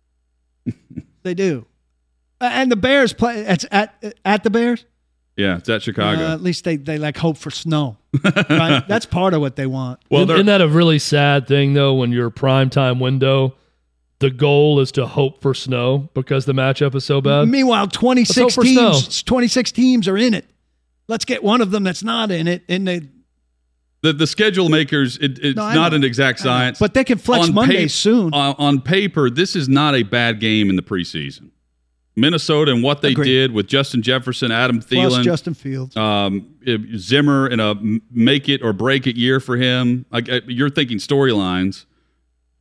they 1.24 1.34
do. 1.34 1.66
Uh, 2.40 2.50
And 2.54 2.72
the 2.72 2.76
Bears 2.76 3.14
play 3.14 3.40
it's 3.42 3.66
at 3.72 4.02
at 4.24 4.44
the 4.44 4.50
Bears. 4.50 4.86
Yeah, 5.36 5.58
it's 5.58 5.70
at 5.70 5.84
Chicago. 5.84 6.28
Uh, 6.28 6.34
at 6.34 6.42
least 6.42 6.64
they, 6.64 6.78
they 6.78 6.98
like 6.98 7.16
hope 7.18 7.38
for 7.38 7.52
snow. 7.52 7.98
right? 8.24 8.84
That's 8.88 9.06
part 9.06 9.34
of 9.36 9.42
what 9.42 9.56
they 9.56 9.68
want. 9.68 10.00
well, 10.10 10.24
Isn't- 10.24 10.36
Isn't 10.36 10.46
that 10.48 10.62
a 10.62 10.68
really 10.68 11.00
sad 11.00 11.48
thing 11.48 11.74
though? 11.74 11.94
When 11.96 12.12
your 12.12 12.30
prime 12.30 12.70
time 12.70 13.00
window, 13.00 13.56
the 14.20 14.30
goal 14.32 14.80
is 14.80 14.92
to 14.94 15.06
hope 15.06 15.42
for 15.42 15.54
snow 15.54 16.10
because 16.14 16.46
the 16.46 16.54
matchup 16.54 16.96
is 16.96 17.06
so 17.06 17.22
bad. 17.22 17.48
Meanwhile, 17.48 17.88
26 17.88 18.40
hope 18.40 18.52
for 18.52 18.66
snow. 18.66 18.92
teams, 18.94 19.24
26 19.24 19.72
teams 19.72 20.08
are 20.08 20.18
in 20.18 20.34
it. 20.34 20.46
Let's 21.08 21.24
get 21.26 21.44
one 21.44 21.62
of 21.62 21.72
them 21.72 21.84
that's 21.84 22.04
not 22.04 22.32
in 22.32 22.48
it, 22.48 22.64
and 22.68 22.88
they 22.88 23.02
the, 24.02 24.14
the 24.14 24.28
schedule 24.28 24.70
makers, 24.70 25.18
it, 25.18 25.40
it's 25.40 25.56
No, 25.58 25.74
not 25.74 25.94
an 25.94 26.04
exact 26.04 26.40
science. 26.40 26.78
But 26.78 26.94
they 26.94 27.04
can 27.04 27.18
flex 27.18 27.48
On 27.48 27.54
Mondays 27.56 27.92
pap- 27.94 28.00
soon. 28.00 28.34
On, 28.34 28.56
on 28.60 28.82
paper, 28.82 29.30
this 29.30 29.56
is 29.56 29.68
not 29.68 29.96
a 29.96 30.04
bad 30.04 30.40
game 30.40 30.70
in 30.70 30.76
the 30.76 30.84
preseason. 30.84 31.50
Minnesota 32.16 32.72
and 32.72 32.84
what 32.84 33.02
they 33.02 33.12
Agreed. 33.12 33.26
did 33.28 33.52
with 33.54 33.68
Justin 33.68 34.02
Jefferson, 34.02 34.52
Adam 34.52 34.80
plus 34.82 35.14
Thielen, 35.14 35.24
Justin 35.24 35.54
Fields. 35.54 35.96
um, 35.98 36.56
Zimmer 36.96 37.48
in 37.48 37.60
a 37.60 37.72
m- 37.72 38.02
make 38.12 38.50
it 38.50 38.62
or 38.64 38.72
break 38.74 39.06
it 39.08 39.16
year 39.16 39.40
for 39.40 39.56
him. 39.58 40.06
Like 40.12 40.30
uh, 40.30 40.42
you're 40.48 40.70
thinking 40.72 40.98
storylines 40.98 41.86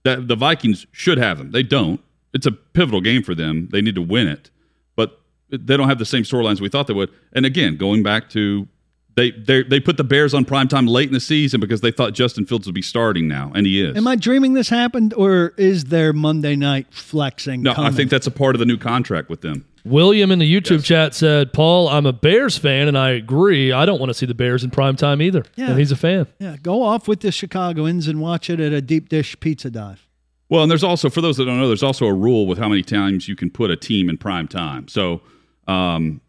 that 0.07 0.29
the 0.29 0.37
Vikings 0.37 0.87
should 0.93 1.19
have 1.19 1.39
them. 1.39 1.51
They 1.51 1.63
don't. 1.63 2.01
It's 2.33 2.47
a 2.47 2.53
pivotal 2.53 3.01
game 3.01 3.23
for 3.23 3.35
them. 3.35 3.69
They 3.73 3.83
need 3.83 3.97
to 3.97 4.03
win 4.03 4.29
it. 4.29 4.51
But 4.95 5.21
they 5.51 5.77
don't 5.77 5.89
have 5.89 5.99
the 5.99 6.07
same 6.07 6.23
storylines 6.23 6.61
we 6.61 6.69
thought 6.69 6.87
they 6.87 6.95
would. 6.95 7.11
And 7.33 7.45
again, 7.45 7.77
going 7.77 8.03
back 8.03 8.31
to 8.31 8.69
they 9.17 9.33
they 9.33 9.63
they 9.65 9.81
put 9.81 9.97
the 9.97 10.05
Bears 10.05 10.33
on 10.35 10.45
prime 10.45 10.69
time 10.69 10.87
late 10.87 11.09
in 11.09 11.15
the 11.15 11.21
season 11.21 11.59
because 11.59 11.81
they 11.81 11.91
thought 11.91 12.13
Justin 12.13 12.47
Fields 12.47 12.67
would 12.67 12.75
be 12.75 12.83
starting 12.83 13.27
now, 13.27 13.51
and 13.55 13.67
he 13.67 13.83
is. 13.83 13.97
Am 13.97 14.07
I 14.07 14.15
dreaming 14.15 14.53
this 14.53 14.69
happened, 14.69 15.15
or 15.15 15.55
is 15.57 15.87
there 15.87 16.13
Monday 16.13 16.55
night 16.55 16.87
flexing? 16.91 17.63
no, 17.63 17.75
I 17.77 17.91
think 17.91 18.11
that's 18.11 18.27
a 18.27 18.31
part 18.31 18.55
of 18.55 18.61
the 18.61 18.67
new 18.67 18.77
contract 18.77 19.29
with 19.29 19.41
them. 19.41 19.65
William 19.87 20.31
in 20.31 20.38
the 20.38 20.52
YouTube 20.52 20.85
chat 20.85 21.14
said, 21.14 21.52
Paul, 21.52 21.88
I'm 21.88 22.07
a 22.07 22.12
Bears 22.12 22.59
fan, 22.59 22.88
and 22.88 22.99
I 22.99 23.11
agree. 23.11 23.73
I 23.73 23.87
don't 23.87 23.99
want 23.99 24.11
to 24.11 24.14
see 24.14 24.26
the 24.26 24.35
Bears 24.35 24.64
in 24.64 24.71
prime 24.71 24.97
time 24.97 25.23
either. 25.23 25.45
Yeah. 25.57 25.71
And 25.71 25.78
he's 25.78 25.93
a 25.93 25.97
fan. 25.97 26.26
Yeah, 26.38 26.57
go 26.62 26.83
off 26.83 27.07
with 27.09 27.21
the 27.21 27.31
Chicagoans 27.33 28.09
and 28.09 28.21
watch 28.21 28.50
it 28.50 28.61
at 28.61 28.73
a 28.73 28.81
deep 28.81 29.09
dish 29.09 29.38
pizza 29.40 29.71
dive. 29.71 30.07
Well, 30.49 30.62
and 30.62 30.71
there's 30.71 30.85
also 30.85 31.11
for 31.11 31.21
those 31.21 31.37
that 31.38 31.45
don't 31.45 31.59
know, 31.59 31.66
there's 31.69 31.83
also 31.83 32.07
a 32.07 32.14
rule 32.14 32.47
with 32.47 32.59
how 32.59 32.69
many 32.69 32.83
times 32.83 33.28
you 33.28 33.35
can 33.37 33.50
put 33.50 33.71
a 33.71 33.76
team 33.76 34.09
in 34.09 34.19
prime 34.19 34.49
time. 34.49 34.88
So. 34.88 35.21
Um, 35.66 36.21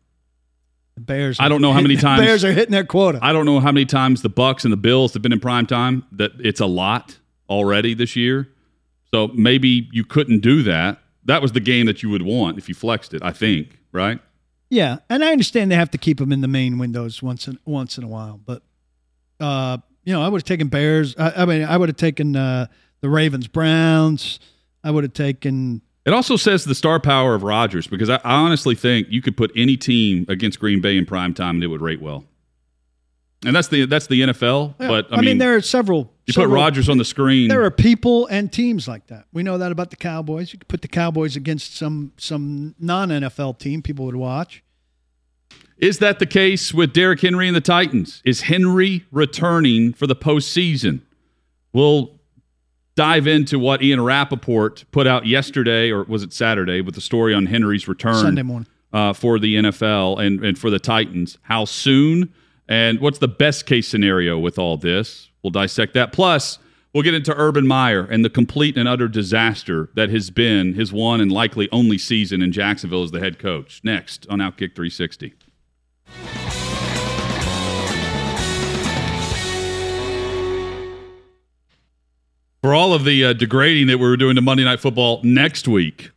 Bears. 0.97 1.37
I 1.39 1.47
don't 1.47 1.61
know 1.61 1.73
how 1.73 1.81
many 1.81 1.95
times- 1.97 2.21
Bears 2.21 2.43
are 2.43 2.51
hitting 2.51 2.71
their 2.71 2.83
quota. 2.85 3.19
I 3.21 3.31
don't 3.31 3.45
know 3.45 3.59
how 3.59 3.71
many 3.71 3.85
times 3.85 4.23
the 4.23 4.29
Bucks 4.29 4.63
and 4.63 4.73
the 4.73 4.77
Bills 4.77 5.13
have 5.13 5.21
been 5.21 5.31
in 5.33 5.39
prime 5.39 5.67
time. 5.67 6.03
That 6.11 6.31
it's 6.39 6.59
a 6.59 6.65
lot 6.65 7.17
already 7.49 7.93
this 7.93 8.15
year. 8.15 8.49
So 9.13 9.27
maybe 9.29 9.87
you 9.91 10.03
couldn't 10.03 10.39
do 10.39 10.63
that. 10.63 10.99
That 11.27 11.41
was 11.41 11.51
the 11.51 11.60
game 11.60 11.86
that 11.86 12.01
you 12.01 12.10
would 12.10 12.24
want 12.24 12.57
if 12.57 12.67
you 12.67 12.75
flexed 12.75 13.13
it. 13.13 13.22
I 13.24 13.31
think, 13.31 13.79
right? 13.91 14.19
Yeah, 14.69 14.98
and 15.10 15.24
I 15.24 15.31
understand 15.31 15.72
they 15.72 15.75
have 15.75 15.91
to 15.91 15.98
keep 15.98 16.17
them 16.17 16.31
in 16.31 16.41
the 16.41 16.48
main 16.48 16.77
windows 16.77 17.22
once 17.22 17.48
in 17.48 17.60
once 17.65 17.98
in 17.98 18.03
a 18.03 18.07
while, 18.07 18.39
but 18.43 18.63
uh, 19.39 19.77
you 20.03 20.13
know, 20.13 20.22
I 20.22 20.29
would 20.29 20.39
have 20.39 20.46
taken 20.46 20.67
Bears. 20.67 21.15
I, 21.17 21.43
I 21.43 21.46
mean, 21.46 21.63
I 21.63 21.77
would 21.77 21.89
have 21.89 21.98
taken 21.98 22.36
uh, 22.36 22.67
the 23.01 23.10
Ravens, 23.10 23.48
Browns. 23.48 24.39
I 24.84 24.91
would 24.91 25.03
have 25.03 25.13
taken. 25.13 25.81
It 26.05 26.13
also 26.13 26.38
says 26.38 26.63
the 26.63 26.75
star 26.75 27.00
power 27.00 27.36
of 27.36 27.43
Rodgers 27.43 27.88
because 27.88 28.10
I, 28.10 28.15
I 28.24 28.36
honestly 28.36 28.75
think 28.75 29.07
you 29.10 29.22
could 29.22 29.36
put 29.36 29.51
any 29.55 29.75
team 29.75 30.25
against 30.29 30.60
Green 30.60 30.79
Bay 30.79 30.98
in 30.98 31.05
prime 31.05 31.34
time 31.34 31.55
and 31.55 31.63
it 31.63 31.67
would 31.67 31.81
rate 31.81 32.01
well. 32.01 32.24
And 33.46 33.56
that's 33.56 33.67
the 33.67 33.86
that's 33.86 34.08
the 34.08 34.22
NFL. 34.22 34.75
But 34.77 35.12
I, 35.12 35.15
I 35.15 35.17
mean, 35.17 35.25
mean, 35.25 35.38
there 35.38 35.56
are 35.56 35.62
several. 35.62 36.12
you 36.25 36.34
put 36.34 36.41
several- 36.41 36.56
Rodgers 36.56 36.89
on 36.89 36.98
the 36.98 37.06
screen. 37.06 37.50
There 37.50 37.63
are 37.63 37.72
people 37.72 38.25
and 38.27 38.51
teams 38.51 38.88
like 38.88 39.08
that. 39.08 39.25
We 39.32 39.44
know 39.44 39.58
that 39.60 39.72
about 39.72 39.91
the 39.91 39.96
Cowboys. 39.96 40.51
You 40.53 40.60
could 40.60 40.67
put 40.67 40.82
the 40.82 40.88
Cowboys 40.88 41.36
against 41.36 41.75
some 41.75 42.13
some 42.17 42.74
non 42.79 43.10
NFL 43.10 43.60
team. 43.60 43.82
People 43.82 44.06
would 44.06 44.15
watch. 44.15 44.63
Is 45.77 46.00
that 46.00 46.17
the 46.17 46.25
case 46.25 46.74
with 46.74 46.91
Derrick 46.94 47.22
Henry 47.22 47.48
and 47.48 47.56
the 47.56 47.62
Titans? 47.62 48.24
Is 48.25 48.41
Henry 48.41 49.06
returning 49.12 49.94
for 49.94 50.08
the 50.08 50.15
postseason? 50.15 51.01
We'll 51.72 52.20
dive 52.96 53.27
into 53.27 53.60
what 53.60 53.84
Ian 53.84 54.01
Rapoport 54.01 54.86
put 54.91 55.06
out 55.06 55.27
yesterday, 55.27 55.91
or 55.91 56.03
was 56.06 56.24
it 56.24 56.34
Saturday, 56.34 56.82
with 56.82 56.96
the 56.96 57.01
story 57.01 57.36
on 57.36 57.46
Henry's 57.46 57.88
return 57.88 58.15
Sunday 58.15 58.41
morning. 58.41 58.67
Uh, 58.91 59.13
for 59.13 59.38
the 59.38 59.56
NFL 59.58 60.20
and, 60.20 60.44
and 60.44 60.58
for 60.58 60.72
the 60.72 60.79
Titans. 60.79 61.38
How 61.44 61.65
soon? 61.65 62.34
And 62.67 63.00
what's 63.00 63.19
the 63.19 63.27
best 63.27 63.65
case 63.65 63.88
scenario 63.88 64.38
with 64.38 64.59
all 64.59 64.77
this? 64.77 65.29
We'll 65.41 65.51
dissect 65.51 65.93
that. 65.93 66.12
Plus, 66.12 66.59
we'll 66.93 67.03
get 67.03 67.13
into 67.13 67.33
Urban 67.36 67.65
Meyer 67.65 68.03
and 68.03 68.25
the 68.25 68.29
complete 68.29 68.77
and 68.77 68.88
utter 68.88 69.07
disaster 69.07 69.89
that 69.95 70.09
has 70.09 70.29
been 70.29 70.74
his 70.74 70.91
one 70.91 71.21
and 71.21 71.31
likely 71.31 71.69
only 71.71 71.97
season 71.97 72.41
in 72.41 72.51
Jacksonville 72.51 73.03
as 73.03 73.12
the 73.12 73.19
head 73.19 73.39
coach. 73.39 73.81
Next 73.83 74.27
on 74.29 74.39
Outkick 74.39 74.75
360. 74.75 75.33
For 82.62 82.74
all 82.74 82.93
of 82.93 83.05
the 83.05 83.24
uh, 83.24 83.33
degrading 83.33 83.88
that 83.88 83.97
we 84.00 84.07
were 84.07 84.17
doing 84.17 84.36
to 84.36 84.41
Monday 84.41 84.65
Night 84.65 84.81
Football 84.81 85.21
next 85.24 85.69
week, 85.69 86.12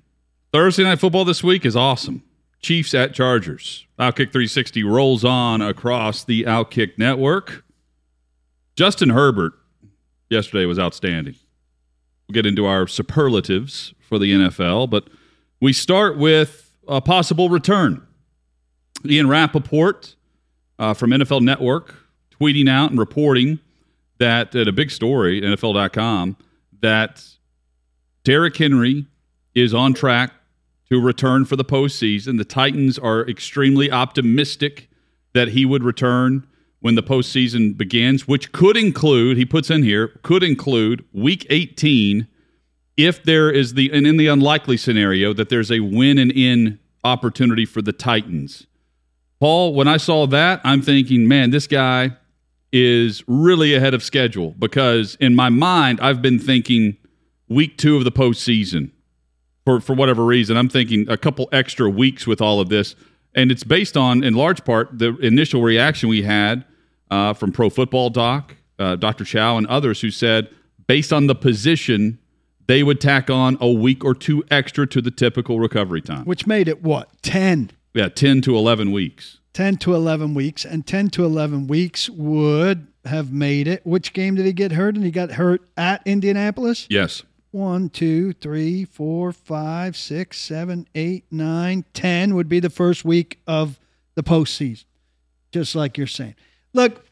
Thursday 0.52 0.82
Night 0.82 0.98
Football 0.98 1.24
this 1.24 1.44
week 1.44 1.64
is 1.64 1.76
awesome. 1.76 2.24
Chiefs 2.60 2.94
at 2.94 3.14
Chargers. 3.14 3.86
Outkick 3.98 4.32
360 4.32 4.84
rolls 4.84 5.24
on 5.24 5.62
across 5.62 6.24
the 6.24 6.44
Outkick 6.44 6.98
network. 6.98 7.64
Justin 8.76 9.10
Herbert 9.10 9.52
yesterday 10.28 10.66
was 10.66 10.78
outstanding. 10.78 11.34
We'll 12.28 12.34
get 12.34 12.46
into 12.46 12.66
our 12.66 12.86
superlatives 12.86 13.94
for 14.00 14.18
the 14.18 14.32
NFL, 14.32 14.90
but 14.90 15.08
we 15.60 15.72
start 15.72 16.16
with 16.16 16.74
a 16.88 17.00
possible 17.00 17.48
return. 17.48 18.06
Ian 19.04 19.28
Rapoport 19.28 20.16
uh, 20.78 20.94
from 20.94 21.10
NFL 21.10 21.42
Network 21.42 21.94
tweeting 22.40 22.68
out 22.68 22.90
and 22.90 22.98
reporting 22.98 23.58
that 24.18 24.54
at 24.54 24.68
a 24.68 24.72
big 24.72 24.90
story, 24.90 25.40
NFL.com, 25.40 26.36
that 26.80 27.24
Derrick 28.24 28.56
Henry 28.56 29.06
is 29.54 29.74
on 29.74 29.94
track 29.94 30.32
to 30.90 31.00
return 31.00 31.44
for 31.44 31.56
the 31.56 31.64
postseason. 31.64 32.36
The 32.36 32.44
Titans 32.44 32.98
are 32.98 33.26
extremely 33.28 33.90
optimistic 33.90 34.88
that 35.32 35.48
he 35.48 35.64
would 35.64 35.84
return 35.84 36.46
when 36.80 36.94
the 36.94 37.02
postseason 37.02 37.76
begins, 37.76 38.26
which 38.26 38.52
could 38.52 38.76
include, 38.76 39.36
he 39.36 39.44
puts 39.44 39.70
in 39.70 39.82
here, 39.82 40.08
could 40.22 40.42
include 40.42 41.04
week 41.12 41.46
18 41.48 42.26
if 42.96 43.22
there 43.22 43.50
is 43.50 43.74
the, 43.74 43.90
and 43.92 44.06
in 44.06 44.16
the 44.16 44.26
unlikely 44.26 44.76
scenario 44.76 45.32
that 45.32 45.48
there's 45.48 45.70
a 45.70 45.80
win 45.80 46.18
and 46.18 46.32
in 46.32 46.78
opportunity 47.04 47.64
for 47.64 47.80
the 47.80 47.92
Titans. 47.92 48.66
Paul, 49.38 49.74
when 49.74 49.88
I 49.88 49.96
saw 49.96 50.26
that, 50.26 50.60
I'm 50.64 50.82
thinking, 50.82 51.28
man, 51.28 51.50
this 51.50 51.66
guy 51.66 52.16
is 52.72 53.22
really 53.26 53.74
ahead 53.74 53.94
of 53.94 54.02
schedule 54.02 54.54
because 54.58 55.16
in 55.20 55.34
my 55.34 55.48
mind, 55.50 56.00
I've 56.00 56.20
been 56.20 56.38
thinking 56.38 56.96
week 57.48 57.78
two 57.78 57.96
of 57.96 58.04
the 58.04 58.12
postseason 58.12 58.90
for, 59.70 59.80
for 59.80 59.94
whatever 59.94 60.24
reason. 60.24 60.56
I'm 60.56 60.68
thinking 60.68 61.08
a 61.08 61.16
couple 61.16 61.48
extra 61.52 61.88
weeks 61.88 62.26
with 62.26 62.40
all 62.40 62.60
of 62.60 62.68
this. 62.68 62.96
And 63.34 63.52
it's 63.52 63.62
based 63.62 63.96
on, 63.96 64.24
in 64.24 64.34
large 64.34 64.64
part, 64.64 64.98
the 64.98 65.16
initial 65.18 65.62
reaction 65.62 66.08
we 66.08 66.22
had 66.22 66.64
uh, 67.10 67.32
from 67.34 67.52
Pro 67.52 67.70
Football 67.70 68.10
Doc, 68.10 68.56
uh, 68.78 68.96
Dr. 68.96 69.24
Chao, 69.24 69.56
and 69.56 69.66
others 69.68 70.00
who 70.00 70.10
said, 70.10 70.48
based 70.88 71.12
on 71.12 71.28
the 71.28 71.34
position, 71.36 72.18
they 72.66 72.82
would 72.82 73.00
tack 73.00 73.30
on 73.30 73.56
a 73.60 73.70
week 73.70 74.04
or 74.04 74.14
two 74.14 74.42
extra 74.50 74.86
to 74.88 75.00
the 75.00 75.10
typical 75.12 75.60
recovery 75.60 76.00
time. 76.02 76.24
which 76.24 76.46
made 76.46 76.66
it 76.66 76.82
what 76.82 77.08
10 77.22 77.70
Yeah, 77.94 78.08
10 78.08 78.40
to 78.42 78.56
11 78.56 78.90
weeks. 78.90 79.38
10 79.52 79.76
to 79.78 79.94
11 79.94 80.34
weeks 80.34 80.64
and 80.64 80.86
10 80.86 81.10
to 81.10 81.24
11 81.24 81.66
weeks 81.66 82.08
would 82.10 82.86
have 83.04 83.32
made 83.32 83.66
it 83.66 83.84
which 83.84 84.12
game 84.12 84.36
did 84.36 84.46
he 84.46 84.52
get 84.52 84.70
hurt 84.72 84.94
and 84.94 85.04
he 85.04 85.10
got 85.10 85.32
hurt 85.32 85.60
at 85.76 86.00
indianapolis 86.06 86.86
Yes. 86.88 87.24
One 87.52 87.88
two 87.88 88.32
three 88.32 88.84
four 88.84 89.32
five 89.32 89.96
six 89.96 90.38
seven 90.38 90.86
eight 90.94 91.24
nine 91.30 91.84
ten 91.92 92.34
would 92.34 92.48
be 92.48 92.60
the 92.60 92.70
first 92.70 93.04
week 93.04 93.40
of 93.46 93.78
the 94.14 94.22
postseason 94.22 94.84
just 95.52 95.74
like 95.74 95.98
you're 95.98 96.06
saying 96.06 96.34
look 96.74 97.04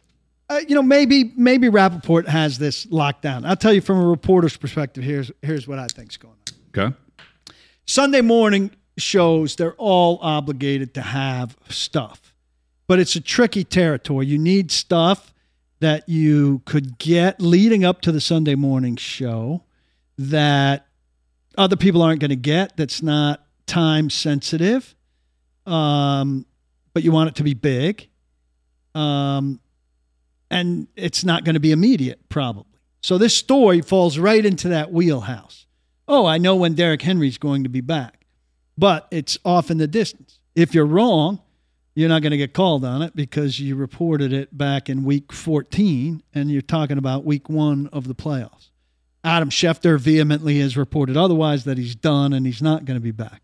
uh, 0.49 0.61
you 0.69 0.75
know 0.75 0.83
maybe 0.83 1.33
maybe 1.37 1.69
rapoport 1.69 2.29
has 2.29 2.59
this 2.59 2.87
locked 2.91 3.23
down 3.23 3.45
i'll 3.45 3.57
tell 3.57 3.73
you 3.73 3.81
from 3.81 3.99
a 3.99 4.07
reporter's 4.07 4.57
perspective 4.57 5.03
here's 5.03 5.31
here's 5.43 5.67
what 5.67 5.79
i 5.79 5.87
think's 5.87 6.17
going 6.17 6.35
on 6.35 6.39
Okay. 6.77 6.95
Sunday 7.87 8.21
morning 8.21 8.71
shows, 8.99 9.57
they're 9.57 9.75
all 9.75 10.19
obligated 10.21 10.95
to 10.95 11.03
have 11.03 11.57
stuff. 11.69 12.35
But 12.87 12.99
it's 12.99 13.17
a 13.17 13.21
tricky 13.21 13.65
territory. 13.65 14.27
You 14.27 14.39
need 14.39 14.71
stuff 14.71 15.33
that 15.81 16.09
you 16.09 16.61
could 16.65 16.99
get 16.99 17.41
leading 17.41 17.85
up 17.85 18.01
to 18.03 18.13
the 18.13 18.21
Sunday 18.21 18.55
morning 18.55 18.97
show 18.97 19.63
that 20.19 20.87
other 21.57 21.77
people 21.77 22.03
aren't 22.03 22.21
going 22.21 22.31
to 22.31 22.37
get, 22.37 22.77
that's 22.77 23.03
not 23.03 23.45
time 23.67 24.11
sensitive. 24.11 24.95
Um, 25.67 26.47
but 26.93 27.03
you 27.03 27.13
want 27.13 27.29
it 27.29 27.35
to 27.37 27.43
be 27.43 27.55
big. 27.55 28.09
Um, 28.95 29.61
and 30.51 30.89
it's 30.97 31.25
not 31.25 31.45
going 31.45 31.55
to 31.55 31.61
be 31.61 31.73
immediate, 31.73 32.29
probably. 32.29 32.65
So 33.01 33.19
this 33.19 33.35
story 33.35 33.81
falls 33.81 34.19
right 34.19 34.45
into 34.45 34.69
that 34.71 34.93
wheelhouse 34.93 35.67
oh, 36.09 36.27
I 36.27 36.39
know 36.39 36.57
when 36.57 36.75
Derrick 36.75 37.03
Henry's 37.03 37.39
going 37.39 37.63
to 37.63 37.69
be 37.69 37.83
back, 37.83 38.25
but 38.77 39.07
it's 39.11 39.39
off 39.45 39.71
in 39.71 39.79
the 39.79 39.87
distance. 39.87 40.41
If 40.57 40.75
you're 40.75 40.87
wrong, 40.87 41.41
you're 41.95 42.09
not 42.09 42.23
going 42.23 42.33
to 42.33 42.39
get 42.39 42.55
called 42.55 42.85
on 42.85 43.03
it 43.03 43.15
because 43.15 43.61
you 43.61 43.77
reported 43.77 44.33
it 44.33 44.57
back 44.57 44.89
in 44.89 45.05
week 45.05 45.33
14 45.33 46.23
and 46.35 46.51
you're 46.51 46.63
talking 46.63 46.99
about 46.99 47.25
week 47.25 47.49
one 47.49 47.89
of 47.93 48.09
the 48.09 48.15
playoffs. 48.15 48.71
Adam 49.25 49.51
Schefter 49.51 49.99
vehemently 49.99 50.61
has 50.61 50.77
reported 50.77 51.17
otherwise 51.17 51.65
that 51.65 51.77
he's 51.79 51.95
done 51.95 52.33
and 52.33 52.47
he's 52.47 52.63
not 52.63 52.85
going 52.85 52.97
to 52.97 53.03
be 53.03 53.11
back. 53.11 53.43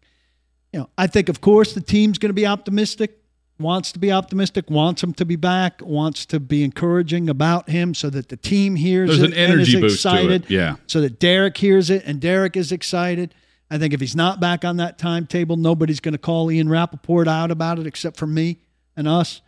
You 0.73 0.81
know, 0.81 0.91
I 0.97 1.07
think, 1.07 1.29
of 1.29 1.41
course, 1.41 1.73
the 1.75 1.81
team's 1.81 2.19
going 2.19 2.31
to 2.31 2.35
be 2.35 2.47
optimistic, 2.47 3.19
wants 3.59 3.93
to 3.93 3.99
be 3.99 4.11
optimistic, 4.11 4.71
wants 4.71 5.03
him 5.03 5.13
to 5.15 5.25
be 5.25 5.37
back, 5.37 5.81
wants 5.83 6.27
to 6.27 6.41
be 6.41 6.65
encouraging 6.65 7.29
about 7.29 7.69
him 7.71 7.95
so 7.95 8.11
that 8.11 8.29
the 8.29 8.37
team 8.37 8.75
hears 8.77 9.11
There's 9.11 9.23
it 9.23 9.37
an 9.37 9.53
and 9.53 9.61
is 9.61 9.75
boost 9.75 10.03
to 10.03 10.09
it. 10.09 10.15
excited 10.15 10.47
Yeah. 10.49 10.77
so 10.87 11.01
that 11.01 11.19
Derrick 11.21 11.57
hears 11.57 11.91
it 11.91 12.03
and 12.05 12.21
Derrick 12.21 12.57
is 12.57 12.73
excited. 12.73 13.35
I 13.71 13.79
think 13.79 13.95
if 13.95 14.01
he's 14.01 14.17
not 14.17 14.41
back 14.41 14.65
on 14.65 14.77
that 14.77 14.99
timetable, 14.99 15.57
nobody's 15.57 16.01
going 16.01 16.13
to 16.13 16.19
call 16.19 16.51
Ian 16.51 16.69
Rapoport 16.69 17.27
out 17.29 17.51
about 17.51 17.79
it 17.79 17.87
except 17.87 18.17
for 18.17 18.27
me 18.27 18.59
and 18.97 19.09
us. 19.09 19.41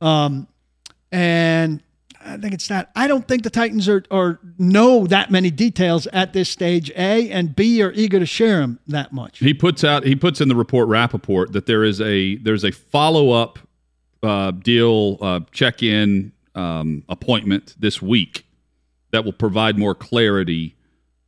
Um, 0.00 0.46
and 1.10 1.82
I 2.24 2.36
think 2.36 2.54
it's 2.54 2.68
that. 2.68 2.90
I 2.94 3.08
don't 3.08 3.26
think 3.26 3.42
the 3.42 3.50
Titans 3.50 3.88
are 3.88 4.04
or 4.10 4.38
know 4.58 5.06
that 5.06 5.30
many 5.30 5.50
details 5.50 6.06
at 6.08 6.32
this 6.32 6.48
stage. 6.48 6.90
A 6.90 7.30
and 7.30 7.54
B 7.54 7.82
are 7.82 7.92
eager 7.92 8.18
to 8.18 8.26
share 8.26 8.60
them 8.60 8.78
that 8.86 9.12
much. 9.12 9.38
He 9.38 9.54
puts 9.54 9.84
out 9.84 10.04
he 10.04 10.14
puts 10.14 10.40
in 10.40 10.48
the 10.48 10.56
report 10.56 10.88
Rapoport 10.88 11.52
that 11.52 11.66
there 11.66 11.84
is 11.84 12.00
a 12.00 12.36
there's 12.36 12.64
a 12.64 12.70
follow 12.70 13.30
up 13.30 13.58
uh, 14.22 14.52
deal 14.52 15.18
uh, 15.20 15.40
check 15.50 15.82
in 15.82 16.32
um, 16.54 17.04
appointment 17.08 17.74
this 17.78 18.00
week 18.00 18.46
that 19.10 19.24
will 19.24 19.32
provide 19.32 19.78
more 19.78 19.94
clarity 19.94 20.76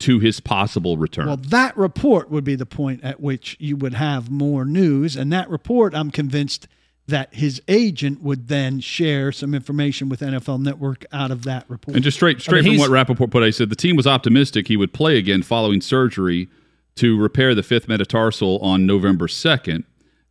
to 0.01 0.19
his 0.19 0.41
possible 0.41 0.97
return. 0.97 1.27
Well, 1.27 1.37
that 1.37 1.77
report 1.77 2.31
would 2.31 2.45
be 2.45 2.57
the 2.57 2.67
point 2.67 3.03
at 3.05 3.21
which 3.21 3.57
you 3.59 3.77
would 3.77 3.95
have 3.95 4.31
more 4.31 4.65
news, 4.65 5.17
and 5.17 5.33
that 5.33 5.49
report, 5.49 5.95
I'm 5.95 6.11
convinced 6.11 6.69
that 7.07 7.35
his 7.35 7.61
agent 7.69 8.23
would 8.23 8.49
then 8.49 8.81
share 8.81 9.31
some 9.31 9.55
information 9.55 10.09
with 10.09 10.21
NFL 10.21 10.61
Network 10.63 11.05
out 11.13 11.31
of 11.31 11.43
that 11.45 11.65
report. 11.69 11.95
and 11.95 12.03
just 12.03 12.17
straight 12.17 12.41
straight 12.41 12.65
mean, 12.65 12.73
from 12.75 12.79
what 12.79 12.85
he's- 12.87 12.93
Rapoport 12.93 13.31
put, 13.31 13.43
I 13.43 13.51
said 13.51 13.69
the 13.69 13.77
team 13.77 13.95
was 13.97 14.07
optimistic 14.07 14.69
he 14.69 14.77
would 14.77 14.93
play 14.95 15.19
again 15.19 15.43
following 15.43 15.81
surgery 15.81 16.49
to 16.97 17.19
repair 17.19 17.55
the 17.55 17.63
fifth 17.63 17.89
metatarsal 17.89 18.59
on 18.61 18.87
November 18.87 19.29
second, 19.29 19.85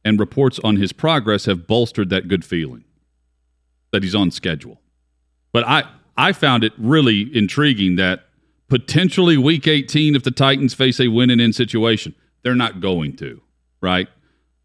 and 0.03 0.19
reports 0.19 0.59
on 0.63 0.77
his 0.77 0.91
progress 0.93 1.45
have 1.45 1.67
bolstered 1.67 2.09
that 2.09 2.27
good 2.27 2.43
feeling 2.43 2.83
that 3.91 4.01
he's 4.03 4.15
on 4.15 4.31
schedule. 4.31 4.81
But 5.51 5.67
I 5.67 5.83
I 6.17 6.31
found 6.31 6.63
it 6.63 6.73
really 6.77 7.29
intriguing 7.35 7.95
that 7.97 8.25
potentially 8.67 9.37
week 9.37 9.67
18 9.67 10.15
if 10.15 10.23
the 10.23 10.31
Titans 10.31 10.73
face 10.73 10.99
a 10.99 11.07
win 11.09 11.29
and 11.29 11.39
in 11.41 11.53
situation, 11.53 12.15
they're 12.43 12.55
not 12.55 12.79
going 12.81 13.15
to, 13.17 13.41
right? 13.81 14.07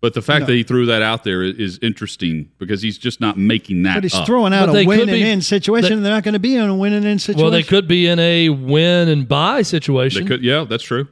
But 0.01 0.15
the 0.15 0.23
fact 0.23 0.43
No. 0.43 0.47
that 0.47 0.53
he 0.55 0.63
threw 0.63 0.87
that 0.87 1.03
out 1.03 1.25
there 1.25 1.43
is, 1.43 1.57
is 1.57 1.79
interesting 1.83 2.51
because 2.59 2.83
he's 2.83 2.99
just 2.99 3.21
not 3.21 3.37
making 3.37 3.83
that 3.83 3.95
but 3.95 4.05
he's 4.05 4.15
up. 4.15 4.27
throwing 4.27 4.55
out 4.55 4.67
But 4.69 4.85
a 4.85 4.87
win 4.87 5.01
and 5.01 5.11
be- 5.11 5.23
in 5.29 5.41
situation, 5.41 5.89
they- 5.91 5.97
and 5.97 6.05
they're 6.05 6.13
not 6.13 6.23
going 6.23 6.35
to 6.35 6.39
be 6.39 6.55
in 6.55 6.69
a 6.69 6.75
win 6.75 6.93
and 6.93 7.05
in 7.05 7.19
situation. 7.19 7.43
Well, 7.43 7.51
they 7.51 7.65
could 7.65 7.89
be 7.89 8.07
in 8.07 8.19
a 8.21 8.49
win 8.51 9.09
and 9.09 9.27
buy 9.27 9.63
situation. 9.63 10.23
They 10.23 10.29
could, 10.29 10.45
yeah, 10.45 10.65
that's 10.69 10.85
true. 10.85 11.09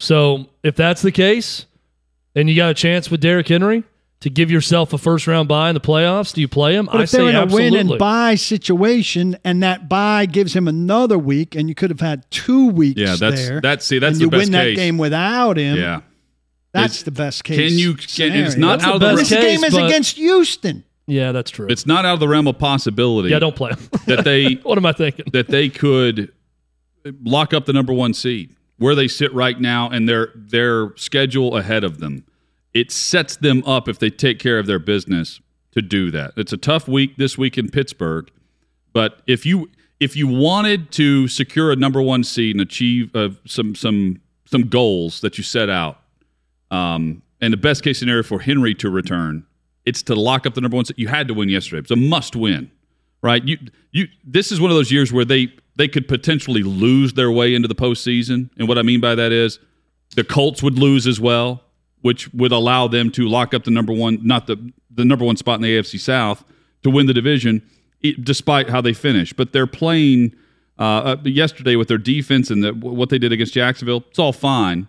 So 0.00 0.46
if 0.64 0.74
that's 0.74 1.02
the 1.02 1.12
case, 1.12 1.66
and 2.34 2.50
you 2.50 2.56
got 2.56 2.70
a 2.70 2.74
chance 2.74 3.10
with 3.10 3.20
Derrick 3.20 3.46
Henry 3.48 3.84
to 4.20 4.28
give 4.30 4.50
yourself 4.50 4.92
a 4.92 4.98
first 4.98 5.26
round 5.28 5.46
buy 5.46 5.68
in 5.70 5.74
the 5.74 5.80
playoffs, 5.80 6.34
do 6.34 6.40
you 6.40 6.48
play 6.48 6.74
him? 6.74 6.86
But 6.86 6.96
I 7.00 7.02
if 7.04 7.10
they're 7.12 7.20
say 7.22 7.28
in 7.28 7.36
a 7.36 7.42
absolutely. 7.42 7.70
win 7.78 7.90
and 7.90 7.98
buy 7.98 8.34
situation, 8.34 9.36
and 9.44 9.62
that 9.62 9.88
buy 9.88 10.26
gives 10.26 10.54
him 10.56 10.66
another 10.66 11.16
week, 11.18 11.54
and 11.54 11.68
you 11.68 11.74
could 11.76 11.90
have 11.90 12.00
had 12.00 12.28
two 12.32 12.66
weeks 12.70 13.00
Yeah, 13.00 13.14
that's 13.16 13.46
there, 13.48 13.60
that's 13.60 13.86
see 13.86 13.98
that's 14.00 14.14
and 14.14 14.20
the 14.20 14.24
you 14.24 14.30
best 14.30 14.44
win 14.46 14.52
that 14.52 14.64
case. 14.64 14.76
game 14.76 14.98
without 14.98 15.56
him. 15.58 15.76
Yeah, 15.78 16.00
that's 16.76 16.94
It's- 16.94 17.02
the 17.04 17.10
best 17.10 17.44
case. 17.44 17.56
can 17.58 17.78
you- 17.78 17.94
can- 17.94 18.32
it's 18.32 18.56
not 18.56 18.78
That's 18.80 18.84
out 18.84 18.88
the 19.00 19.06
of 19.10 19.16
the 19.16 19.16
best 19.22 19.30
This 19.30 19.38
case, 19.40 19.56
game 19.60 19.64
is 19.64 19.74
but- 19.74 19.86
against 19.86 20.16
Houston. 20.16 20.84
Yeah, 21.08 21.30
that's 21.32 21.50
true. 21.52 21.66
it's 21.70 21.86
not 21.86 22.04
out 22.04 22.14
of 22.14 22.20
the 22.20 22.28
realm 22.28 22.48
of 22.48 22.58
possibility. 22.58 23.28
yeah, 23.30 23.38
don't 23.38 23.54
play 23.54 23.70
him. 23.70 23.78
that 24.06 24.24
they 24.24 24.54
what 24.64 24.76
am 24.78 24.86
I 24.86 24.92
thinking? 24.92 25.26
that 25.32 25.46
they 25.48 25.68
could 25.68 26.32
lock 27.24 27.54
up 27.54 27.66
the 27.66 27.72
number 27.72 27.92
one 27.92 28.12
seed 28.14 28.50
where 28.78 28.94
they 28.94 29.06
sit 29.08 29.32
right 29.32 29.60
now 29.60 29.88
and 29.88 30.08
their 30.08 30.30
their 30.34 30.92
schedule 30.96 31.56
ahead 31.56 31.84
of 31.84 31.98
them. 32.00 32.24
It 32.74 32.90
sets 32.90 33.36
them 33.36 33.62
up 33.64 33.88
if 33.88 33.98
they 33.98 34.10
take 34.10 34.38
care 34.38 34.58
of 34.58 34.66
their 34.66 34.78
business 34.80 35.40
to 35.72 35.80
do 35.80 36.10
that. 36.10 36.32
It's 36.36 36.52
a 36.52 36.56
tough 36.56 36.88
week 36.88 37.16
this 37.16 37.38
week 37.38 37.56
in 37.56 37.68
Pittsburgh, 37.70 38.28
but 38.92 39.20
if 39.26 39.46
you 39.46 39.70
if 40.00 40.16
you 40.16 40.26
wanted 40.26 40.90
to 40.92 41.28
secure 41.28 41.70
a 41.72 41.76
number 41.76 42.02
one 42.02 42.22
seed 42.24 42.54
and 42.56 42.60
achieve 42.60 43.14
uh, 43.14 43.30
some 43.46 43.74
some 43.76 44.20
some 44.44 44.62
goals 44.62 45.20
that 45.20 45.38
you 45.38 45.44
set 45.44 45.70
out, 45.70 46.00
um, 46.70 47.22
and 47.40 47.52
the 47.52 47.58
best 47.58 47.82
case 47.82 47.98
scenario 47.98 48.22
for 48.22 48.40
Henry 48.40 48.74
to 48.76 48.90
return, 48.90 49.46
it's 49.84 50.02
to 50.04 50.14
lock 50.14 50.46
up 50.46 50.54
the 50.54 50.60
number 50.60 50.76
one. 50.76 50.84
You 50.96 51.08
had 51.08 51.28
to 51.28 51.34
win 51.34 51.48
yesterday. 51.48 51.80
It's 51.80 51.90
a 51.90 51.96
must 51.96 52.34
win 52.34 52.70
right? 53.26 53.44
You 53.44 53.58
you 53.92 54.08
this 54.24 54.52
is 54.52 54.60
one 54.60 54.70
of 54.70 54.76
those 54.76 54.92
years 54.92 55.12
where 55.12 55.24
they 55.24 55.48
they 55.76 55.88
could 55.88 56.08
potentially 56.08 56.62
lose 56.62 57.14
their 57.14 57.30
way 57.30 57.54
into 57.54 57.68
the 57.68 57.74
postseason, 57.74 58.50
and 58.56 58.68
what 58.68 58.78
I 58.78 58.82
mean 58.82 59.00
by 59.00 59.14
that 59.14 59.32
is 59.32 59.58
the 60.14 60.24
Colts 60.24 60.62
would 60.62 60.78
lose 60.78 61.06
as 61.06 61.20
well, 61.20 61.62
which 62.00 62.32
would 62.32 62.52
allow 62.52 62.86
them 62.86 63.10
to 63.12 63.28
lock 63.28 63.52
up 63.52 63.64
the 63.64 63.70
number 63.70 63.92
one, 63.92 64.18
not 64.22 64.46
the 64.46 64.72
the 64.90 65.04
number 65.04 65.24
one 65.24 65.36
spot 65.36 65.56
in 65.56 65.62
the 65.62 65.76
AFC 65.76 65.98
South 65.98 66.44
to 66.82 66.90
win 66.90 67.06
the 67.06 67.14
division, 67.14 67.62
despite 68.22 68.70
how 68.70 68.80
they 68.80 68.92
finish. 68.92 69.32
But 69.32 69.52
they're 69.52 69.66
playing 69.66 70.34
uh, 70.78 70.82
uh, 70.82 71.16
yesterday 71.24 71.76
with 71.76 71.88
their 71.88 71.98
defense 71.98 72.50
and 72.50 72.62
the, 72.62 72.72
what 72.72 73.10
they 73.10 73.18
did 73.18 73.32
against 73.32 73.54
Jacksonville. 73.54 74.04
It's 74.08 74.18
all 74.18 74.32
fine, 74.32 74.86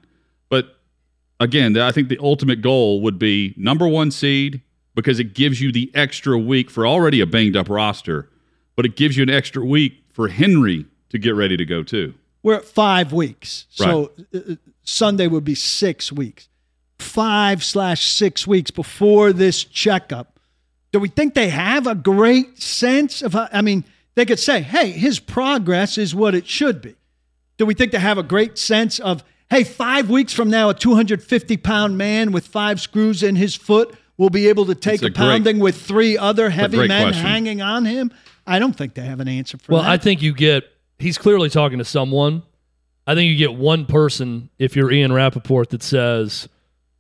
again, 1.39 1.77
I 1.77 1.91
think 1.91 2.09
the 2.09 2.19
ultimate 2.19 2.61
goal 2.61 3.01
would 3.01 3.19
be 3.19 3.53
number 3.57 3.87
one 3.87 4.11
seed 4.11 4.61
because 4.95 5.19
it 5.19 5.33
gives 5.33 5.61
you 5.61 5.71
the 5.71 5.91
extra 5.93 6.37
week 6.37 6.69
for 6.69 6.87
already 6.87 7.21
a 7.21 7.25
banged 7.25 7.55
up 7.55 7.69
roster, 7.69 8.29
but 8.75 8.85
it 8.85 8.95
gives 8.95 9.15
you 9.15 9.23
an 9.23 9.29
extra 9.29 9.63
week 9.63 10.03
for 10.11 10.27
Henry 10.27 10.85
to 11.09 11.19
get 11.19 11.35
ready 11.35 11.55
to 11.57 11.65
go 11.65 11.83
too. 11.83 12.13
We're 12.43 12.55
at 12.55 12.65
five 12.65 13.13
weeks, 13.13 13.65
so 13.69 14.11
uh, 14.33 14.37
uh, 14.37 14.55
Sunday 14.83 15.27
would 15.27 15.43
be 15.43 15.55
six 15.55 16.11
weeks. 16.11 16.49
Five 16.97 17.63
slash 17.63 18.09
six 18.09 18.47
weeks 18.47 18.71
before 18.71 19.33
this 19.33 19.63
checkup. 19.63 20.39
Do 20.91 20.99
we 20.99 21.09
think 21.09 21.35
they 21.35 21.49
have 21.49 21.85
a 21.85 21.93
great 21.93 22.59
sense 22.61 23.21
of? 23.21 23.33
How, 23.33 23.49
I 23.51 23.61
mean, 23.61 23.83
they 24.15 24.25
could 24.25 24.39
say, 24.39 24.61
"Hey, 24.61 24.91
his 24.91 25.19
progress 25.19 25.97
is 25.97 26.15
what 26.15 26.33
it 26.33 26.47
should 26.47 26.81
be." 26.81 26.95
Do 27.57 27.65
we 27.65 27.73
think 27.73 27.91
they 27.91 27.99
have 27.99 28.17
a 28.17 28.23
great 28.23 28.57
sense 28.57 28.99
of? 28.99 29.23
Hey, 29.49 29.63
five 29.63 30.09
weeks 30.09 30.33
from 30.33 30.49
now, 30.49 30.69
a 30.69 30.73
250 30.73 31.57
pound 31.57 31.97
man 31.97 32.31
with 32.31 32.47
five 32.47 32.81
screws 32.81 33.23
in 33.23 33.35
his 33.35 33.55
foot 33.55 33.95
will 34.17 34.29
be 34.29 34.47
able 34.49 34.65
to 34.65 34.75
take 34.75 35.01
That's 35.01 35.03
a 35.03 35.05
a 35.05 35.09
great- 35.09 35.15
pounding 35.15 35.59
with 35.59 35.79
three 35.81 36.17
other 36.17 36.49
heavy 36.49 36.87
men 36.87 37.03
question. 37.07 37.25
hanging 37.25 37.61
on 37.61 37.85
him. 37.85 38.11
I 38.45 38.59
don't 38.59 38.73
think 38.73 38.93
they 38.93 39.03
have 39.03 39.19
an 39.19 39.27
answer 39.27 39.57
for 39.57 39.71
Well, 39.73 39.81
that. 39.81 39.87
Well, 39.87 39.93
I 39.93 39.97
think 39.97 40.21
you 40.21 40.33
get, 40.33 40.63
he's 40.99 41.17
clearly 41.17 41.49
talking 41.49 41.77
to 41.77 41.85
someone. 41.85 42.43
I 43.05 43.15
think 43.15 43.29
you 43.29 43.37
get 43.37 43.53
one 43.55 43.85
person, 43.85 44.49
if 44.59 44.75
you're 44.75 44.91
Ian 44.91 45.13
Rapoport, 45.13 45.69
that 45.69 45.81
says, 45.83 46.49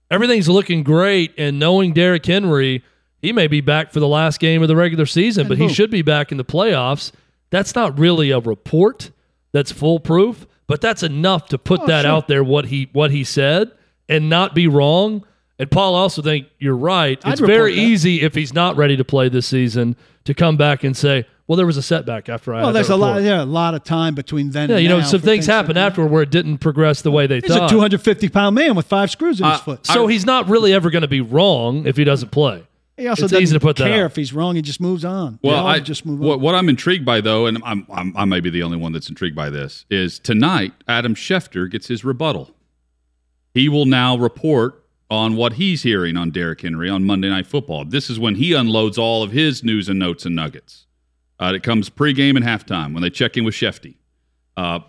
everything's 0.09 0.47
looking 0.47 0.83
great. 0.83 1.33
And 1.37 1.59
knowing 1.59 1.91
Derrick 1.93 2.25
Henry, 2.25 2.81
he 3.21 3.33
may 3.33 3.47
be 3.47 3.59
back 3.61 3.91
for 3.91 3.99
the 3.99 4.07
last 4.07 4.39
game 4.39 4.61
of 4.61 4.67
the 4.69 4.75
regular 4.75 5.05
season, 5.05 5.41
And 5.41 5.49
but 5.49 5.57
he 5.57 5.67
should 5.67 5.89
be 5.91 6.01
back 6.01 6.31
in 6.31 6.37
the 6.37 6.45
playoffs. 6.45 7.11
That's 7.49 7.75
not 7.75 7.97
really 7.99 8.31
a 8.31 8.39
report 8.39 9.11
that's 9.51 9.71
foolproof, 9.71 10.45
but 10.67 10.81
that's 10.81 11.03
enough 11.03 11.47
to 11.49 11.57
put 11.57 11.81
Oh, 11.81 11.87
that 11.87 12.03
sure. 12.03 12.11
out 12.11 12.27
there, 12.27 12.43
what 12.43 12.65
he, 12.65 12.89
what 12.93 13.11
he 13.11 13.23
said, 13.23 13.71
and 14.09 14.29
not 14.29 14.53
be 14.55 14.67
wrong. 14.67 15.25
And 15.59 15.71
Paul, 15.71 15.95
also 15.95 16.21
think 16.21 16.47
you're 16.59 16.75
right. 16.77 17.19
It's 17.25 17.39
very 17.41 17.73
that. 17.75 17.81
easy 17.81 18.21
if 18.21 18.35
he's 18.35 18.53
not 18.53 18.75
ready 18.77 18.95
to 18.97 19.03
play 19.03 19.27
this 19.29 19.47
season 19.47 19.95
to 20.25 20.33
come 20.35 20.55
back 20.55 20.83
and 20.83 20.95
say, 20.95 21.25
well, 21.47 21.55
there 21.55 21.65
was 21.65 21.77
a 21.77 21.81
setback 21.81 22.27
after 22.29 22.53
I 22.53 22.57
well, 22.57 22.67
had 22.67 22.75
there's 22.75 22.89
that 22.89 22.95
a 22.95 22.97
lot. 22.97 23.21
Yeah, 23.23 23.41
a 23.41 23.45
lot 23.45 23.73
of 23.73 23.83
time 23.83 24.13
between 24.13 24.51
then. 24.51 24.69
Yeah, 24.69 24.75
and 24.75 24.83
you 24.83 24.89
know, 24.89 24.99
now 24.99 25.05
some 25.05 25.21
for 25.21 25.25
things 25.25 25.45
to 25.45 25.53
happen 25.53 25.77
happen. 25.77 25.77
afterward 25.77 26.11
where 26.11 26.21
it 26.23 26.29
didn't 26.29 26.57
progress 26.59 27.01
the 27.01 27.09
way 27.11 27.25
they 27.25 27.39
thought. 27.41 27.61
He's 27.63 27.71
a 27.71 27.73
250 27.73 28.29
pound 28.29 28.53
man 28.55 28.75
with 28.75 28.85
five 28.85 29.09
screws 29.09 29.39
in 29.39 29.47
his 29.47 29.55
Uh, 29.59 29.63
foot. 29.63 29.85
so 29.85 30.07
he's 30.07 30.25
not 30.25 30.47
really 30.49 30.73
ever 30.73 30.89
going 30.89 31.03
to 31.03 31.07
be 31.07 31.21
wrong 31.21 31.87
if 31.87 31.95
he 31.97 32.03
doesn't 32.03 32.31
play. 32.31 32.63
He 32.97 33.07
also 33.07 33.25
it's 33.25 33.31
doesn't 33.31 33.43
easy 33.43 33.53
to 33.53 33.59
put 33.59 33.75
that 33.77 33.87
care 33.89 34.05
out. 34.05 34.11
if 34.11 34.15
he's 34.15 34.33
wrong. 34.33 34.55
He 34.55 34.61
just 34.63 34.81
moves 34.81 35.05
on. 35.05 35.39
Well, 35.43 35.65
I 35.67 35.79
just 35.79 36.05
move 36.05 36.19
what, 36.19 36.33
on. 36.35 36.41
what 36.41 36.55
I'm 36.55 36.67
intrigued 36.67 37.05
by 37.05 37.21
though, 37.21 37.45
and 37.45 37.59
I'm, 37.63 37.85
I'm 37.91 38.17
I 38.17 38.25
may 38.25 38.39
be 38.39 38.49
the 38.49 38.63
only 38.63 38.77
one 38.77 38.91
that's 38.91 39.07
intrigued 39.07 39.35
by 39.35 39.49
this, 39.51 39.85
is 39.89 40.17
tonight 40.19 40.73
Adam 40.87 41.13
Schefter 41.13 41.69
gets 41.69 41.87
his 41.87 42.03
rebuttal. 42.03 42.51
He 43.53 43.69
will 43.69 43.85
now 43.85 44.17
report 44.17 44.83
on 45.09 45.35
what 45.35 45.53
he's 45.53 45.83
hearing 45.83 46.17
on 46.17 46.31
Derrick 46.31 46.61
Henry 46.61 46.89
on 46.89 47.03
Monday 47.03 47.29
Night 47.29 47.47
Football. 47.47 47.85
This 47.85 48.09
is 48.09 48.19
when 48.19 48.35
he 48.35 48.53
unloads 48.53 48.97
all 48.97 49.23
of 49.23 49.31
his 49.31 49.63
news 49.63 49.87
and 49.89 49.99
notes 49.99 50.25
and 50.25 50.35
nuggets. 50.35 50.85
Uh, 51.39 51.53
it 51.55 51.63
comes 51.63 51.89
pregame 51.89 52.35
and 52.35 52.43
halftime 52.43 52.93
when 52.93 53.03
they 53.03 53.09
check 53.09 53.37
in 53.37 53.45
with 53.45 53.53
Schefty. 53.53 53.95
Uh, 54.57 54.79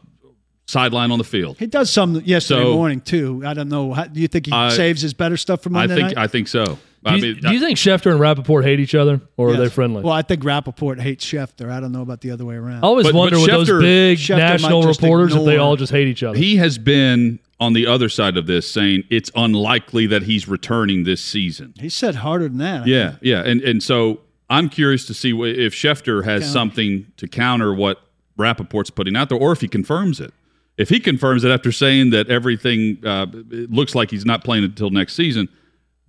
sideline 0.67 1.11
on 1.11 1.19
the 1.19 1.25
field. 1.25 1.59
He 1.59 1.67
does 1.67 1.91
some 1.91 2.17
yesterday 2.25 2.63
So- 2.63 2.75
morning 2.75 3.01
too. 3.01 3.43
I 3.45 3.55
don't 3.55 3.69
know. 3.69 3.93
How, 3.93 4.05
do 4.05 4.21
you 4.21 4.29
think 4.29 4.47
he 4.47 4.53
I- 4.53 4.71
saves 4.71 5.03
his 5.03 5.15
better 5.15 5.37
stuff 5.37 5.63
for 5.63 5.71
Monday 5.71 5.95
I 5.95 5.97
Monday 5.97 6.09
think 6.09 6.17
night? 6.17 6.23
I 6.25 6.27
think 6.27 6.49
so. 6.49 6.79
Do 7.05 7.11
I 7.13 7.15
you, 7.17 7.23
mean, 7.23 7.41
do 7.41 7.53
you 7.53 7.61
think 7.61 7.79
Schefter 7.79 8.11
and 8.11 8.19
Rapoport 8.19 8.65
hate 8.65 8.81
each 8.81 8.95
other, 8.95 9.21
or 9.37 9.51
are 9.51 9.57
they 9.57 9.69
friendly? 9.69 10.03
Well, 10.03 10.13
I 10.13 10.23
think 10.23 10.45
Rapoport 10.45 11.01
hates 11.01 11.25
Schefter. 11.25 11.71
I 11.71 11.79
don't 11.81 11.93
know 11.93 12.03
about 12.03 12.21
the 12.23 12.31
other 12.33 12.45
way 12.45 12.57
around. 12.57 12.79
I 12.83 12.87
always 12.87 13.07
But- 13.07 13.13
but 13.13 13.19
wonder 13.19 13.39
with 13.39 13.47
those 13.51 13.69
Schefter- 13.69 13.81
big 13.81 14.19
Schefter 14.19 14.37
national 14.39 14.83
reporters 14.83 15.35
if 15.35 15.45
they 15.45 15.57
all 15.59 15.77
just 15.77 15.93
hate 15.93 16.09
each 16.09 16.23
other. 16.25 16.37
he 16.37 16.57
has 16.57 16.77
been 16.77 17.39
on 17.61 17.73
the 17.73 17.87
other 17.87 18.09
side 18.09 18.37
of 18.37 18.47
this 18.47 18.69
saying 18.71 19.05
it's 19.11 19.31
unlikely 19.37 20.07
that 20.09 20.25
he's 20.25 20.49
returning 20.49 21.05
this 21.05 21.21
season. 21.21 21.73
he 21.81 21.89
said 21.89 22.17
harder 22.17 22.49
than 22.49 22.59
that. 22.59 22.83
I 22.83 22.87
Yeah, 22.87 23.13
yeah, 23.23 23.43
and 23.45 23.61
and 23.63 23.81
so 23.83 24.21
I'm 24.51 24.69
curious 24.69 25.07
to 25.07 25.15
see 25.15 25.31
if 25.31 25.75
Schefter 25.75 26.25
has 26.25 26.41
Counter. 26.43 26.53
something 26.53 27.07
to 27.17 27.29
counter 27.29 27.73
what 27.75 28.01
Rapoport's 28.37 28.91
putting 28.91 29.17
out 29.17 29.29
there, 29.29 29.39
or 29.39 29.53
if 29.53 29.61
he 29.61 29.69
confirms 29.69 30.21
it. 30.21 30.33
If 30.77 30.89
he 30.91 31.01
confirms 31.01 31.43
it 31.45 31.51
after 31.51 31.73
saying 31.73 32.11
that 32.11 32.29
everything 32.29 32.99
uh, 33.05 33.27
it 33.51 33.71
looks 33.71 33.95
like 33.97 34.11
he's 34.11 34.25
not 34.25 34.45
playing 34.45 34.63
until 34.65 34.91
next 34.91 35.15
season, 35.15 35.49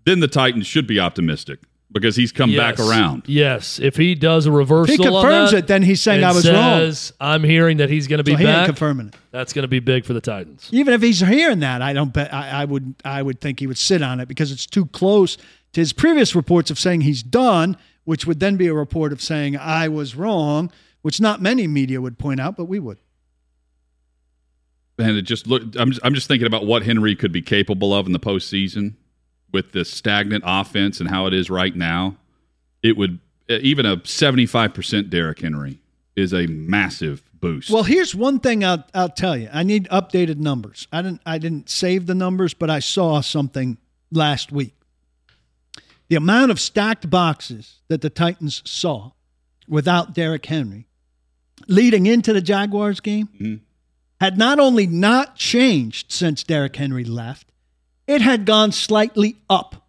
then 0.10 0.20
the 0.20 0.28
Titans 0.28 0.68
should 0.68 0.88
be 0.88 1.00
optimistic 1.00 1.60
because 1.92 2.16
he's 2.16 2.32
come 2.32 2.56
back 2.56 2.80
around. 2.80 3.24
Yes, 3.28 3.80
if 3.80 3.96
he 3.96 4.14
does 4.16 4.46
a 4.46 4.52
reversal, 4.52 4.94
If 4.94 5.00
he 5.00 5.08
on 5.08 5.14
confirms 5.14 5.52
that 5.52 5.58
it, 5.58 5.68
then 5.68 5.84
he's 5.84 6.02
saying 6.02 6.24
"I 6.24 6.32
was 6.32 6.50
wrong." 6.50 6.94
I'm 7.20 7.44
hearing 7.44 7.78
that 7.78 7.90
he's 7.90 8.08
going 8.08 8.18
to 8.20 8.24
be 8.24 8.34
So 8.34 8.38
he 8.38 8.44
back. 8.46 8.66
confirming 8.68 9.08
it. 9.08 9.16
That's 9.32 9.54
going 9.54 9.64
to 9.64 9.68
be 9.70 9.80
big 9.80 10.06
for 10.06 10.14
the 10.14 10.22
Titans. 10.22 10.68
Even 10.72 10.94
if 10.94 11.02
he's 11.02 11.20
hearing 11.20 11.60
that, 11.60 11.82
I 11.82 11.94
don't 11.94 12.12
bet. 12.14 12.34
I, 12.34 12.62
I 12.62 12.66
would. 12.66 12.96
I 13.06 13.22
would 13.22 13.40
think 13.42 13.60
he 13.60 13.68
would 13.68 13.78
sit 13.78 14.02
on 14.02 14.20
it 14.20 14.28
because 14.28 14.52
it's 14.52 14.66
too 14.66 14.86
close 14.88 15.38
to 15.74 15.82
his 15.82 15.94
previous 15.94 16.36
reports 16.36 16.70
of 16.72 16.78
saying 16.80 17.02
he's 17.02 17.24
done, 17.24 17.78
which 18.04 18.26
would 18.28 18.40
then 18.40 18.58
be 18.58 18.68
a 18.68 18.74
report 18.74 19.12
of 19.12 19.22
saying 19.22 19.58
I 19.58 19.88
was 19.88 20.16
wrong. 20.16 20.72
which 21.02 21.22
not 21.22 21.42
many 21.42 21.66
media 21.68 22.02
would 22.02 22.18
point 22.20 22.40
out, 22.40 22.58
but 22.58 22.66
we 22.66 22.78
would. 22.80 22.98
And 24.98 25.16
it 25.16 25.22
just 25.22 25.48
look. 25.48 25.64
I'm 25.78 25.92
just, 25.92 26.02
I'm 26.06 26.14
just 26.14 26.28
thinking 26.28 26.46
about 26.46 26.66
what 26.66 26.84
Henry 26.84 27.16
could 27.16 27.32
be 27.32 27.42
capable 27.42 27.94
of 27.94 28.06
in 28.06 28.12
the 28.12 28.20
postseason 28.20 28.96
with 29.52 29.72
the 29.72 29.86
stagnant 29.86 30.44
offense 30.46 31.00
and 31.00 31.10
how 31.10 31.26
it 31.26 31.34
is 31.34 31.50
right 31.50 31.76
now. 31.76 32.18
It 32.84 32.98
would 32.98 33.20
even 33.50 33.86
a 33.86 34.06
75 34.06 34.74
percent 34.74 35.10
Derrick 35.10 35.40
Henry 35.40 35.80
is 36.16 36.34
a 36.34 36.48
massive 36.48 37.24
boost. 37.40 37.70
Well, 37.70 37.84
here's 37.84 38.14
one 38.14 38.40
thing 38.40 38.64
I'll, 38.64 38.86
I'll 38.94 39.10
tell 39.10 39.38
you. 39.38 39.50
I 39.52 39.64
need 39.64 39.88
updated 39.90 40.38
numbers. 40.38 40.88
I 40.92 41.02
didn't 41.02 41.22
I 41.26 41.38
didn't 41.38 41.70
save 41.70 42.06
the 42.06 42.16
numbers, 42.16 42.54
but 42.54 42.70
I 42.70 42.80
saw 42.80 43.22
something 43.22 43.78
last 44.12 44.52
week. 44.52 44.74
The 46.10 46.16
amount 46.16 46.52
of 46.52 46.60
stacked 46.60 47.10
boxes 47.10 47.80
that 47.88 48.02
the 48.02 48.10
Titans 48.10 48.64
saw 48.66 49.12
without 49.68 50.14
Derrick 50.14 50.46
Henry 50.46 50.88
leading 51.68 52.06
into 52.06 52.34
the 52.34 52.42
Jaguars 52.42 53.00
game 53.00 53.28
mm-hmm. 53.28 53.56
had 54.20 54.38
not 54.38 54.60
only 54.60 54.88
not 54.88 55.36
changed 55.36 56.12
since 56.12 56.44
Derrick 56.44 56.76
Henry 56.76 57.04
left, 57.04 57.49
it 58.10 58.22
had 58.22 58.44
gone 58.44 58.72
slightly 58.72 59.38
up. 59.52 59.88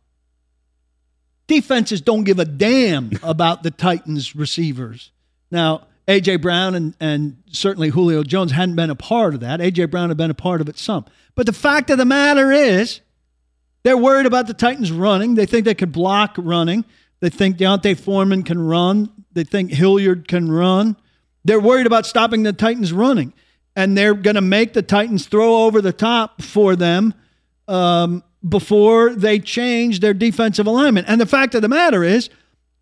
Defenses 1.47 2.03
don't 2.03 2.25
give 2.25 2.39
a 2.39 2.45
damn 2.45 3.13
about 3.23 3.63
the 3.63 3.71
Titans 3.71 4.37
receivers. 4.37 5.11
Now, 5.51 5.87
A.J. 6.07 6.37
Brown 6.37 6.75
and, 6.75 6.95
and 7.01 7.39
certainly 7.51 7.89
Julio 7.89 8.23
Jones 8.23 8.53
hadn't 8.53 8.77
been 8.77 8.91
a 8.91 8.95
part 8.95 9.33
of 9.33 9.41
that. 9.41 9.63
A.J. 9.63 9.87
Brown 9.87 10.11
had 10.11 10.19
been 10.19 10.31
a 10.31 10.35
part 10.35 10.61
of 10.61 10.69
it 10.69 10.79
some. 10.79 11.07
But 11.35 11.47
the 11.47 11.55
fact 11.55 11.89
of 11.89 11.97
the 11.97 12.05
matter 12.05 12.53
is, 12.53 13.01
they're 13.85 13.97
worried 13.97 14.27
about 14.27 14.47
the 14.47 14.55
Titans 14.55 14.93
running. 14.93 15.35
They 15.35 15.47
think 15.47 15.65
they 15.65 15.75
could 15.75 15.91
block 15.91 16.35
running. 16.37 16.85
They 17.21 17.31
think 17.31 17.57
D'Onta 17.57 17.99
Foreman 17.99 18.43
can 18.43 18.61
run. 18.61 19.11
They 19.33 19.45
think 19.45 19.71
Hilliard 19.71 20.29
can 20.29 20.53
run. 20.53 20.95
They're 21.47 21.59
worried 21.59 21.87
about 21.87 22.05
stopping 22.05 22.43
the 22.43 22.53
Titans 22.53 22.93
running. 22.93 23.33
And 23.75 23.97
they're 23.97 24.13
going 24.13 24.35
to 24.35 24.43
make 24.43 24.75
the 24.75 24.83
Titans 24.83 25.27
throw 25.27 25.65
over 25.65 25.81
the 25.81 25.95
top 25.95 26.43
for 26.43 26.77
them 26.77 27.15
um, 27.71 28.25
before 28.47 29.15
they 29.15 29.39
change 29.39 30.01
their 30.01 30.15
defensive 30.15 30.67
alignment. 30.67 31.09
And 31.09 31.21
the 31.21 31.27
fact 31.27 31.55
of 31.55 31.63
the 31.63 31.69
matter 31.69 32.03
is, 32.03 32.29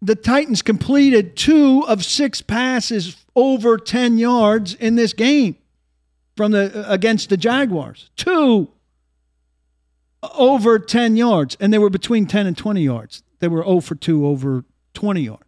the 0.01 0.15
Titans 0.15 0.63
completed 0.63 1.37
two 1.37 1.85
of 1.87 2.05
six 2.05 2.41
passes 2.41 3.17
over 3.35 3.77
10 3.77 4.19
yards 4.19 4.75
in 4.75 4.95
this 4.95 5.13
game 5.13 5.57
from 6.37 6.53
the 6.53 6.91
against 6.91 7.31
the 7.31 7.37
Jaguars. 7.37 8.11
Two 8.17 8.71
over 10.23 10.79
10 10.79 11.17
yards, 11.17 11.57
and 11.61 11.73
they 11.73 11.79
were 11.79 11.91
between 11.91 12.27
10 12.27 12.47
and 12.47 12.57
20 12.57 12.83
yards. 12.83 13.23
They 13.41 13.49
were 13.49 13.63
0 13.63 13.81
for 13.81 13.95
2 13.95 14.27
over 14.27 14.65
20 14.95 15.21
yards. 15.21 15.43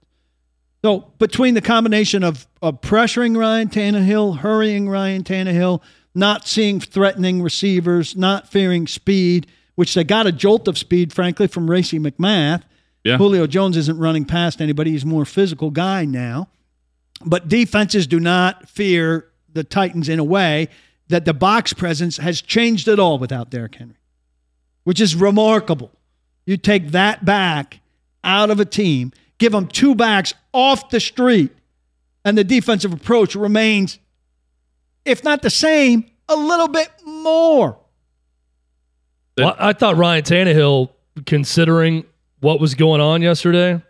So 0.83 1.13
between 1.19 1.55
the 1.55 1.61
combination 1.61 2.25
of, 2.25 2.47
of 2.63 2.81
pressuring 2.81 3.37
Ryan 3.37 3.69
Tannehill, 3.69 4.39
hurrying 4.39 4.89
Ryan 4.89 5.23
Tannehill, 5.25 5.83
not 6.15 6.47
seeing 6.47 6.81
threatening 6.81 7.43
receivers, 7.43 8.17
not 8.17 8.49
fearing 8.49 8.87
speed, 8.87 9.47
which 9.75 9.95
they 9.95 10.05
got 10.05 10.27
a 10.27 10.33
jolt 10.33 10.69
of 10.69 10.77
speed, 10.77 11.13
frankly, 11.13 11.47
from 11.47 11.71
Racey 11.71 11.99
McMath. 11.99 12.63
Yeah. 13.05 13.17
Julio 13.17 13.47
Jones 13.47 13.77
isn't 13.77 13.99
running 13.99 14.25
past 14.25 14.61
anybody. 14.61 14.91
He's 14.91 15.05
a 15.05 15.07
more 15.07 15.25
physical 15.25 15.71
guy 15.71 16.05
now. 16.05 16.49
But 17.25 17.49
defenses 17.49 18.07
do 18.07 18.21
not 18.21 18.69
fear 18.69 19.27
the 19.53 19.65
Titans 19.65 20.09
in 20.09 20.19
a 20.19 20.25
way 20.25 20.69
that 21.09 21.25
the 21.25 21.35
box 21.35 21.73
presence 21.73 22.19
has 22.19 22.41
changed 22.41 22.89
at 22.89 22.99
all 22.99 23.19
without 23.19 23.51
Derrick 23.51 23.75
Henry 23.75 23.97
which 24.85 25.01
is 25.01 25.15
remarkable. 25.15 25.91
You 26.47 26.57
take 26.57 26.89
that 26.89 27.25
back 27.25 27.81
out 28.25 28.51
of 28.51 28.61
a 28.61 28.65
team, 28.65 29.13
give 29.39 29.53
them 29.53 29.67
two 29.67 29.95
backs 29.95 30.35
off 30.53 30.91
the 30.91 31.01
street, 31.01 31.53
and 32.25 32.37
the 32.37 32.45
defensive 32.45 32.93
approach 32.93 33.35
remains, 33.35 33.99
if 35.05 35.25
not 35.25 35.43
the 35.43 35.51
same, 35.51 36.05
a 36.29 36.37
little 36.37 36.69
bit 36.69 36.91
more. 37.05 37.79
Well, 39.37 39.57
I 39.59 39.73
thought 39.73 39.97
Ryan 39.97 40.23
Tannehill, 40.23 40.91
considering 41.27 42.05
what 42.41 42.61
was 42.61 42.75
going 42.75 43.01
on 43.01 43.23
yesterday 43.23 43.83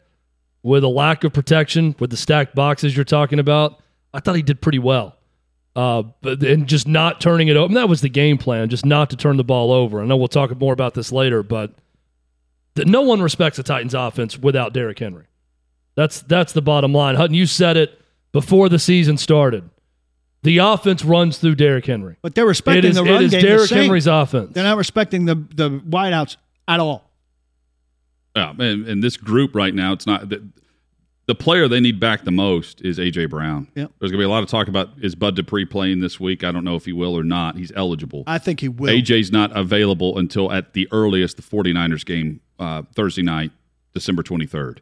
with 0.63 0.85
a 0.85 0.89
lack 0.89 1.25
of 1.25 1.33
protection, 1.33 1.97
with 1.99 2.11
the 2.11 2.17
stacked 2.17 2.55
boxes 2.55 2.95
you're 2.95 3.05
talking 3.05 3.39
about, 3.39 3.81
I 4.13 4.21
thought 4.21 4.37
he 4.37 4.43
did 4.43 4.61
pretty 4.61 4.79
well. 4.79 5.17
Uh, 5.77 6.03
but 6.21 6.43
and 6.43 6.67
just 6.67 6.89
not 6.89 7.21
turning 7.21 7.49
it 7.49 7.57
over. 7.57 7.73
that 7.75 7.89
was 7.89 8.01
the 8.01 8.09
game 8.09 8.39
plan, 8.39 8.69
just 8.69 8.85
not 8.85 9.09
to 9.11 9.17
turn 9.17 9.37
the 9.37 9.45
ball 9.45 9.73
over. 9.73 10.03
I 10.03 10.07
know 10.07 10.17
we'll 10.17 10.29
talk 10.29 10.57
more 10.59 10.73
about 10.73 10.95
this 10.95 11.13
later, 11.13 11.45
but 11.45 11.73
the, 12.75 12.85
no 12.85 13.03
one 13.03 13.23
respects 13.23 13.57
the 13.57 13.63
Titans' 13.63 13.95
offense 13.95 14.37
without 14.37 14.73
Derrick 14.73 14.99
Henry. 14.99 15.27
That's 15.95 16.23
that's 16.23 16.53
the 16.53 16.63
bottom 16.63 16.93
line. 16.93 17.15
Hutton, 17.15 17.35
you 17.35 17.47
said 17.47 17.77
it 17.77 18.01
before 18.33 18.69
the 18.69 18.81
season 18.81 19.17
started. 19.17 19.71
The 20.43 20.59
offense 20.59 21.05
runs 21.05 21.39
through 21.39 21.57
Derrick 21.57 21.87
Henry, 21.87 22.17
but 22.23 22.35
they're 22.35 22.47
respecting 22.47 22.85
it 22.85 22.91
is, 22.91 22.97
the 22.97 23.05
run 23.05 23.15
it 23.17 23.23
is 23.23 23.31
game. 23.33 23.43
Derrick 23.43 23.71
Henry's 23.71 24.07
offense. 24.07 24.53
They're 24.55 24.65
not 24.65 24.79
respecting 24.79 25.27
the 25.27 25.35
the 25.35 25.71
wideouts 25.71 26.37
at 26.67 26.81
all. 26.81 27.11
Yeah, 28.35 28.55
and, 28.59 28.87
and 28.87 29.03
this 29.03 29.17
group 29.17 29.55
right 29.55 29.75
now, 29.75 29.93
it's 29.93 30.07
not 30.07 30.31
the 31.31 31.35
player 31.37 31.69
they 31.69 31.79
need 31.79 32.01
back 32.01 32.25
the 32.25 32.33
most 32.33 32.81
is 32.81 32.99
AJ 32.99 33.31
Brown. 33.31 33.69
Yep. 33.77 33.93
There's 34.01 34.11
going 34.11 34.19
to 34.19 34.23
be 34.23 34.25
a 34.25 34.29
lot 34.29 34.43
of 34.43 34.49
talk 34.49 34.67
about 34.67 34.89
is 35.01 35.15
Bud 35.15 35.37
Dupree 35.37 35.65
playing 35.65 36.01
this 36.01 36.19
week. 36.19 36.43
I 36.43 36.51
don't 36.51 36.65
know 36.65 36.75
if 36.75 36.87
he 36.87 36.93
will 36.93 37.17
or 37.17 37.23
not. 37.23 37.57
He's 37.57 37.71
eligible. 37.77 38.25
I 38.27 38.39
think 38.39 38.59
he 38.59 38.69
will. 38.69 38.93
AJ's 38.93 39.31
not 39.31 39.57
available 39.57 40.19
until 40.19 40.51
at 40.51 40.73
the 40.73 40.89
earliest 40.91 41.37
the 41.37 41.45
49ers 41.45 42.05
game 42.05 42.41
uh, 42.59 42.83
Thursday 42.97 43.23
night, 43.23 43.53
December 43.95 44.25
23rd. 44.25 44.79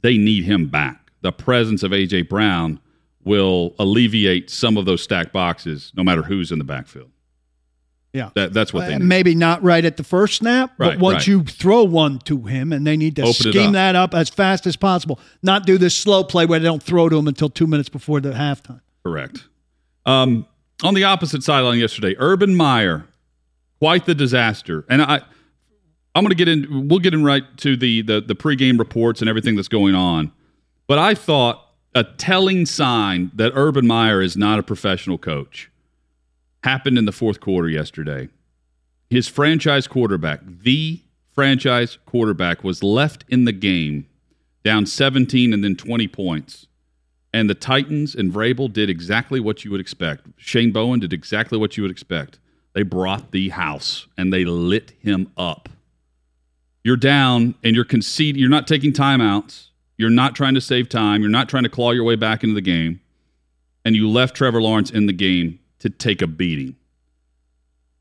They 0.00 0.18
need 0.18 0.42
him 0.42 0.66
back. 0.66 1.12
The 1.20 1.30
presence 1.30 1.84
of 1.84 1.92
AJ 1.92 2.28
Brown 2.28 2.80
will 3.24 3.74
alleviate 3.78 4.50
some 4.50 4.76
of 4.76 4.84
those 4.84 5.02
stacked 5.02 5.32
boxes, 5.32 5.92
no 5.96 6.02
matter 6.02 6.22
who's 6.22 6.52
in 6.52 6.58
the 6.58 6.64
backfield. 6.64 7.10
Yeah, 8.12 8.28
that, 8.34 8.52
that's 8.52 8.74
what 8.74 8.88
they 8.88 8.94
uh, 8.94 8.98
need. 8.98 9.06
maybe 9.06 9.34
not 9.34 9.62
right 9.62 9.82
at 9.82 9.96
the 9.96 10.04
first 10.04 10.36
snap, 10.36 10.72
right, 10.76 10.90
but 10.90 10.98
once 10.98 11.14
right. 11.20 11.28
you 11.28 11.44
throw 11.44 11.82
one 11.82 12.18
to 12.20 12.42
him, 12.42 12.70
and 12.72 12.86
they 12.86 12.96
need 12.96 13.16
to 13.16 13.22
Open 13.22 13.32
scheme 13.32 13.68
up. 13.68 13.72
that 13.72 13.96
up 13.96 14.14
as 14.14 14.28
fast 14.28 14.66
as 14.66 14.76
possible, 14.76 15.18
not 15.42 15.64
do 15.64 15.78
this 15.78 15.96
slow 15.96 16.22
play 16.22 16.44
where 16.44 16.58
they 16.58 16.66
don't 16.66 16.82
throw 16.82 17.08
to 17.08 17.16
him 17.16 17.26
until 17.26 17.48
two 17.48 17.66
minutes 17.66 17.88
before 17.88 18.20
the 18.20 18.32
halftime. 18.32 18.82
Correct. 19.02 19.48
Um, 20.04 20.46
on 20.82 20.92
the 20.92 21.04
opposite 21.04 21.42
sideline 21.42 21.78
yesterday, 21.78 22.14
Urban 22.18 22.54
Meyer, 22.54 23.06
quite 23.78 24.04
the 24.06 24.14
disaster, 24.14 24.84
and 24.88 25.02
I. 25.02 25.22
I'm 26.14 26.24
going 26.24 26.28
to 26.28 26.34
get 26.36 26.48
in. 26.48 26.88
We'll 26.88 26.98
get 26.98 27.14
in 27.14 27.24
right 27.24 27.42
to 27.56 27.74
the, 27.74 28.02
the 28.02 28.20
the 28.20 28.34
pregame 28.34 28.78
reports 28.78 29.22
and 29.22 29.30
everything 29.30 29.56
that's 29.56 29.68
going 29.68 29.94
on. 29.94 30.30
But 30.86 30.98
I 30.98 31.14
thought 31.14 31.61
a 31.94 32.04
telling 32.04 32.66
sign 32.66 33.30
that 33.34 33.52
Urban 33.54 33.86
Meyer 33.86 34.22
is 34.22 34.36
not 34.36 34.58
a 34.58 34.62
professional 34.62 35.18
coach 35.18 35.70
happened 36.64 36.96
in 36.96 37.04
the 37.04 37.12
fourth 37.12 37.40
quarter 37.40 37.68
yesterday. 37.68 38.28
His 39.10 39.28
franchise 39.28 39.86
quarterback, 39.86 40.40
the 40.44 41.00
franchise 41.32 41.98
quarterback, 42.06 42.64
was 42.64 42.82
left 42.82 43.24
in 43.28 43.44
the 43.44 43.52
game 43.52 44.06
down 44.64 44.86
17 44.86 45.52
and 45.52 45.62
then 45.62 45.76
20 45.76 46.08
points. 46.08 46.66
And 47.34 47.48
the 47.48 47.54
Titans 47.54 48.14
and 48.14 48.32
Vrabel 48.32 48.72
did 48.72 48.88
exactly 48.88 49.40
what 49.40 49.64
you 49.64 49.70
would 49.70 49.80
expect. 49.80 50.26
Shane 50.36 50.70
Bowen 50.70 51.00
did 51.00 51.12
exactly 51.12 51.58
what 51.58 51.76
you 51.76 51.82
would 51.82 51.90
expect. 51.90 52.38
They 52.74 52.82
brought 52.82 53.32
the 53.32 53.50
house 53.50 54.06
and 54.16 54.32
they 54.32 54.44
lit 54.44 54.92
him 55.00 55.30
up. 55.36 55.68
You're 56.84 56.96
down 56.96 57.54
and 57.62 57.74
you're 57.76 57.84
conceding, 57.84 58.40
you're 58.40 58.50
not 58.50 58.66
taking 58.66 58.92
timeouts. 58.92 59.68
You're 59.96 60.10
not 60.10 60.34
trying 60.34 60.54
to 60.54 60.60
save 60.60 60.88
time. 60.88 61.20
You're 61.20 61.30
not 61.30 61.48
trying 61.48 61.64
to 61.64 61.68
claw 61.68 61.92
your 61.92 62.04
way 62.04 62.16
back 62.16 62.42
into 62.42 62.54
the 62.54 62.60
game. 62.60 63.00
And 63.84 63.94
you 63.94 64.08
left 64.08 64.36
Trevor 64.36 64.62
Lawrence 64.62 64.90
in 64.90 65.06
the 65.06 65.12
game 65.12 65.58
to 65.80 65.90
take 65.90 66.22
a 66.22 66.26
beating. 66.26 66.76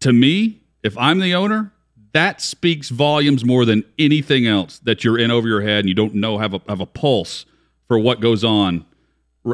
To 0.01 0.13
me, 0.13 0.62
if 0.84 0.97
I'm 0.97 1.19
the 1.19 1.36
owner, 1.36 1.71
that 2.13 2.41
speaks 2.41 2.89
volumes 2.89 3.45
more 3.45 3.65
than 3.65 3.84
anything 3.97 4.45
else 4.45 4.80
that 4.80 5.04
you're 5.04 5.17
in 5.17 5.32
over 5.32 5.47
your 5.47 5.62
head 5.62 5.80
and 5.80 5.89
you 5.89 5.95
don't 5.95 6.15
know 6.15 6.38
have 6.38 6.54
a 6.54 6.62
have 6.67 6.82
a 6.82 6.86
pulse 6.86 7.45
for 7.88 7.97
what 7.97 8.19
goes 8.19 8.43
on 8.43 8.86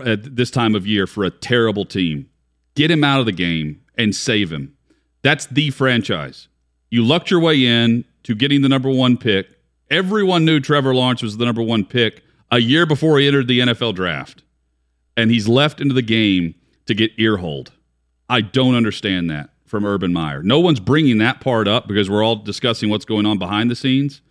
at 0.06 0.36
this 0.36 0.52
time 0.52 0.76
of 0.76 0.88
year 0.88 1.08
for 1.08 1.24
a 1.24 1.30
terrible 1.30 1.86
team. 1.86 2.30
Get 2.76 2.92
him 2.92 3.04
out 3.04 3.20
of 3.20 3.26
the 3.26 3.32
game 3.32 3.82
and 3.98 4.16
save 4.16 4.52
him. 4.52 4.76
That's 5.22 5.46
the 5.48 5.70
franchise. 5.72 6.48
You 6.90 7.04
lucked 7.04 7.32
your 7.32 7.40
way 7.40 7.66
in 7.66 8.06
to 8.24 8.36
getting 8.36 8.62
the 8.62 8.70
number 8.70 8.90
one 8.90 9.18
pick. 9.18 9.48
Everyone 9.90 10.46
knew 10.46 10.60
Trevor 10.60 10.94
Lawrence 10.94 11.22
was 11.22 11.38
the 11.38 11.46
number 11.46 11.62
one 11.62 11.86
pick 11.86 12.24
a 12.52 12.60
year 12.60 12.86
before 12.86 13.20
he 13.20 13.28
entered 13.28 13.48
the 13.48 13.60
NFL 13.60 13.96
draft. 13.96 14.44
And 15.16 15.32
he's 15.32 15.48
left 15.48 15.82
into 15.82 15.94
the 15.94 16.02
game 16.02 16.56
to 16.86 16.94
get 16.94 17.12
earholed. 17.18 17.72
I 18.30 18.42
don't 18.42 18.76
understand 18.76 19.30
that 19.32 19.50
from 19.66 19.86
Urban 19.86 20.14
Meyer. 20.14 20.44
No 20.44 20.60
one's 20.60 20.80
bringing 20.80 21.18
that 21.20 21.42
part 21.42 21.68
up 21.68 21.88
because 21.88 22.10
we're 22.10 22.24
all 22.24 22.36
discussing 22.36 22.90
what's 22.90 23.06
going 23.06 23.26
on 23.26 23.38
behind 23.38 23.72
the 23.72 23.76
scenes. 23.76 24.22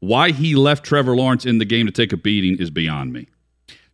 Why 0.00 0.32
he 0.32 0.54
left 0.54 0.84
Trevor 0.84 1.14
Lawrence 1.14 1.44
in 1.44 1.58
the 1.58 1.64
game 1.64 1.86
to 1.86 1.92
take 1.92 2.12
a 2.12 2.16
beating 2.16 2.58
is 2.58 2.70
beyond 2.70 3.12
me. 3.12 3.28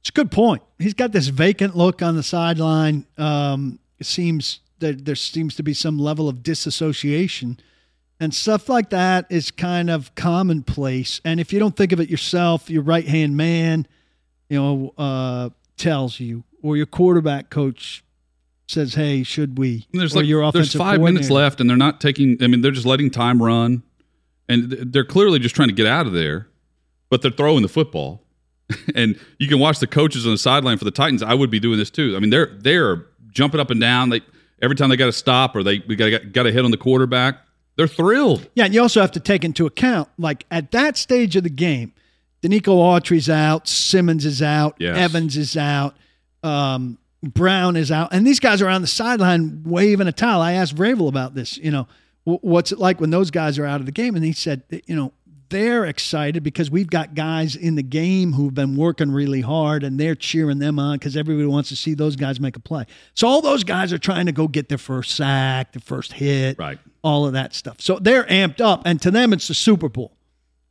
It's 0.00 0.08
a 0.08 0.12
good 0.12 0.30
point. 0.30 0.62
He's 0.78 0.94
got 0.94 1.12
this 1.12 1.28
vacant 1.28 1.76
look 1.76 2.02
on 2.02 2.16
the 2.16 2.22
sideline. 2.22 3.04
Um, 3.18 3.78
it 3.98 4.06
seems 4.06 4.60
that 4.78 5.04
there 5.04 5.16
seems 5.16 5.54
to 5.56 5.62
be 5.62 5.74
some 5.74 5.98
level 5.98 6.28
of 6.28 6.42
disassociation. 6.42 7.58
And 8.20 8.34
stuff 8.34 8.68
like 8.68 8.90
that 8.90 9.26
is 9.30 9.50
kind 9.50 9.88
of 9.88 10.14
commonplace. 10.16 11.20
And 11.24 11.38
if 11.38 11.52
you 11.52 11.60
don't 11.60 11.76
think 11.76 11.92
of 11.92 12.00
it 12.00 12.10
yourself, 12.10 12.68
your 12.68 12.82
right 12.82 13.06
hand 13.06 13.36
man, 13.36 13.86
you 14.48 14.60
know, 14.60 14.94
uh, 14.98 15.50
tells 15.76 16.18
you 16.18 16.42
or 16.62 16.76
your 16.76 16.86
quarterback 16.86 17.50
coach 17.50 18.04
says, 18.66 18.94
"Hey, 18.94 19.22
should 19.22 19.58
we?" 19.58 19.86
And 19.92 20.00
there's 20.00 20.14
or 20.14 20.20
like 20.20 20.26
your 20.26 20.50
there's 20.52 20.74
five 20.74 21.00
minutes 21.00 21.30
left, 21.30 21.60
and 21.60 21.68
they're 21.68 21.76
not 21.76 22.00
taking. 22.00 22.42
I 22.42 22.46
mean, 22.46 22.60
they're 22.60 22.70
just 22.72 22.86
letting 22.86 23.10
time 23.10 23.42
run, 23.42 23.82
and 24.48 24.70
they're 24.70 25.04
clearly 25.04 25.38
just 25.38 25.54
trying 25.54 25.68
to 25.68 25.74
get 25.74 25.86
out 25.86 26.06
of 26.06 26.12
there. 26.12 26.48
But 27.10 27.22
they're 27.22 27.30
throwing 27.30 27.62
the 27.62 27.68
football, 27.68 28.22
and 28.94 29.18
you 29.38 29.48
can 29.48 29.58
watch 29.58 29.78
the 29.78 29.86
coaches 29.86 30.26
on 30.26 30.32
the 30.32 30.38
sideline 30.38 30.78
for 30.78 30.84
the 30.84 30.90
Titans. 30.90 31.22
I 31.22 31.34
would 31.34 31.50
be 31.50 31.60
doing 31.60 31.78
this 31.78 31.90
too. 31.90 32.14
I 32.16 32.20
mean, 32.20 32.30
they're 32.30 32.56
they're 32.58 33.06
jumping 33.30 33.60
up 33.60 33.70
and 33.70 33.80
down. 33.80 34.10
They 34.10 34.20
every 34.60 34.76
time 34.76 34.90
they 34.90 34.96
got 34.96 35.06
to 35.06 35.12
stop 35.12 35.56
or 35.56 35.62
they 35.62 35.82
we 35.86 35.96
got 35.96 36.32
got 36.32 36.42
to 36.44 36.52
hit 36.52 36.64
on 36.64 36.70
the 36.70 36.76
quarterback. 36.76 37.38
They're 37.78 37.86
thrilled. 37.88 38.46
Yeah, 38.54 38.66
and 38.66 38.74
you 38.74 38.82
also 38.82 39.00
have 39.00 39.12
to 39.12 39.20
take 39.20 39.44
into 39.44 39.64
account, 39.64 40.08
like 40.18 40.44
at 40.50 40.72
that 40.72 40.98
stage 40.98 41.34
of 41.36 41.44
the 41.44 41.48
game, 41.50 41.92
Denico 42.42 42.74
Autry's 42.74 43.30
out, 43.30 43.66
Simmons 43.66 44.26
is 44.26 44.42
out, 44.42 44.76
Yes. 44.78 44.98
Evans 44.98 45.36
is 45.38 45.56
out, 45.56 45.96
um, 46.42 46.98
Brown 47.22 47.74
is 47.76 47.90
out, 47.90 48.10
and 48.12 48.26
these 48.26 48.38
guys 48.40 48.60
are 48.62 48.68
on 48.68 48.80
the 48.80 48.86
sideline 48.86 49.62
waving 49.64 50.06
a 50.06 50.12
towel. 50.12 50.40
I 50.40 50.52
asked 50.52 50.76
Vrabel 50.76 51.08
about 51.08 51.34
this. 51.34 51.56
You 51.56 51.70
know, 51.72 51.88
"Wh- 52.24 52.42
what's 52.44 52.70
it 52.70 52.78
like 52.78 53.00
when 53.00 53.10
those 53.10 53.30
guys 53.32 53.58
are 53.58 53.64
out 53.66 53.80
of 53.80 53.86
the 53.86 53.92
game? 53.92 54.14
And 54.14 54.24
he 54.24 54.32
said, 54.32 54.62
you 54.86 54.94
know, 54.94 55.12
they're 55.48 55.84
excited 55.86 56.42
because 56.44 56.70
we've 56.70 56.90
got 56.90 57.14
guys 57.14 57.56
in 57.56 57.74
the 57.74 57.82
game 57.82 58.34
who've 58.34 58.54
been 58.54 58.76
working 58.76 59.10
really 59.10 59.40
hard, 59.40 59.82
and 59.82 59.98
they're 59.98 60.14
cheering 60.14 60.58
them 60.60 60.78
on 60.78 60.96
because 60.98 61.16
everybody 61.16 61.46
wants 61.46 61.70
to 61.70 61.76
see 61.76 61.94
those 61.94 62.14
guys 62.16 62.38
make 62.38 62.54
a 62.54 62.60
play. 62.60 62.84
So 63.14 63.26
all 63.26 63.40
those 63.40 63.64
guys 63.64 63.92
are 63.92 63.98
trying 63.98 64.26
to 64.26 64.32
go 64.32 64.46
get 64.46 64.68
their 64.68 64.78
first 64.78 65.16
sack, 65.16 65.72
their 65.72 65.80
first 65.80 66.12
hit, 66.12 66.56
Right. 66.58 66.78
All 67.02 67.26
of 67.26 67.32
that 67.32 67.54
stuff. 67.54 67.80
So 67.80 67.98
they're 67.98 68.24
amped 68.24 68.60
up, 68.60 68.82
and 68.84 69.00
to 69.02 69.10
them, 69.10 69.32
it's 69.32 69.48
the 69.48 69.54
Super 69.54 69.88
Bowl, 69.88 70.12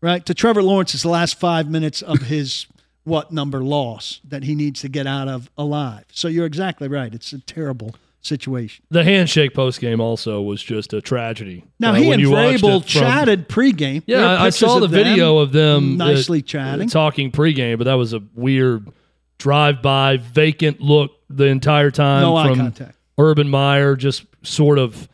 right? 0.02 0.26
To 0.26 0.34
Trevor 0.34 0.62
Lawrence, 0.64 0.94
it's 0.94 1.04
the 1.04 1.10
last 1.10 1.40
five 1.40 1.70
minutes 1.70 2.02
of 2.02 2.24
his 2.24 2.66
what 3.04 3.32
number 3.32 3.64
loss 3.64 4.20
that 4.28 4.44
he 4.44 4.54
needs 4.56 4.82
to 4.82 4.90
get 4.90 5.08
out 5.08 5.28
of 5.30 5.50
alive. 5.58 6.04
So 6.12 6.28
you're 6.28 6.46
exactly 6.46 6.88
right. 6.90 7.14
It's 7.14 7.32
a 7.32 7.40
terrible 7.40 7.96
situation. 8.20 8.84
The 8.90 9.06
handshake 9.06 9.54
post 9.54 9.80
game 9.80 10.02
also 10.02 10.42
was 10.42 10.62
just 10.62 10.92
a 10.92 11.02
tragedy. 11.02 11.64
Now 11.80 11.92
Uh, 11.92 11.94
he 11.96 12.12
and 12.12 12.22
Vrabel 12.22 12.82
from- 12.82 12.84
chatted 12.84 13.48
pregame. 13.48 14.04
Yeah, 14.06 14.42
I- 14.42 14.50
saw 14.50 14.80
the 14.80 14.90
video 14.90 15.38
of 15.38 15.54
them 15.54 16.02
uh, 16.02 16.06
nicely 16.08 16.40
uh, 16.40 16.42
chatting. 16.42 16.90
talking 16.90 17.32
pregame, 17.32 17.78
but 17.78 17.86
that 17.86 17.94
was 17.94 18.12
a 18.14 18.22
weird 18.36 18.90
drive-by, 19.38 20.18
vacant 20.18 20.82
look 20.82 21.12
the 21.30 21.46
entire 21.46 21.92
time 21.92 22.22
No 22.22 22.36
eye 22.36 22.48
from 22.50 22.58
contact. 22.60 22.98
Urban 23.18 23.50
Meyer, 23.50 23.96
just 23.96 24.26
sort 24.44 24.80
of 24.80 25.08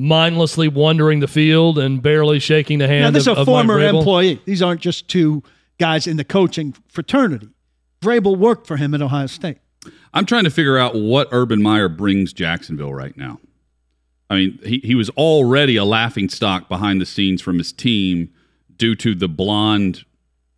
mindlessly 0.00 0.66
wandering 0.66 1.20
the 1.20 1.28
field 1.28 1.78
and 1.78 2.00
barely 2.00 2.38
shaking 2.38 2.78
the 2.78 2.88
hand 2.88 3.02
Now 3.02 3.10
this 3.10 3.24
is 3.24 3.28
of, 3.28 3.36
a 3.36 3.40
of 3.42 3.46
former 3.46 3.78
Vrabel. 3.78 3.98
employee. 3.98 4.40
These 4.46 4.62
aren't 4.62 4.80
just 4.80 5.08
two 5.08 5.42
guys 5.78 6.06
in 6.06 6.16
the 6.16 6.24
coaching 6.24 6.74
fraternity. 6.88 7.50
Vrabel 8.00 8.36
worked 8.36 8.66
for 8.66 8.78
him 8.78 8.94
at 8.94 9.02
Ohio 9.02 9.26
State. 9.26 9.58
I'm 10.14 10.24
trying 10.24 10.44
to 10.44 10.50
figure 10.50 10.78
out 10.78 10.94
what 10.94 11.28
Urban 11.32 11.62
Meyer 11.62 11.90
brings 11.90 12.32
Jacksonville 12.32 12.94
right 12.94 13.14
now. 13.16 13.40
I 14.30 14.36
mean, 14.36 14.58
he, 14.64 14.78
he 14.78 14.94
was 14.94 15.10
already 15.10 15.76
a 15.76 15.84
laughing 15.84 16.30
stock 16.30 16.68
behind 16.68 17.00
the 17.00 17.06
scenes 17.06 17.42
from 17.42 17.58
his 17.58 17.70
team 17.70 18.32
due 18.76 18.94
to 18.94 19.14
the 19.14 19.28
blonde 19.28 20.04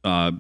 uh, 0.04 0.32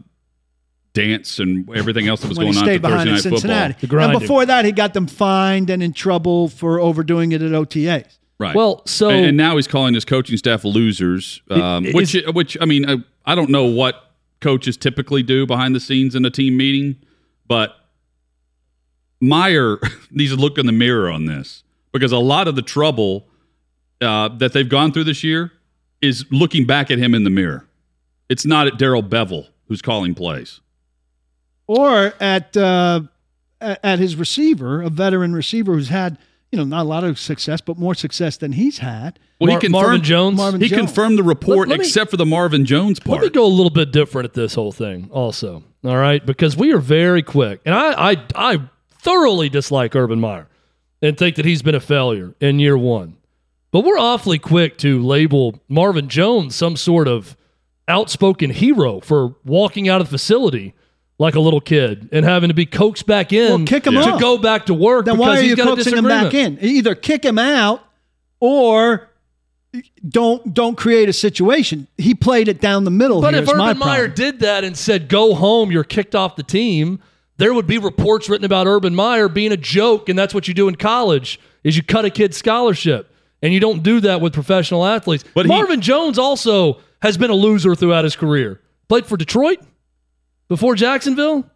dance 0.92 1.40
and 1.40 1.68
everything 1.74 2.06
else 2.06 2.20
that 2.20 2.28
was 2.28 2.38
going 2.38 2.50
on 2.50 2.54
stayed 2.54 2.82
for 2.82 2.88
Thursday 2.88 2.88
behind 2.88 3.08
in 3.08 3.14
Night 3.14 3.22
Cincinnati. 3.22 3.72
Football. 3.74 3.98
The. 3.98 4.12
And 4.12 4.20
before 4.20 4.46
that, 4.46 4.64
he 4.64 4.70
got 4.70 4.94
them 4.94 5.08
fined 5.08 5.70
and 5.70 5.82
in 5.82 5.92
trouble 5.92 6.48
for 6.48 6.78
overdoing 6.78 7.32
it 7.32 7.42
at 7.42 7.50
OTAs. 7.50 8.18
Right. 8.42 8.56
Well, 8.56 8.82
so 8.86 9.08
and, 9.08 9.26
and 9.26 9.36
now 9.36 9.54
he's 9.56 9.68
calling 9.68 9.94
his 9.94 10.04
coaching 10.04 10.36
staff 10.36 10.64
losers, 10.64 11.40
um, 11.48 11.86
It- 11.86 11.94
which 11.94 12.16
which 12.34 12.58
I 12.60 12.64
mean, 12.64 12.88
I, 12.90 12.96
I 13.24 13.34
don't 13.36 13.50
know 13.50 13.64
what 13.66 14.10
coaches 14.40 14.76
typically 14.76 15.22
do 15.22 15.46
behind 15.46 15.74
the 15.76 15.80
scenes 15.80 16.16
in 16.16 16.24
a 16.24 16.30
team 16.30 16.56
meeting, 16.56 16.96
but 17.46 17.76
Meyer 19.20 19.78
needs 20.10 20.32
to 20.34 20.36
look 20.36 20.58
in 20.58 20.66
the 20.66 20.72
mirror 20.72 21.08
on 21.10 21.26
this 21.26 21.62
because 21.92 22.10
a 22.10 22.18
lot 22.18 22.48
of 22.48 22.56
the 22.56 22.62
trouble 22.62 23.28
uh, 24.00 24.28
that 24.38 24.52
they've 24.52 24.68
gone 24.68 24.92
through 24.92 25.04
this 25.04 25.22
year 25.22 25.52
is 26.00 26.24
looking 26.32 26.66
back 26.66 26.90
at 26.90 26.98
him 26.98 27.14
in 27.14 27.22
the 27.22 27.30
mirror. 27.30 27.68
It's 28.28 28.44
not 28.44 28.66
at 28.66 28.76
Darrell 28.78 29.02
Bevell 29.02 29.46
who's 29.68 29.80
calling 29.82 30.14
plays. 30.14 30.60
Or 31.68 32.12
at 32.20 32.56
uh, 32.56 33.02
at 33.60 33.78
at 33.84 33.98
his 34.00 34.16
receiver, 34.16 34.82
a 34.82 34.90
veteran 34.90 35.32
receiver 35.32 35.74
who's 35.74 35.88
had 35.90 36.18
you 36.52 36.58
know 36.58 36.64
not 36.64 36.82
a 36.82 36.88
lot 36.88 37.02
of 37.02 37.18
success, 37.18 37.60
but 37.60 37.78
more 37.78 37.94
success 37.94 38.36
than 38.36 38.52
he's 38.52 38.78
had. 38.78 39.18
Well, 39.40 39.48
Mar- 39.48 39.58
he 39.58 39.66
confirmed 39.66 39.72
Marvin 39.86 40.02
Jones. 40.02 40.36
Marvin 40.36 40.60
he 40.60 40.68
Jones. 40.68 40.80
confirmed 40.82 41.18
the 41.18 41.22
report 41.24 41.68
Let- 41.68 41.68
let 41.70 41.80
me- 41.80 41.86
except 41.86 42.10
for 42.10 42.16
the 42.16 42.26
Marvin 42.26 42.64
Jones 42.64 43.00
part. 43.00 43.20
Let 43.20 43.24
me 43.24 43.30
go 43.30 43.44
a 43.44 43.48
little 43.48 43.70
bit 43.70 43.90
different 43.90 44.26
at 44.26 44.34
this 44.34 44.54
whole 44.54 44.70
thing, 44.72 45.08
also. 45.10 45.64
All 45.84 45.96
right, 45.96 46.24
because 46.24 46.56
we 46.56 46.72
are 46.72 46.78
very 46.78 47.22
quick, 47.22 47.60
and 47.66 47.74
I, 47.74 48.12
I, 48.12 48.16
I 48.36 48.58
thoroughly 49.00 49.48
dislike 49.48 49.96
Urban 49.96 50.20
Meyer, 50.20 50.46
and 51.00 51.18
think 51.18 51.34
that 51.36 51.44
he's 51.44 51.62
been 51.62 51.74
a 51.74 51.80
failure 51.80 52.34
in 52.40 52.60
year 52.60 52.78
one. 52.78 53.16
But 53.72 53.80
we're 53.84 53.98
awfully 53.98 54.38
quick 54.38 54.76
to 54.78 55.02
label 55.02 55.58
Marvin 55.68 56.08
Jones 56.08 56.54
some 56.54 56.76
sort 56.76 57.08
of 57.08 57.36
outspoken 57.88 58.50
hero 58.50 59.00
for 59.00 59.34
walking 59.44 59.88
out 59.88 60.00
of 60.00 60.08
the 60.08 60.18
facility 60.18 60.74
like 61.18 61.34
a 61.34 61.40
little 61.40 61.60
kid 61.60 62.08
and 62.12 62.24
having 62.24 62.48
to 62.48 62.54
be 62.54 62.66
coaxed 62.66 63.06
back 63.06 63.32
in 63.32 63.48
Well, 63.50 63.66
kick 63.66 63.86
him 63.86 63.94
to 63.94 64.00
off. 64.00 64.20
go 64.20 64.38
back 64.38 64.66
to 64.66 64.74
work. 64.74 65.04
Then 65.04 65.16
because 65.16 65.26
why 65.28 65.38
are 65.38 65.40
he's 65.42 65.50
you 65.50 65.56
got 65.56 65.68
coaxing 65.68 65.96
him 65.96 66.04
back 66.06 66.34
in? 66.34 66.58
Either 66.60 66.94
kick 66.94 67.24
him 67.24 67.38
out 67.38 67.84
or 68.40 69.08
don't 70.08 70.52
don't 70.52 70.76
create 70.76 71.08
a 71.08 71.12
situation. 71.12 71.86
He 71.96 72.14
played 72.14 72.48
it 72.48 72.60
down 72.60 72.84
the 72.84 72.90
middle. 72.90 73.20
But 73.20 73.34
here 73.34 73.42
if 73.42 73.48
is 73.48 73.54
my 73.56 73.70
Urban 73.70 73.78
Meyer 73.78 74.08
did 74.08 74.40
that 74.40 74.64
and 74.64 74.76
said, 74.76 75.08
go 75.08 75.34
home, 75.34 75.70
you're 75.70 75.84
kicked 75.84 76.14
off 76.14 76.36
the 76.36 76.42
team, 76.42 77.00
there 77.38 77.54
would 77.54 77.66
be 77.66 77.78
reports 77.78 78.28
written 78.28 78.44
about 78.44 78.66
Urban 78.66 78.94
Meyer 78.94 79.28
being 79.28 79.52
a 79.52 79.56
joke, 79.56 80.08
and 80.08 80.18
that's 80.18 80.34
what 80.34 80.48
you 80.48 80.54
do 80.54 80.68
in 80.68 80.74
college 80.76 81.40
is 81.64 81.76
you 81.76 81.82
cut 81.82 82.04
a 82.04 82.10
kid's 82.10 82.36
scholarship. 82.36 83.08
And 83.44 83.52
you 83.52 83.58
don't 83.58 83.82
do 83.82 83.98
that 84.00 84.20
with 84.20 84.32
professional 84.34 84.86
athletes. 84.86 85.24
But 85.34 85.46
he- 85.46 85.48
Marvin 85.48 85.80
Jones 85.80 86.16
also 86.16 86.78
has 87.00 87.16
been 87.16 87.30
a 87.30 87.34
loser 87.34 87.74
throughout 87.74 88.04
his 88.04 88.14
career. 88.14 88.60
Played 88.88 89.04
for 89.06 89.16
Detroit 89.16 89.58
before 90.52 90.74
Jacksonville. 90.74 91.46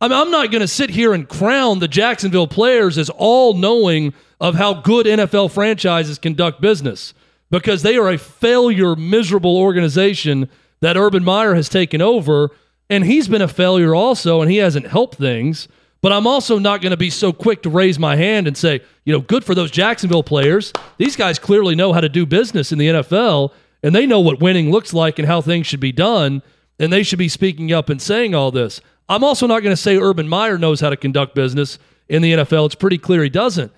I 0.00 0.08
mean, 0.08 0.18
I'm 0.18 0.30
not 0.30 0.50
going 0.50 0.62
to 0.62 0.66
sit 0.66 0.88
here 0.88 1.12
and 1.12 1.28
crown 1.28 1.78
the 1.78 1.86
Jacksonville 1.86 2.46
players 2.46 2.96
as 2.96 3.10
all 3.10 3.52
knowing 3.52 4.14
of 4.40 4.54
how 4.54 4.72
good 4.72 5.04
NFL 5.04 5.50
franchises 5.50 6.18
conduct 6.18 6.62
business 6.62 7.12
because 7.50 7.82
they 7.82 7.98
are 7.98 8.08
a 8.08 8.16
failure, 8.16 8.96
miserable 8.96 9.58
organization 9.58 10.48
that 10.80 10.96
Urban 10.96 11.22
Meyer 11.22 11.54
has 11.54 11.68
taken 11.68 12.00
over. 12.00 12.48
And 12.88 13.04
he's 13.04 13.28
been 13.28 13.42
a 13.42 13.48
failure 13.48 13.94
also, 13.94 14.40
and 14.40 14.50
he 14.50 14.56
hasn't 14.56 14.86
helped 14.86 15.18
things. 15.18 15.68
But 16.00 16.12
I'm 16.12 16.26
also 16.26 16.58
not 16.58 16.80
going 16.80 16.92
to 16.92 16.96
be 16.96 17.10
so 17.10 17.34
quick 17.34 17.62
to 17.64 17.68
raise 17.68 17.98
my 17.98 18.16
hand 18.16 18.46
and 18.46 18.56
say, 18.56 18.80
you 19.04 19.12
know, 19.12 19.20
good 19.20 19.44
for 19.44 19.54
those 19.54 19.70
Jacksonville 19.70 20.22
players. 20.22 20.72
These 20.96 21.16
guys 21.16 21.38
clearly 21.38 21.74
know 21.74 21.92
how 21.92 22.00
to 22.00 22.08
do 22.08 22.24
business 22.24 22.72
in 22.72 22.78
the 22.78 22.88
NFL, 22.88 23.52
and 23.82 23.94
they 23.94 24.06
know 24.06 24.20
what 24.20 24.40
winning 24.40 24.70
looks 24.70 24.94
like 24.94 25.18
and 25.18 25.28
how 25.28 25.42
things 25.42 25.66
should 25.66 25.80
be 25.80 25.92
done 25.92 26.40
and 26.78 26.92
they 26.92 27.02
should 27.02 27.18
be 27.18 27.28
speaking 27.28 27.72
up 27.72 27.88
and 27.88 28.00
saying 28.00 28.34
all 28.34 28.50
this. 28.50 28.80
I'm 29.08 29.24
also 29.24 29.46
not 29.46 29.62
going 29.62 29.72
to 29.72 29.80
say 29.80 29.96
Urban 29.96 30.28
Meyer 30.28 30.58
knows 30.58 30.80
how 30.80 30.90
to 30.90 30.96
conduct 30.96 31.34
business 31.34 31.78
in 32.08 32.22
the 32.22 32.32
NFL. 32.32 32.66
It's 32.66 32.74
pretty 32.74 32.98
clear 32.98 33.22
he 33.22 33.30
doesn't. 33.30 33.72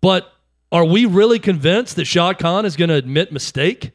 But 0.00 0.32
are 0.70 0.84
we 0.84 1.04
really 1.06 1.38
convinced 1.38 1.96
that 1.96 2.06
Shad 2.06 2.38
Khan 2.38 2.64
is 2.64 2.76
going 2.76 2.88
to 2.88 2.94
admit 2.94 3.32
mistake 3.32 3.92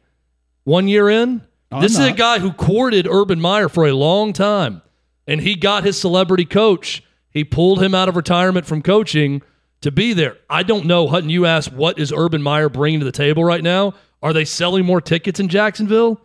one 0.64 0.88
year 0.88 1.08
in? 1.08 1.42
I'm 1.70 1.82
this 1.82 1.92
is 1.92 2.06
a 2.06 2.12
guy 2.12 2.38
who 2.38 2.52
courted 2.52 3.06
Urban 3.06 3.40
Meyer 3.40 3.68
for 3.68 3.86
a 3.86 3.92
long 3.92 4.32
time, 4.32 4.80
and 5.26 5.40
he 5.40 5.54
got 5.54 5.84
his 5.84 6.00
celebrity 6.00 6.46
coach. 6.46 7.02
He 7.30 7.44
pulled 7.44 7.82
him 7.82 7.94
out 7.94 8.08
of 8.08 8.16
retirement 8.16 8.64
from 8.64 8.80
coaching 8.80 9.42
to 9.82 9.90
be 9.90 10.14
there. 10.14 10.38
I 10.48 10.62
don't 10.62 10.86
know, 10.86 11.08
Hutton. 11.08 11.28
You 11.28 11.44
asked, 11.44 11.72
what 11.72 11.98
is 11.98 12.12
Urban 12.12 12.42
Meyer 12.42 12.68
bringing 12.68 13.00
to 13.00 13.04
the 13.04 13.12
table 13.12 13.44
right 13.44 13.62
now? 13.62 13.94
Are 14.22 14.32
they 14.32 14.44
selling 14.44 14.86
more 14.86 15.00
tickets 15.00 15.40
in 15.40 15.48
Jacksonville? 15.48 16.20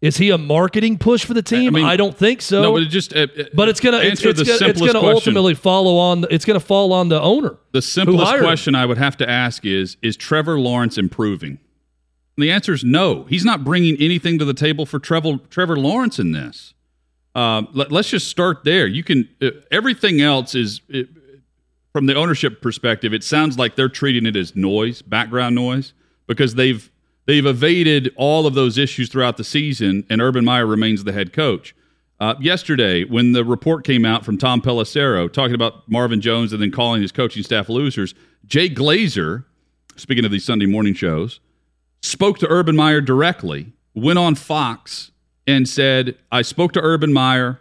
Is 0.00 0.16
he 0.16 0.30
a 0.30 0.38
marketing 0.38 0.96
push 0.96 1.26
for 1.26 1.34
the 1.34 1.42
team? 1.42 1.76
I, 1.76 1.80
mean, 1.82 1.98
don't 1.98 2.16
think 2.16 2.40
so. 2.40 2.62
no, 2.62 2.72
but 2.72 2.82
it 2.82 2.86
just 2.86 3.14
uh, 3.14 3.26
uh, 3.38 3.44
But 3.52 3.68
it's 3.68 3.80
gonna 3.80 3.98
answer 3.98 4.30
it's 4.30 4.38
the 4.38 4.46
gonna, 4.46 4.70
it's 4.70 4.80
gonna 4.80 4.92
question. 4.92 5.14
ultimately 5.14 5.54
follow 5.54 5.98
on. 5.98 6.24
It's 6.30 6.46
gonna 6.46 6.58
fall 6.58 6.94
on 6.94 7.10
the 7.10 7.20
owner. 7.20 7.58
The 7.72 7.82
simplest 7.82 8.24
hired 8.24 8.40
him? 8.40 8.46
question 8.46 8.74
I 8.74 8.86
would 8.86 8.96
have 8.96 9.18
to 9.18 9.28
ask 9.28 9.66
is 9.66 9.98
Is 10.00 10.16
Trevor 10.16 10.58
Lawrence 10.58 10.96
improving? 10.96 11.58
And 12.36 12.44
the 12.44 12.50
answer 12.50 12.72
is 12.72 12.82
no. 12.82 13.24
He's 13.24 13.44
not 13.44 13.62
bringing 13.62 13.96
anything 14.00 14.38
to 14.38 14.46
the 14.46 14.54
table 14.54 14.86
for 14.86 14.98
Trevor, 14.98 15.38
Trevor 15.50 15.76
Lawrence 15.76 16.18
in 16.18 16.32
this. 16.32 16.72
Um, 17.34 17.68
let, 17.74 17.92
us 17.92 18.08
just 18.08 18.28
start 18.28 18.64
there. 18.64 18.86
You 18.86 19.04
can 19.04 19.28
uh, 19.42 19.50
everything 19.70 20.22
else 20.22 20.54
is 20.54 20.80
uh, 20.94 21.00
from 21.92 22.06
the 22.06 22.14
ownership 22.14 22.62
perspective. 22.62 23.12
It 23.12 23.22
sounds 23.22 23.58
like 23.58 23.76
they're 23.76 23.90
treating 23.90 24.24
it 24.24 24.36
as 24.36 24.56
noise, 24.56 25.02
background 25.02 25.54
noise, 25.54 25.92
because 26.26 26.54
they've 26.54 26.90
they've 27.30 27.46
evaded 27.46 28.12
all 28.16 28.44
of 28.44 28.54
those 28.54 28.76
issues 28.76 29.08
throughout 29.08 29.36
the 29.36 29.44
season, 29.44 30.04
and 30.10 30.20
Urban 30.20 30.44
Meyer 30.44 30.66
remains 30.66 31.04
the 31.04 31.12
head 31.12 31.32
coach. 31.32 31.76
Uh, 32.18 32.34
yesterday, 32.40 33.04
when 33.04 33.30
the 33.30 33.44
report 33.44 33.84
came 33.84 34.04
out 34.04 34.24
from 34.24 34.36
Tom 34.36 34.60
Pelissero 34.60 35.32
talking 35.32 35.54
about 35.54 35.88
Marvin 35.88 36.20
Jones 36.20 36.52
and 36.52 36.60
then 36.60 36.72
calling 36.72 37.00
his 37.00 37.12
coaching 37.12 37.44
staff 37.44 37.68
losers, 37.68 38.16
Jay 38.46 38.68
Glazer, 38.68 39.44
speaking 39.94 40.24
of 40.24 40.32
these 40.32 40.44
Sunday 40.44 40.66
morning 40.66 40.92
shows, 40.92 41.38
spoke 42.02 42.38
to 42.38 42.48
Urban 42.50 42.74
Meyer 42.74 43.00
directly, 43.00 43.74
went 43.94 44.18
on 44.18 44.34
Fox 44.34 45.12
and 45.46 45.68
said, 45.68 46.16
I 46.32 46.42
spoke 46.42 46.72
to 46.72 46.80
Urban 46.80 47.12
Meyer. 47.12 47.60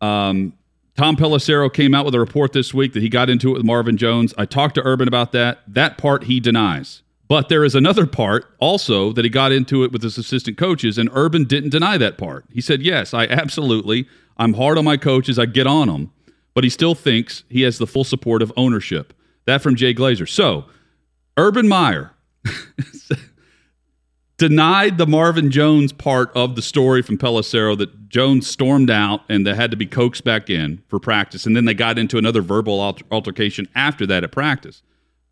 Um, 0.00 0.54
Tom 0.96 1.14
Pelissero 1.14 1.70
came 1.70 1.94
out 1.94 2.06
with 2.06 2.14
a 2.14 2.20
report 2.20 2.54
this 2.54 2.72
week 2.72 2.94
that 2.94 3.02
he 3.02 3.10
got 3.10 3.28
into 3.28 3.50
it 3.50 3.58
with 3.58 3.64
Marvin 3.64 3.98
Jones. 3.98 4.32
I 4.38 4.46
talked 4.46 4.76
to 4.76 4.82
Urban 4.82 5.08
about 5.08 5.32
that. 5.32 5.58
That 5.68 5.98
part 5.98 6.24
he 6.24 6.40
denies. 6.40 7.02
But 7.28 7.50
there 7.50 7.64
is 7.64 7.74
another 7.74 8.06
part 8.06 8.46
also 8.58 9.12
that 9.12 9.24
he 9.24 9.28
got 9.28 9.52
into 9.52 9.84
it 9.84 9.92
with 9.92 10.02
his 10.02 10.16
assistant 10.16 10.56
coaches, 10.56 10.96
and 10.96 11.10
Urban 11.12 11.44
didn't 11.44 11.70
deny 11.70 11.98
that 11.98 12.16
part. 12.16 12.46
He 12.50 12.62
said, 12.62 12.82
Yes, 12.82 13.12
I 13.12 13.24
absolutely, 13.26 14.08
I'm 14.38 14.54
hard 14.54 14.78
on 14.78 14.84
my 14.84 14.96
coaches, 14.96 15.38
I 15.38 15.46
get 15.46 15.66
on 15.66 15.88
them, 15.88 16.10
but 16.54 16.64
he 16.64 16.70
still 16.70 16.94
thinks 16.94 17.44
he 17.48 17.62
has 17.62 17.78
the 17.78 17.86
full 17.86 18.04
support 18.04 18.40
of 18.40 18.52
ownership. 18.56 19.12
That 19.44 19.62
from 19.62 19.76
Jay 19.76 19.94
Glazer. 19.94 20.28
So, 20.28 20.66
Urban 21.36 21.68
Meyer 21.68 22.12
denied 24.38 24.98
the 24.98 25.06
Marvin 25.06 25.50
Jones 25.50 25.92
part 25.92 26.30
of 26.34 26.56
the 26.56 26.62
story 26.62 27.02
from 27.02 27.18
Pelissero 27.18 27.76
that 27.78 28.08
Jones 28.08 28.46
stormed 28.46 28.90
out 28.90 29.22
and 29.28 29.46
they 29.46 29.54
had 29.54 29.70
to 29.70 29.76
be 29.76 29.86
coaxed 29.86 30.24
back 30.24 30.48
in 30.48 30.82
for 30.88 30.98
practice. 30.98 31.44
And 31.44 31.56
then 31.56 31.64
they 31.64 31.74
got 31.74 31.98
into 31.98 32.18
another 32.18 32.40
verbal 32.40 32.80
alter- 32.80 33.04
altercation 33.10 33.68
after 33.74 34.06
that 34.06 34.24
at 34.24 34.32
practice. 34.32 34.82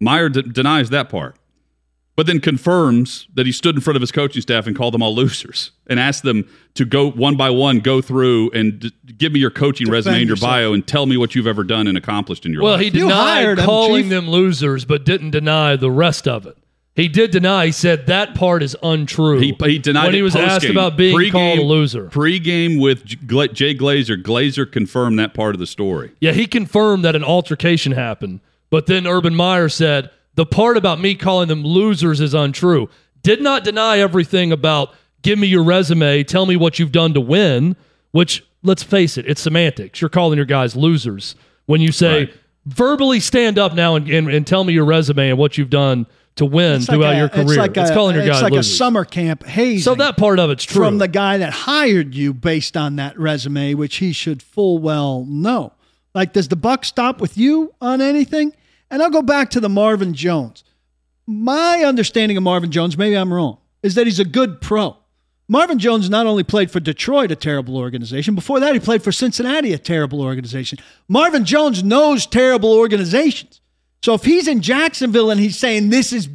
Meyer 0.00 0.28
denies 0.28 0.90
that 0.90 1.08
part, 1.08 1.36
but 2.16 2.26
then 2.26 2.40
confirms 2.40 3.26
that 3.34 3.46
he 3.46 3.52
stood 3.52 3.74
in 3.74 3.80
front 3.80 3.96
of 3.96 4.00
his 4.00 4.10
coaching 4.10 4.42
staff 4.42 4.66
and 4.66 4.74
called 4.74 4.94
them 4.94 5.02
all 5.02 5.14
losers 5.14 5.70
and 5.86 6.00
asked 6.00 6.22
them 6.22 6.48
to 6.74 6.84
go 6.84 7.10
one 7.10 7.36
by 7.36 7.50
one, 7.50 7.78
go 7.80 8.00
through 8.00 8.50
and 8.52 8.80
d- 8.80 8.92
give 9.18 9.32
me 9.32 9.38
your 9.40 9.50
coaching 9.50 9.88
resume 9.90 10.14
and 10.14 10.22
your 10.22 10.30
yourself. 10.32 10.50
bio 10.50 10.72
and 10.72 10.86
tell 10.86 11.06
me 11.06 11.16
what 11.16 11.34
you've 11.34 11.46
ever 11.46 11.62
done 11.62 11.86
and 11.86 11.96
accomplished 11.96 12.44
in 12.46 12.52
your 12.52 12.62
Well, 12.62 12.72
life. 12.72 12.78
Well, 12.80 12.90
he 12.92 12.98
You 12.98 13.04
denied 13.04 13.14
hired 13.44 13.58
him, 13.58 13.64
calling 13.66 14.02
Chief. 14.04 14.10
them 14.10 14.28
losers, 14.30 14.84
but 14.84 15.04
didn't 15.04 15.30
deny 15.30 15.76
the 15.76 15.90
rest 15.90 16.26
of 16.26 16.46
it. 16.46 16.56
He 16.94 17.08
did 17.08 17.30
deny. 17.30 17.66
He 17.66 17.72
said 17.72 18.06
that 18.06 18.34
part 18.34 18.62
is 18.62 18.74
untrue. 18.82 19.38
He, 19.38 19.54
he 19.64 19.78
denied 19.78 20.06
when 20.06 20.14
it 20.14 20.16
he 20.16 20.22
was 20.22 20.34
asked 20.34 20.50
post-game. 20.64 20.70
about 20.70 20.96
being 20.96 21.14
Pre-game- 21.14 21.32
called 21.32 21.58
a 21.58 21.62
loser. 21.62 22.04
Pre-game 22.08 22.78
with 22.80 23.04
J- 23.04 23.16
Gla- 23.26 23.48
Jay 23.48 23.74
Glazer, 23.74 24.16
Glazer 24.22 24.70
confirmed 24.70 25.18
that 25.18 25.34
part 25.34 25.54
of 25.54 25.58
the 25.58 25.66
story. 25.66 26.12
Yeah, 26.20 26.32
he 26.32 26.46
confirmed 26.46 27.04
that 27.04 27.14
an 27.14 27.22
altercation 27.22 27.92
happened, 27.92 28.40
but 28.70 28.86
then 28.86 29.06
Urban 29.06 29.34
Meyer 29.34 29.68
said 29.68 30.08
the 30.36 30.46
part 30.46 30.76
about 30.76 31.00
me 31.00 31.14
calling 31.14 31.48
them 31.48 31.64
losers 31.64 32.20
is 32.20 32.32
untrue. 32.34 32.88
Did 33.22 33.42
not 33.42 33.64
deny 33.64 33.98
everything 33.98 34.52
about 34.52 34.94
give 35.22 35.38
me 35.38 35.48
your 35.48 35.64
resume, 35.64 36.22
tell 36.22 36.46
me 36.46 36.54
what 36.56 36.78
you've 36.78 36.92
done 36.92 37.12
to 37.14 37.20
win, 37.20 37.74
which 38.12 38.46
let's 38.62 38.82
face 38.84 39.18
it, 39.18 39.26
it's 39.26 39.40
semantics. 39.40 40.00
You're 40.00 40.08
calling 40.10 40.36
your 40.36 40.46
guys 40.46 40.76
losers 40.76 41.34
when 41.66 41.80
you 41.80 41.90
say 41.90 42.26
Right. 42.26 42.34
verbally 42.66 43.18
stand 43.20 43.58
up 43.58 43.74
now 43.74 43.96
and, 43.96 44.08
and, 44.08 44.28
and 44.28 44.46
tell 44.46 44.62
me 44.64 44.72
your 44.72 44.84
resume 44.84 45.30
and 45.30 45.38
what 45.38 45.58
you've 45.58 45.70
done 45.70 46.06
to 46.36 46.44
win 46.44 46.76
It's 46.76 46.88
like 46.88 46.96
throughout 46.98 47.14
a- 47.14 47.18
your 47.18 47.28
career. 47.28 47.44
It's, 47.46 47.56
like 47.56 47.76
a, 47.76 47.94
calling 47.94 48.14
your 48.14 48.24
it's 48.24 48.32
guys 48.34 48.42
like 48.42 48.52
losers. 48.52 48.72
a 48.72 48.76
summer 48.76 49.04
camp 49.04 49.44
hazing. 49.44 49.80
so 49.82 49.94
that 49.96 50.16
part 50.16 50.38
of 50.38 50.50
it's 50.50 50.64
true. 50.64 50.84
from 50.84 50.98
the 50.98 51.08
guy 51.08 51.38
that 51.38 51.52
hired 51.52 52.14
you 52.14 52.34
based 52.34 52.76
on 52.76 52.96
that 52.96 53.18
resume, 53.18 53.74
which 53.74 53.96
he 53.96 54.12
should 54.12 54.42
full 54.42 54.78
well 54.78 55.24
know. 55.24 55.72
Like, 56.14 56.32
does 56.34 56.48
the 56.48 56.56
buck 56.56 56.84
stop 56.84 57.20
with 57.20 57.36
you 57.38 57.72
on 57.80 58.00
anything? 58.00 58.52
And 58.90 59.02
I'll 59.02 59.10
go 59.10 59.22
back 59.22 59.50
to 59.50 59.60
the 59.60 59.68
Marvin 59.68 60.14
Jones. 60.14 60.62
My 61.26 61.82
understanding 61.84 62.36
of 62.36 62.42
Marvin 62.42 62.70
Jones, 62.70 62.96
maybe 62.96 63.16
I'm 63.16 63.32
wrong, 63.32 63.58
is 63.82 63.94
that 63.96 64.06
he's 64.06 64.20
a 64.20 64.24
good 64.24 64.60
pro. 64.60 64.96
Marvin 65.48 65.78
Jones 65.78 66.10
not 66.10 66.26
only 66.26 66.42
played 66.44 66.70
for 66.70 66.80
Detroit, 66.80 67.30
a 67.30 67.36
terrible 67.36 67.76
organization. 67.76 68.34
Before 68.34 68.58
that, 68.60 68.74
he 68.74 68.80
played 68.80 69.02
for 69.02 69.12
Cincinnati, 69.12 69.72
a 69.72 69.78
terrible 69.78 70.20
organization. 70.20 70.78
Marvin 71.08 71.44
Jones 71.44 71.82
knows 71.84 72.26
terrible 72.26 72.72
organizations. 72.72 73.60
So 74.02 74.14
if 74.14 74.24
he's 74.24 74.48
in 74.48 74.60
Jacksonville 74.60 75.30
and 75.30 75.40
he's 75.40 75.56
saying 75.58 75.90
this 75.90 76.12
is 76.12 76.28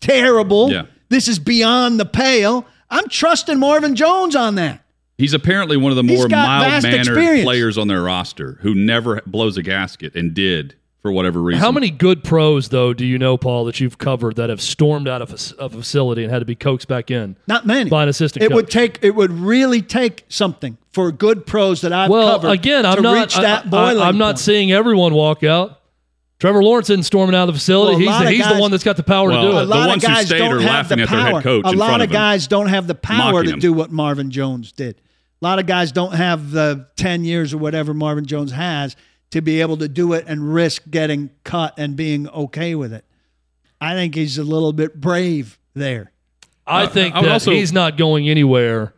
terrible, 0.00 0.70
Yeah. 0.70 0.84
this 1.08 1.28
is 1.28 1.38
beyond 1.38 2.00
the 2.00 2.06
pale, 2.06 2.66
I'm 2.90 3.08
trusting 3.08 3.58
Marvin 3.58 3.94
Jones 3.94 4.36
on 4.36 4.54
that. 4.56 4.82
He's 5.18 5.32
apparently 5.32 5.76
one 5.78 5.92
of 5.92 5.96
the 5.96 6.02
more 6.02 6.28
mild-mannered 6.28 7.42
players 7.42 7.78
on 7.78 7.88
their 7.88 8.02
roster 8.02 8.58
who 8.60 8.74
never 8.74 9.22
blows 9.26 9.56
a 9.56 9.62
gasket 9.62 10.14
and 10.14 10.34
did 10.34 10.74
for 11.06 11.12
whatever 11.12 11.40
reason. 11.40 11.60
How 11.60 11.70
many 11.70 11.90
good 11.90 12.24
pros, 12.24 12.68
though, 12.70 12.92
do 12.92 13.06
you 13.06 13.18
know, 13.18 13.36
Paul, 13.36 13.64
that 13.66 13.78
you've 13.80 13.98
covered 13.98 14.36
that 14.36 14.50
have 14.50 14.60
stormed 14.60 15.06
out 15.06 15.22
of 15.22 15.30
a, 15.30 15.64
a 15.64 15.68
facility 15.70 16.22
and 16.24 16.32
had 16.32 16.40
to 16.40 16.44
be 16.44 16.54
coaxed 16.56 16.88
back 16.88 17.10
in? 17.10 17.36
Not 17.46 17.64
many. 17.66 17.88
By 17.88 18.02
an 18.02 18.08
assistant 18.08 18.42
It 18.44 18.52
would 18.52 18.68
take. 18.70 18.98
It 19.02 19.12
would 19.14 19.30
really 19.30 19.82
take 19.82 20.24
something 20.28 20.76
for 20.92 21.12
good 21.12 21.46
pros 21.46 21.82
that 21.82 21.92
I've 21.92 22.10
Well, 22.10 22.32
covered 22.40 22.50
again, 22.50 22.84
I'm 22.84 23.02
not. 23.02 23.14
reach 23.20 23.36
I, 23.38 23.42
that 23.42 23.70
boiling 23.70 24.00
am 24.06 24.18
not 24.18 24.38
seeing 24.38 24.72
everyone 24.72 25.14
walk 25.14 25.44
out. 25.44 25.80
Trevor 26.38 26.62
Lawrence 26.62 26.90
isn't 26.90 27.04
storming 27.04 27.34
out 27.34 27.48
of 27.48 27.54
the 27.54 27.58
facility. 27.58 28.04
Well, 28.04 28.18
he's 28.18 28.26
the, 28.26 28.30
he's 28.32 28.42
guys- 28.44 28.54
the 28.56 28.60
one 28.60 28.70
that's 28.70 28.84
got 28.84 28.96
the 28.98 29.02
power 29.02 29.30
Well, 29.30 29.42
to 29.42 29.50
do 29.52 29.56
a 29.56 29.62
it. 29.62 29.66
the 29.66 29.76
ones 29.88 30.04
of 30.04 30.10
who 30.10 30.22
stayed 30.26 30.40
are 30.42 30.60
laughing 30.60 30.98
the 30.98 31.04
at 31.04 31.08
their 31.10 31.18
head 31.20 31.42
coach 31.42 31.64
A 31.64 31.70
in 31.70 31.78
lot 31.78 31.86
front 31.86 32.02
of 32.02 32.08
of 32.08 32.10
him. 32.10 32.20
guys 32.20 32.46
don't 32.46 32.66
have 32.68 32.86
the 32.86 32.94
power 32.94 33.32
Mocking 33.32 33.48
to 33.48 33.54
him. 33.54 33.58
do 33.60 33.72
what 33.72 33.90
Marvin 33.90 34.30
Jones 34.30 34.72
did. 34.72 34.96
A 35.40 35.44
lot 35.44 35.58
of 35.58 35.66
guys 35.66 35.92
don't 35.92 36.12
have 36.14 36.50
the 36.50 36.88
10 36.96 37.24
years 37.24 37.54
or 37.54 37.58
whatever 37.58 37.94
Marvin 37.94 38.26
Jones 38.26 38.52
has 38.52 38.96
to 39.30 39.40
be 39.40 39.60
able 39.60 39.76
to 39.78 39.88
do 39.88 40.12
it 40.12 40.24
and 40.28 40.52
risk 40.54 40.82
getting 40.90 41.30
cut 41.44 41.74
and 41.78 41.96
being 41.96 42.28
okay 42.30 42.74
with 42.74 42.92
it. 42.92 43.04
I 43.80 43.94
think 43.94 44.14
he's 44.14 44.38
a 44.38 44.44
little 44.44 44.72
bit 44.72 45.00
brave 45.00 45.58
there. 45.74 46.12
I 46.66 46.84
Uh, 46.84 46.88
think 46.88 47.14
I 47.14 47.22
that 47.22 47.30
also- 47.32 47.50
he's 47.52 47.72
not 47.72 47.96
going 47.96 48.28
anywhere 48.28 48.92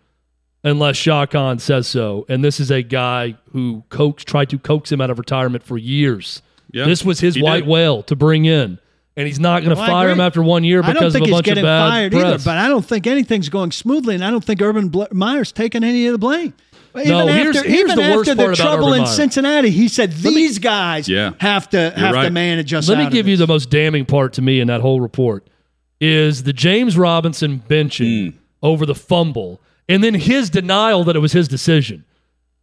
unless 0.65 0.97
Shad 0.97 1.31
Khan 1.31 1.59
says 1.59 1.87
so. 1.87 2.25
And 2.29 2.45
this 2.45 2.61
is 2.61 2.71
a 2.71 2.83
guy 2.83 3.37
who 3.53 3.85
coax 3.89 4.25
tried 4.25 4.51
to 4.51 4.59
coax 4.59 4.93
him 4.93 5.01
out 5.01 5.11
of 5.11 5.19
retirement 5.19 5.63
for 5.65 5.79
years. 5.79 6.43
Yeah, 6.71 6.85
this 6.85 7.05
was 7.05 7.21
his 7.21 7.41
white 7.41 7.61
did. 7.61 7.69
whale 7.69 8.03
to 8.05 8.15
bring 8.17 8.45
in. 8.45 8.79
And 9.17 9.27
he's 9.27 9.41
not 9.41 9.65
going 9.65 9.75
to 9.75 9.81
Well, 9.81 9.89
fire 9.91 10.11
him 10.11 10.21
after 10.21 10.41
one 10.43 10.63
year 10.63 10.79
I 10.81 10.93
don't 10.93 10.95
because 10.95 11.07
of 11.07 11.13
think 11.15 11.25
a 11.25 11.27
he's 11.27 11.35
bunch 11.35 11.47
of 11.49 11.51
getting 11.51 11.65
bad 11.65 11.89
fired 11.89 12.13
press. 12.13 12.25
either, 12.25 12.39
but 12.45 12.59
I 12.59 12.69
don't 12.69 12.85
think 12.85 13.07
anything's 13.09 13.49
going 13.49 13.73
smoothly, 13.73 14.15
and 14.15 14.25
I 14.25 14.31
don't 14.31 14.45
think 14.45 14.63
Urban 14.63 14.89
Bl- 14.91 15.05
Meyer's 15.11 15.51
taking 15.51 15.83
any 15.83 16.07
of 16.07 16.13
the 16.13 16.19
blame. 16.19 16.53
Even 17.01 17.13
No, 17.13 17.27
here's- 17.27 17.57
after, 17.57 17.69
here's 17.69 17.91
even 17.91 17.97
the 17.97 18.17
worst 18.17 18.31
after 18.31 18.49
the 18.49 18.57
trouble 18.57 18.93
in. 18.93 19.07
Cincinnati, 19.07 19.71
he 19.71 19.89
said 19.89 20.13
these 20.13 20.59
guys 20.59 21.09
Yeah. 21.09 21.33
have 21.39 21.69
to 21.71 21.91
have 21.97 22.15
to 22.15 22.31
manage 22.31 22.73
us. 22.75 22.89
Let 22.89 22.99
me 22.99 23.11
give 23.11 23.29
you 23.29 23.37
the 23.37 23.47
most 23.47 23.71
damning 23.71 24.05
part 24.05 24.33
to 24.35 24.43
me 24.43 24.61
in 24.61 24.69
that 24.69 24.81
whole 24.81 25.01
report 25.01 25.49
is 26.01 26.45
the 26.45 26.53
James 26.53 26.97
Robinson 26.97 27.63
benching 27.69 28.33
hmm. 28.33 28.39
over 28.63 28.87
the 28.87 28.95
fumble 28.95 29.61
and 29.89 30.05
then 30.05 30.15
his 30.15 30.51
denial 30.51 31.05
that 31.05 31.17
it 31.17 31.21
was 31.21 31.33
his 31.33 31.49
decision. 31.49 32.05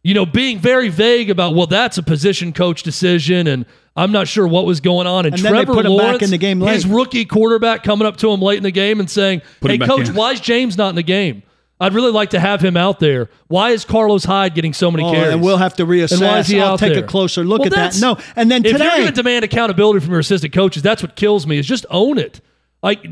You 0.02 0.14
know, 0.14 0.24
being 0.24 0.60
very 0.60 0.88
vague 0.88 1.30
about, 1.30 1.56
well, 1.56 1.66
that's 1.66 1.98
a 1.98 2.02
position 2.02 2.52
coach 2.52 2.84
decision 2.84 3.48
and 3.48 3.66
I'm 3.96 4.12
not 4.12 4.28
sure 4.28 4.46
what 4.46 4.66
was 4.66 4.80
going 4.80 5.06
on. 5.06 5.26
And, 5.26 5.34
And 5.34 5.42
then 5.42 5.52
they 5.52 5.64
Trevor 5.64 5.74
put 5.74 5.86
him 5.86 5.96
back 5.96 6.04
Lawrence, 6.04 6.22
in 6.22 6.30
the 6.30 6.38
game 6.38 6.60
his 6.60 6.86
rookie 6.86 7.24
quarterback 7.24 7.82
coming 7.82 8.06
up 8.06 8.16
to 8.18 8.30
him 8.30 8.40
late 8.40 8.58
in 8.58 8.62
the 8.62 8.70
game 8.70 9.00
and 9.00 9.10
saying, 9.10 9.42
Put 9.60 9.70
hey, 9.70 9.78
coach, 9.78 10.08
in. 10.08 10.14
why 10.14 10.32
is 10.32 10.40
James 10.40 10.76
not 10.76 10.90
in 10.90 10.94
the 10.94 11.02
game? 11.02 11.42
I'd 11.78 11.92
really 11.92 12.10
like 12.12 12.30
to 12.30 12.40
have 12.40 12.62
him 12.64 12.76
out 12.76 13.00
there. 13.00 13.28
Why 13.48 13.70
is 13.70 13.84
Carlos 13.84 14.24
Hyde 14.24 14.54
getting 14.54 14.72
so 14.72 14.90
many 14.90 15.04
Oh, 15.04 15.12
carries? 15.12 15.34
and 15.34 15.42
we'll 15.42 15.58
have 15.58 15.74
to 15.76 15.84
reassess. 15.86 16.12
And 16.12 16.20
why 16.22 16.38
is 16.38 16.46
he 16.48 16.58
I'll 16.60 16.72
out 16.72 16.78
take 16.78 16.94
there? 16.94 17.04
a 17.04 17.06
closer 17.06 17.44
look 17.44 17.58
Well, 17.60 17.66
at 17.68 17.92
that. 17.92 18.00
No, 18.00 18.16
and 18.34 18.50
then 18.50 18.64
if 18.64 18.70
you're 18.78 18.78
going 18.78 19.06
to 19.06 19.12
demand 19.12 19.44
accountability 19.44 20.00
from 20.00 20.10
your 20.12 20.20
assistant 20.20 20.54
coaches, 20.54 20.82
that's 20.82 21.02
what 21.02 21.16
kills 21.16 21.46
me. 21.46 21.58
Is 21.58 21.66
just 21.66 21.84
own 21.90 22.16
it. 22.18 22.40
Like 22.82 23.04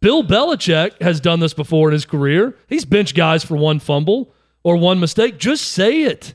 Bill 0.00 0.24
Belichick 0.24 1.00
has 1.02 1.20
done 1.20 1.40
this 1.40 1.54
before 1.54 1.88
in 1.88 1.92
his 1.92 2.04
career. 2.04 2.56
He's 2.68 2.84
benched 2.84 3.14
guys 3.14 3.44
for 3.44 3.56
one 3.56 3.78
fumble 3.78 4.32
or 4.64 4.76
one 4.76 4.98
mistake. 4.98 5.38
Just 5.38 5.70
say 5.70 6.02
it. 6.02 6.34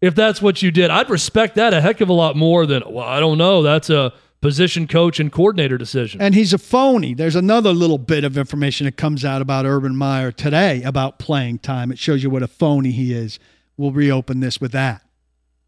If 0.00 0.14
that's 0.14 0.40
what 0.40 0.62
you 0.62 0.70
did, 0.70 0.88
I'd 0.90 1.10
respect 1.10 1.56
that 1.56 1.74
a 1.74 1.80
heck 1.82 2.00
of 2.00 2.08
a 2.08 2.14
lot 2.14 2.34
more 2.34 2.64
than 2.64 2.82
well, 2.86 3.06
I 3.06 3.20
don't 3.20 3.36
know. 3.36 3.62
That's 3.62 3.90
a 3.90 4.14
position 4.40 4.86
coach 4.86 5.20
and 5.20 5.30
coordinator 5.30 5.76
decision. 5.76 6.20
and 6.20 6.34
he's 6.34 6.52
a 6.52 6.58
phony. 6.58 7.14
There's 7.14 7.36
another 7.36 7.72
little 7.72 7.98
bit 7.98 8.24
of 8.24 8.38
information 8.38 8.86
that 8.86 8.96
comes 8.96 9.24
out 9.24 9.42
about 9.42 9.66
Urban 9.66 9.94
Meyer 9.96 10.32
today 10.32 10.82
about 10.82 11.18
playing 11.18 11.58
time. 11.58 11.92
It 11.92 11.98
shows 11.98 12.22
you 12.22 12.30
what 12.30 12.42
a 12.42 12.48
phony 12.48 12.90
he 12.90 13.12
is. 13.12 13.38
We'll 13.76 13.92
reopen 13.92 14.40
this 14.40 14.60
with 14.60 14.72
that. 14.72 15.02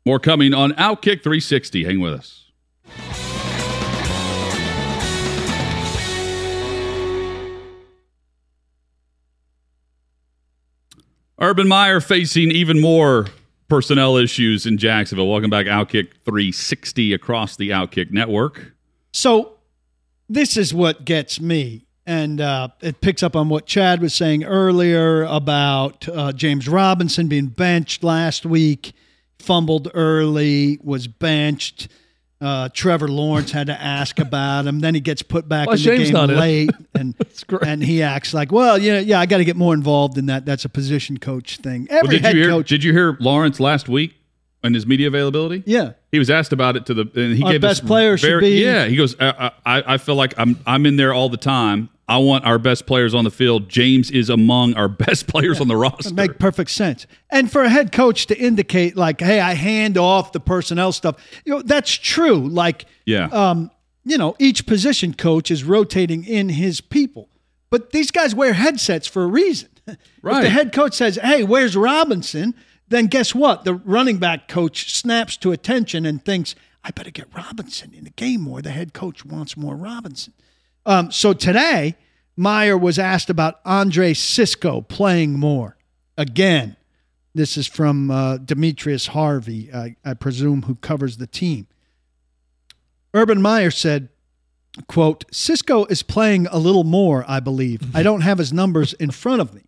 More 0.04 0.18
coming 0.18 0.52
on 0.54 0.72
Outkick 0.72 1.22
360. 1.22 1.84
Hang 1.84 2.00
with 2.00 2.14
us. 2.14 2.50
Urban 11.40 11.66
Meyer 11.68 12.00
facing 12.00 12.50
even 12.50 12.80
more 12.80 13.26
personnel 13.72 14.18
issues 14.18 14.66
in 14.66 14.76
Jacksonville. 14.76 15.28
Welcome 15.28 15.48
back, 15.48 15.64
Outkick 15.64 16.10
360 16.26 17.14
across 17.14 17.56
the 17.56 17.70
Outkick 17.70 18.10
network. 18.10 18.74
So 19.14 19.54
this 20.28 20.58
is 20.58 20.74
what 20.74 21.06
gets 21.06 21.40
me. 21.40 21.86
And 22.04 22.42
uh, 22.42 22.68
it 22.82 23.00
picks 23.00 23.22
up 23.22 23.34
on 23.34 23.48
what 23.48 23.64
Chad 23.64 24.02
was 24.02 24.12
saying 24.12 24.44
earlier 24.44 25.22
about 25.22 26.06
uh, 26.06 26.32
James 26.32 26.68
Robinson 26.68 27.28
being 27.28 27.46
benched 27.46 28.04
last 28.04 28.44
week, 28.44 28.92
fumbled 29.38 29.90
early, 29.94 30.78
was 30.82 31.08
benched. 31.08 31.88
Uh, 32.42 32.68
Trevor 32.70 33.06
Lawrence 33.06 33.52
had 33.52 33.68
to 33.68 33.80
ask 33.80 34.18
about 34.18 34.66
him. 34.66 34.80
Then 34.80 34.94
he 34.94 35.00
gets 35.00 35.22
put 35.22 35.48
back 35.48 35.68
Why 35.68 35.74
in 35.74 35.82
the 35.82 36.10
game 36.12 36.36
late, 36.36 36.70
and 36.94 37.14
and 37.64 37.82
he 37.82 38.02
acts 38.02 38.34
like, 38.34 38.50
well, 38.50 38.78
yeah, 38.78 38.98
yeah, 38.98 39.20
I 39.20 39.26
got 39.26 39.38
to 39.38 39.44
get 39.44 39.56
more 39.56 39.74
involved 39.74 40.18
in 40.18 40.26
that. 40.26 40.44
That's 40.44 40.64
a 40.64 40.68
position 40.68 41.18
coach 41.18 41.58
thing. 41.58 41.86
Well, 41.88 42.00
Every 42.00 42.16
did 42.16 42.24
head 42.24 42.36
you 42.36 42.42
hear? 42.42 42.50
coach 42.50 42.68
Did 42.68 42.82
you 42.82 42.92
hear 42.92 43.16
Lawrence 43.20 43.60
last 43.60 43.88
week 43.88 44.14
and 44.62 44.74
his 44.74 44.86
media 44.86 45.08
availability. 45.08 45.62
Yeah. 45.66 45.92
He 46.10 46.18
was 46.18 46.30
asked 46.30 46.52
about 46.52 46.76
it 46.76 46.86
to 46.86 46.94
the, 46.94 47.02
and 47.14 47.36
he 47.36 47.42
Our 47.42 47.52
gave 47.52 47.60
best 47.60 47.86
player 47.86 48.16
should 48.16 48.40
be- 48.40 48.62
Yeah, 48.62 48.86
he 48.86 48.96
goes. 48.96 49.16
I, 49.20 49.50
I, 49.66 49.94
I 49.94 49.98
feel 49.98 50.14
like 50.14 50.34
I'm, 50.38 50.58
I'm 50.66 50.86
in 50.86 50.96
there 50.96 51.12
all 51.12 51.28
the 51.28 51.36
time. 51.36 51.88
I 52.08 52.18
want 52.18 52.44
our 52.44 52.58
best 52.58 52.84
players 52.86 53.14
on 53.14 53.24
the 53.24 53.30
field. 53.30 53.68
James 53.68 54.10
is 54.10 54.28
among 54.28 54.74
our 54.74 54.88
best 55.06 55.26
players 55.28 55.60
on 55.60 55.68
the 55.68 55.76
roster. 55.76 56.12
Make 56.12 56.38
perfect 56.38 56.70
sense. 56.70 57.06
And 57.30 57.50
for 57.50 57.62
a 57.62 57.68
head 57.70 57.90
coach 57.92 58.26
to 58.26 58.36
indicate 58.38 58.96
like, 58.96 59.20
"Hey, 59.20 59.40
I 59.40 59.54
hand 59.54 59.96
off 59.96 60.32
the 60.32 60.40
personnel 60.40 60.92
stuff," 60.92 61.16
you 61.46 61.54
know, 61.54 61.62
that's 61.62 61.90
true. 61.92 62.48
Like, 62.48 62.84
yeah, 63.06 63.26
um, 63.26 63.70
you 64.04 64.18
know, 64.18 64.34
each 64.38 64.66
position 64.66 65.14
coach 65.14 65.50
is 65.50 65.64
rotating 65.64 66.24
in 66.24 66.50
his 66.50 66.80
people, 66.82 67.28
but 67.70 67.92
these 67.92 68.10
guys 68.10 68.34
wear 68.34 68.52
headsets 68.52 69.06
for 69.06 69.22
a 69.22 69.28
reason. 69.28 69.68
If 69.88 69.98
Right. 70.22 70.42
the 70.42 70.50
head 70.50 70.72
coach 70.72 70.94
says, 70.94 71.16
"Hey, 71.22 71.44
where's 71.44 71.76
Robinson?" 71.76 72.54
Then 72.92 73.06
guess 73.06 73.34
what? 73.34 73.64
The 73.64 73.72
running 73.72 74.18
back 74.18 74.48
coach 74.48 74.92
snaps 74.92 75.38
to 75.38 75.50
attention 75.50 76.04
and 76.04 76.22
thinks, 76.22 76.54
"I 76.84 76.90
better 76.90 77.10
get 77.10 77.34
Robinson 77.34 77.94
in 77.94 78.04
the 78.04 78.10
game 78.10 78.42
more." 78.42 78.60
The 78.60 78.70
head 78.70 78.92
coach 78.92 79.24
wants 79.24 79.56
more 79.56 79.74
Robinson. 79.74 80.34
Um, 80.84 81.10
so 81.10 81.32
today, 81.32 81.96
Meyer 82.36 82.76
was 82.76 82.98
asked 82.98 83.30
about 83.30 83.60
Andre 83.64 84.12
Cisco 84.12 84.82
playing 84.82 85.38
more. 85.38 85.78
Again, 86.18 86.76
this 87.34 87.56
is 87.56 87.66
from 87.66 88.10
uh, 88.10 88.36
Demetrius 88.36 89.06
Harvey, 89.06 89.72
I, 89.72 89.96
I 90.04 90.12
presume, 90.12 90.64
who 90.64 90.74
covers 90.74 91.16
the 91.16 91.26
team. 91.26 91.68
Urban 93.14 93.40
Meyer 93.40 93.70
said, 93.70 94.10
quote, 94.86 95.24
Cisco 95.32 95.86
is 95.86 96.02
playing 96.02 96.46
a 96.48 96.58
little 96.58 96.84
more, 96.84 97.24
I 97.26 97.40
believe. 97.40 97.96
I 97.96 98.02
don't 98.08 98.20
have 98.20 98.36
his 98.36 98.52
numbers 98.52 98.92
in 98.92 99.12
front 99.12 99.40
of 99.40 99.54
me. 99.54 99.62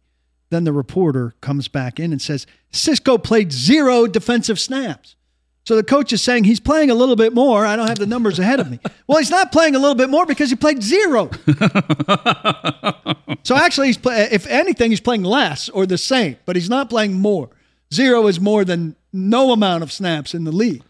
Then 0.54 0.62
the 0.62 0.72
reporter 0.72 1.34
comes 1.40 1.66
back 1.66 1.98
in 1.98 2.12
and 2.12 2.22
says, 2.22 2.46
Cisco 2.70 3.18
played 3.18 3.50
zero 3.50 4.06
defensive 4.06 4.60
snaps. 4.60 5.16
So 5.64 5.74
the 5.74 5.82
coach 5.82 6.12
is 6.12 6.22
saying 6.22 6.44
he's 6.44 6.60
playing 6.60 6.92
a 6.92 6.94
little 6.94 7.16
bit 7.16 7.34
more. 7.34 7.66
I 7.66 7.74
don't 7.74 7.88
have 7.88 7.98
the 7.98 8.06
numbers 8.06 8.38
ahead 8.38 8.60
of 8.60 8.70
me. 8.70 8.78
Well, 9.08 9.18
he's 9.18 9.30
not 9.30 9.50
playing 9.50 9.74
a 9.74 9.80
little 9.80 9.96
bit 9.96 10.08
more 10.08 10.24
because 10.24 10.50
he 10.50 10.56
played 10.56 10.80
zero. 10.82 11.28
so 13.42 13.56
actually, 13.56 13.88
he's 13.88 13.98
play, 13.98 14.28
if 14.30 14.46
anything, 14.46 14.92
he's 14.92 15.00
playing 15.00 15.24
less 15.24 15.68
or 15.68 15.86
the 15.86 15.98
same, 15.98 16.36
but 16.46 16.54
he's 16.54 16.70
not 16.70 16.88
playing 16.88 17.14
more. 17.14 17.50
Zero 17.92 18.28
is 18.28 18.40
more 18.40 18.64
than 18.64 18.94
no 19.12 19.50
amount 19.50 19.82
of 19.82 19.92
snaps 19.92 20.34
in 20.34 20.44
the 20.44 20.52
league. 20.52 20.84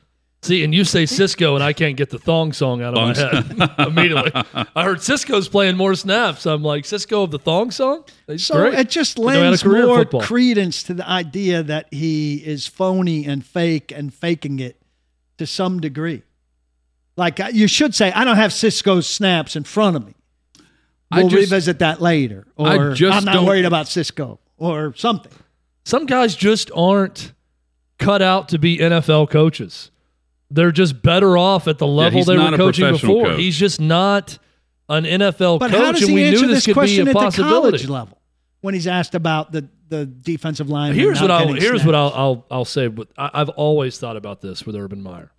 See, 0.45 0.63
and 0.63 0.75
you 0.75 0.85
say 0.85 1.07
Cisco, 1.07 1.55
and 1.55 1.65
I 1.65 1.73
can't 1.73 1.97
get 1.97 2.11
the 2.11 2.19
thong 2.19 2.53
song 2.53 2.83
out 2.83 2.97
of 2.97 3.01
my 3.01 3.15
head 3.17 3.71
immediately. 3.89 4.31
I 4.77 4.85
heard 4.85 5.01
Cisco's 5.01 5.49
playing 5.49 5.77
more 5.79 5.95
snaps. 5.95 6.45
I'm 6.45 6.63
like, 6.63 6.85
Cisco 6.85 7.23
of 7.23 7.31
the 7.31 7.39
thong 7.39 7.71
song? 7.71 8.05
That's 8.27 8.45
So 8.45 8.55
great. 8.57 8.75
it 8.75 8.91
just 8.91 9.17
They 9.17 9.23
know 9.23 9.29
how 9.31 9.35
to 9.37 9.43
lends 9.45 9.65
more 9.65 9.97
football. 9.99 10.21
credence 10.21 10.83
to 10.83 10.95
the 10.95 11.09
idea 11.09 11.63
that 11.63 11.87
he 11.93 12.35
is 12.37 12.67
phony 12.67 13.25
and 13.25 13.45
fake 13.45 13.91
and 13.91 14.13
faking 14.13 14.59
it 14.61 14.81
to 15.39 15.47
some 15.47 15.81
degree. 15.81 16.23
Like 17.17 17.41
you 17.53 17.67
should 17.67 17.95
say, 17.95 18.13
I 18.13 18.25
don't 18.25 18.37
have 18.37 18.53
Cisco's 18.53 19.07
snaps 19.09 19.57
in 19.57 19.65
front 19.65 19.97
of 19.97 20.05
me. 20.07 20.15
I 21.11 21.21
We'll 21.21 21.29
just- 21.31 21.41
revisit 21.51 21.79
that 21.79 22.03
later. 22.03 22.47
I 22.59 22.77
Or 22.77 22.93
just 22.95 23.27
I'm 23.27 23.33
don't- 23.33 23.47
worried 23.47 23.65
about 23.65 23.89
Cisco 23.89 24.41
or 24.59 24.93
something. 24.97 25.33
Some 25.87 26.05
guys 26.07 26.35
just 26.37 26.71
aren't 26.75 27.33
cut 27.99 28.21
out 28.21 28.49
to 28.51 28.59
be 28.59 28.79
NFL 28.79 29.31
coaches. 29.31 29.91
They're 30.51 30.73
just 30.73 31.03
better 31.03 31.37
off 31.37 31.67
at 31.69 31.79
the 31.79 31.87
level 31.87 32.19
he's 32.19 32.27
they 32.27 32.37
were 32.37 32.57
coaching 32.57 32.93
before. 32.93 33.25
coach. 33.27 33.39
He's 33.39 33.57
just 33.57 33.81
not 33.81 34.39
an 34.89 35.05
NFL 35.05 35.59
But 35.61 35.71
coach, 35.71 35.81
how 35.81 35.93
does 35.93 36.03
and 36.03 36.11
he 36.11 36.15
we 36.15 36.25
answer 36.25 36.43
knew 36.43 36.49
this 36.49 36.57
this 36.59 36.67
could 36.67 36.71
be 36.73 36.75
question 36.75 37.07
a 37.07 37.11
at 37.11 37.15
the 37.15 37.21
possibility. 37.21 37.79
college 37.79 37.89
level 37.89 38.19
when 38.61 38.75
he's 38.75 38.87
asked 38.87 39.15
about 39.15 39.53
the, 39.53 39.69
the 39.89 40.07
defensive 40.07 40.69
line? 40.69 40.95
Here's 40.95 41.21
what 41.21 41.31
I'll 41.31 41.53
here's 41.53 41.85
what 41.85 41.95
I'll 41.95 42.13
I'll, 42.15 42.47
I'll 42.51 42.65
say. 42.65 42.89
But 42.89 43.09
I, 43.17 43.31
I've 43.35 43.49
always 43.51 43.99
thought 43.99 44.17
about 44.17 44.41
this 44.43 44.65
with 44.67 44.77
Urban 44.77 45.03
Meyer. 45.03 45.31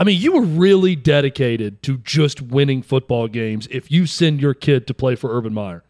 I 0.00 0.04
mean, 0.04 0.20
you 0.20 0.32
were 0.32 0.42
really 0.42 0.94
dedicated 0.94 1.82
to 1.84 1.98
just 1.98 2.40
winning 2.40 2.82
football 2.82 3.26
games 3.26 3.66
if 3.70 3.90
you 3.90 4.06
send 4.06 4.40
your 4.40 4.54
kid 4.54 4.86
to 4.88 4.94
play 4.94 5.16
for 5.16 5.36
Urban 5.36 5.52
Meyer. 5.54 5.82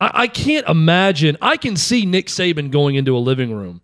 I, 0.00 0.10
I 0.14 0.26
can't 0.26 0.66
imagine. 0.68 1.36
I 1.42 1.56
can 1.58 1.76
see 1.76 2.06
Nick 2.06 2.28
Saban 2.28 2.70
going 2.70 2.94
into 2.94 3.16
a 3.16 3.18
living 3.20 3.52
room 3.52 3.82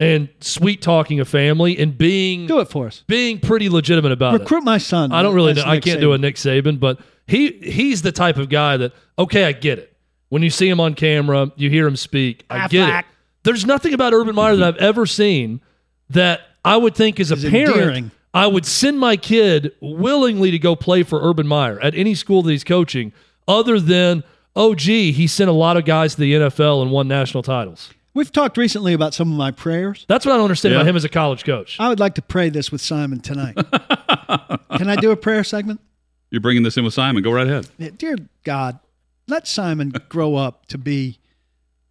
and 0.00 0.28
sweet 0.40 0.82
talking 0.82 1.20
a 1.20 1.24
family 1.24 1.78
and 1.78 1.96
being 1.96 2.46
do 2.46 2.60
it 2.60 2.68
for 2.68 2.86
us. 2.86 3.04
being 3.06 3.38
pretty 3.38 3.68
legitimate 3.68 4.12
about 4.12 4.34
it. 4.34 4.40
Recruit 4.40 4.64
my 4.64 4.78
son. 4.78 5.12
I 5.12 5.22
don't 5.22 5.34
really 5.34 5.54
know. 5.54 5.62
I 5.64 5.80
can't 5.80 6.00
do 6.00 6.12
a 6.12 6.18
Nick 6.18 6.36
Saban, 6.36 6.80
but 6.80 6.98
he 7.26 7.52
he's 7.52 8.02
the 8.02 8.12
type 8.12 8.36
of 8.36 8.48
guy 8.48 8.76
that 8.76 8.92
okay, 9.18 9.44
I 9.44 9.52
get 9.52 9.78
it. 9.78 9.96
When 10.28 10.42
you 10.42 10.50
see 10.50 10.68
him 10.68 10.80
on 10.80 10.94
camera, 10.94 11.52
you 11.56 11.70
hear 11.70 11.86
him 11.86 11.96
speak. 11.96 12.44
I 12.50 12.66
get 12.68 12.88
it. 12.88 13.04
There's 13.44 13.64
nothing 13.64 13.94
about 13.94 14.12
Urban 14.12 14.34
Meyer 14.34 14.56
that 14.56 14.66
I've 14.66 14.76
ever 14.78 15.06
seen 15.06 15.60
that 16.10 16.40
I 16.64 16.76
would 16.76 16.94
think 16.94 17.20
as 17.20 17.30
a 17.30 17.36
parent 17.36 17.76
endearing. 17.76 18.10
I 18.32 18.48
would 18.48 18.66
send 18.66 18.98
my 18.98 19.16
kid 19.16 19.72
willingly 19.80 20.50
to 20.50 20.58
go 20.58 20.74
play 20.74 21.04
for 21.04 21.20
Urban 21.22 21.46
Meyer 21.46 21.78
at 21.80 21.94
any 21.94 22.14
school 22.16 22.42
that 22.42 22.50
he's 22.50 22.64
coaching, 22.64 23.12
other 23.46 23.78
than 23.78 24.24
oh 24.56 24.74
gee, 24.74 25.12
he 25.12 25.26
sent 25.26 25.50
a 25.50 25.52
lot 25.52 25.76
of 25.76 25.84
guys 25.84 26.14
to 26.14 26.20
the 26.20 26.32
NFL 26.34 26.82
and 26.82 26.90
won 26.90 27.06
national 27.06 27.42
titles. 27.42 27.90
We've 28.14 28.30
talked 28.30 28.56
recently 28.56 28.92
about 28.92 29.12
some 29.12 29.30
of 29.32 29.36
my 29.36 29.50
prayers. 29.50 30.04
That's 30.08 30.24
what 30.24 30.32
I 30.32 30.36
don't 30.36 30.44
understand 30.44 30.72
Yeah. 30.72 30.80
about 30.80 30.88
him 30.88 30.96
as 30.96 31.04
a 31.04 31.08
college 31.08 31.44
coach. 31.44 31.76
I 31.80 31.88
would 31.88 31.98
like 31.98 32.14
to 32.14 32.22
pray 32.22 32.48
this 32.48 32.70
with 32.70 32.80
Simon 32.80 33.20
tonight. 33.20 33.56
Can 34.76 34.88
I 34.88 34.96
do 34.96 35.10
a 35.10 35.16
prayer 35.16 35.42
segment? 35.44 35.80
You're 36.30 36.40
bringing 36.40 36.62
this 36.62 36.76
in 36.76 36.84
with 36.84 36.94
Simon. 36.94 37.22
Go 37.22 37.32
right 37.32 37.46
ahead. 37.46 37.68
Yeah, 37.78 37.90
Dear 37.96 38.16
God, 38.44 38.78
let 39.26 39.46
Simon 39.48 39.92
grow 40.08 40.36
up 40.36 40.66
to 40.66 40.78
be 40.78 41.18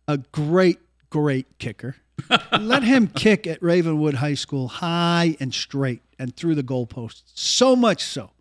a 0.08 0.18
great, 0.18 0.80
great 1.10 1.60
kicker. 1.60 1.98
let 2.60 2.84
him 2.84 3.08
kick 3.08 3.46
at 3.48 3.62
Ravenwood 3.62 4.16
High 4.16 4.36
School 4.36 4.68
high 4.68 5.36
and 5.40 5.54
straight 5.54 6.02
and 6.20 6.36
through 6.36 6.56
the 6.56 6.64
goalposts. 6.64 7.24
So 7.34 7.76
much 7.76 8.04
so 8.04 8.32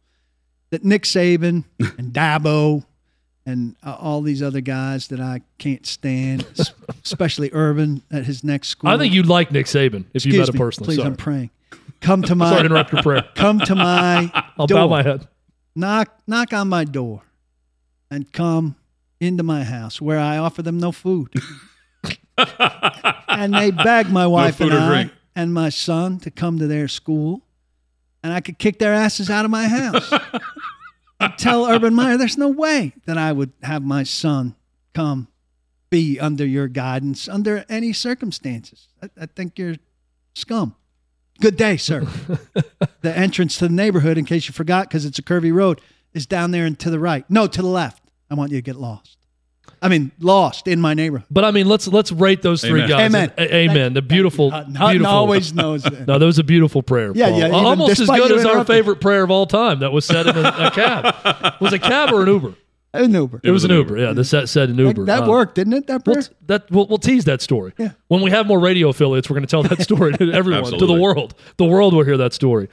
that 0.70 0.84
Nick 0.84 1.02
Saban 1.04 1.64
and 1.98 2.12
Dabo 2.12 2.84
and 3.44 3.76
uh, 3.82 3.96
all 3.98 4.20
these 4.22 4.42
other 4.42 4.60
guys 4.60 5.08
that 5.08 5.20
I 5.20 5.40
can't 5.58 5.84
stand, 5.86 6.46
especially 7.04 7.50
Urban 7.52 8.02
at 8.10 8.24
his 8.24 8.44
next 8.44 8.68
school. 8.68 8.90
I 8.90 8.98
think 8.98 9.12
you'd 9.12 9.26
like 9.26 9.50
Nick 9.50 9.66
Saban 9.66 10.04
if 10.14 10.24
you 10.24 10.38
met 10.38 10.48
him 10.48 10.56
personally. 10.56 10.88
Please, 10.88 10.96
Sorry. 10.96 11.08
I'm 11.08 11.16
praying. 11.16 11.50
Come 12.00 12.22
to 12.22 12.34
my. 12.34 12.46
Sorry 12.50 12.60
to 12.60 12.66
interrupt 12.66 12.92
your 12.92 13.02
prayer. 13.02 13.24
come 13.34 13.60
to 13.60 13.74
my 13.74 14.30
I'll 14.58 14.66
door 14.66 14.78
bow 14.78 14.88
my 14.88 15.02
head. 15.02 15.26
knock 15.74 16.14
knock 16.26 16.52
on 16.52 16.68
my 16.68 16.84
door 16.84 17.22
and 18.10 18.30
come 18.32 18.76
into 19.20 19.42
my 19.42 19.64
house 19.64 20.00
where 20.00 20.18
I 20.18 20.38
offer 20.38 20.62
them 20.62 20.78
no 20.78 20.92
food. 20.92 21.32
and 23.28 23.54
they 23.54 23.70
beg 23.70 24.10
my 24.10 24.26
wife 24.26 24.56
food 24.56 24.72
and 24.72 24.82
I 24.82 25.10
and 25.34 25.54
my 25.54 25.68
son 25.68 26.18
to 26.20 26.30
come 26.30 26.58
to 26.58 26.66
their 26.66 26.88
school 26.88 27.42
and 28.22 28.32
I 28.32 28.40
could 28.40 28.58
kick 28.58 28.78
their 28.78 28.92
asses 28.92 29.30
out 29.30 29.44
of 29.44 29.50
my 29.50 29.68
house. 29.68 30.12
Tell 31.38 31.66
Urban 31.66 31.94
Meyer 31.94 32.16
there's 32.16 32.38
no 32.38 32.48
way 32.48 32.92
that 33.06 33.18
I 33.18 33.32
would 33.32 33.52
have 33.62 33.82
my 33.82 34.02
son 34.02 34.54
come 34.94 35.28
be 35.90 36.18
under 36.18 36.46
your 36.46 36.68
guidance 36.68 37.28
under 37.28 37.64
any 37.68 37.92
circumstances. 37.92 38.88
I, 39.02 39.10
I 39.20 39.26
think 39.26 39.58
you're 39.58 39.76
scum. 40.34 40.74
Good 41.40 41.56
day, 41.56 41.76
sir. 41.76 42.00
the 43.02 43.16
entrance 43.16 43.58
to 43.58 43.68
the 43.68 43.74
neighborhood, 43.74 44.16
in 44.16 44.24
case 44.24 44.48
you 44.48 44.54
forgot, 44.54 44.88
because 44.88 45.04
it's 45.04 45.18
a 45.18 45.22
curvy 45.22 45.52
road, 45.52 45.80
is 46.14 46.24
down 46.24 46.50
there 46.50 46.64
and 46.64 46.78
to 46.78 46.90
the 46.90 46.98
right. 46.98 47.28
No, 47.28 47.46
to 47.46 47.62
the 47.62 47.68
left. 47.68 48.02
I 48.30 48.34
want 48.34 48.52
you 48.52 48.58
to 48.58 48.62
get 48.62 48.76
lost. 48.76 49.18
I 49.82 49.88
mean, 49.88 50.12
lost 50.20 50.68
in 50.68 50.80
my 50.80 50.94
neighborhood. 50.94 51.26
But 51.30 51.44
I 51.44 51.50
mean, 51.50 51.66
let's 51.68 51.88
let's 51.88 52.12
rate 52.12 52.40
those 52.40 52.62
three 52.62 52.82
Amen. 52.82 52.88
guys. 52.88 53.00
Amen. 53.06 53.32
A- 53.36 53.54
amen. 53.56 53.92
The 53.94 54.02
beautiful, 54.02 54.50
Hutton, 54.50 54.74
Hutton 54.76 54.92
beautiful. 54.98 55.12
always 55.16 55.52
knows 55.52 55.82
that. 55.82 56.06
No, 56.06 56.18
that 56.18 56.24
was 56.24 56.38
a 56.38 56.44
beautiful 56.44 56.82
prayer. 56.82 57.12
Yeah, 57.14 57.30
Paul. 57.30 57.38
yeah, 57.40 57.48
Almost 57.50 58.00
as 58.00 58.08
good 58.08 58.32
as 58.32 58.44
our 58.46 58.64
favorite 58.64 59.00
prayer 59.00 59.24
of 59.24 59.30
all 59.30 59.46
time 59.46 59.80
that 59.80 59.92
was 59.92 60.04
said 60.04 60.26
in 60.28 60.36
a, 60.36 60.40
a 60.40 60.70
cab. 60.70 61.54
Was 61.60 61.72
a 61.72 61.78
cab 61.78 62.12
or 62.12 62.22
an 62.22 62.28
Uber? 62.28 62.54
An 62.94 63.12
Uber. 63.14 63.40
It, 63.42 63.50
was, 63.50 63.64
an 63.64 63.70
Uber. 63.70 63.96
Yeah, 63.98 64.12
the 64.12 64.22
set 64.24 64.48
said 64.50 64.68
an 64.68 64.76
That, 64.76 64.82
Uber. 64.82 65.04
that 65.06 65.22
Uh, 65.22 65.30
worked, 65.30 65.54
didn't 65.54 65.72
it? 65.72 65.86
That 65.86 66.04
prayer? 66.04 66.16
We'll, 66.18 66.28
that 66.48 66.70
we'll, 66.70 66.86
we'll 66.88 66.98
tease 66.98 67.24
that 67.24 67.40
story. 67.40 67.72
Yeah. 67.78 67.92
When 68.08 68.20
we 68.20 68.30
have 68.30 68.46
more 68.46 68.60
radio 68.60 68.88
affiliates, 68.90 69.30
we're 69.30 69.34
going 69.36 69.46
to 69.46 69.50
tell 69.50 69.62
that 69.62 69.80
story 69.80 70.12
to 70.12 70.30
everyone, 70.34 70.64
to 70.78 70.86
the 70.86 70.92
world. 71.00 71.34
The 71.56 71.64
world 71.64 71.94
will 71.94 72.04
hear 72.04 72.18
that 72.18 72.34
story. 72.34 72.68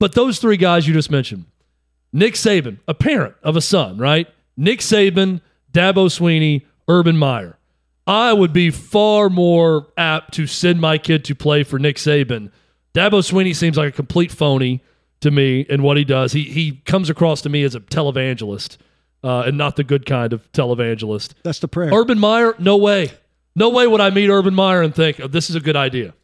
But 0.00 0.14
those 0.14 0.38
three 0.40 0.56
guys 0.56 0.88
you 0.88 0.94
just 0.94 1.10
mentioned, 1.10 1.44
Nick 2.12 2.34
Saban, 2.34 2.78
a 2.88 2.94
parent 2.94 3.34
of 3.44 3.54
a 3.56 3.60
son, 3.60 3.96
right? 3.96 4.26
Nick 4.56 4.80
Saban, 4.80 5.40
Dabo 5.72 6.06
Swinney, 6.06 6.66
Urban 6.88 7.16
Meyer. 7.16 7.58
I 8.06 8.32
would 8.32 8.52
be 8.52 8.70
far 8.70 9.30
more 9.30 9.88
apt 9.96 10.34
to 10.34 10.46
send 10.46 10.80
my 10.80 10.98
kid 10.98 11.24
to 11.26 11.34
play 11.34 11.62
for 11.62 11.78
Nick 11.78 11.96
Saban. 11.96 12.50
Dabo 12.94 13.20
Swinney 13.20 13.54
seems 13.54 13.76
like 13.76 13.88
a 13.88 13.96
complete 13.96 14.32
phony 14.32 14.82
to 15.20 15.30
me 15.30 15.66
and 15.70 15.82
what 15.82 15.96
he 15.96 16.04
does. 16.04 16.32
He 16.32 16.44
he 16.44 16.82
comes 16.84 17.08
across 17.08 17.42
to 17.42 17.48
me 17.48 17.62
as 17.62 17.74
a 17.74 17.80
televangelist 17.80 18.78
uh, 19.22 19.44
and 19.46 19.56
not 19.56 19.76
the 19.76 19.84
good 19.84 20.06
kind 20.06 20.32
of 20.32 20.50
televangelist. 20.52 21.34
That's 21.42 21.60
the 21.60 21.68
prayer. 21.68 21.92
Urban 21.92 22.18
Meyer, 22.18 22.54
no 22.58 22.76
way. 22.76 23.12
No 23.54 23.68
way 23.68 23.86
would 23.86 24.00
I 24.00 24.10
meet 24.10 24.28
Urban 24.28 24.54
Meyer 24.54 24.82
and 24.82 24.94
think, 24.94 25.20
oh, 25.20 25.26
this 25.28 25.50
is 25.50 25.56
a 25.56 25.60
good 25.60 25.76
idea. 25.76 26.14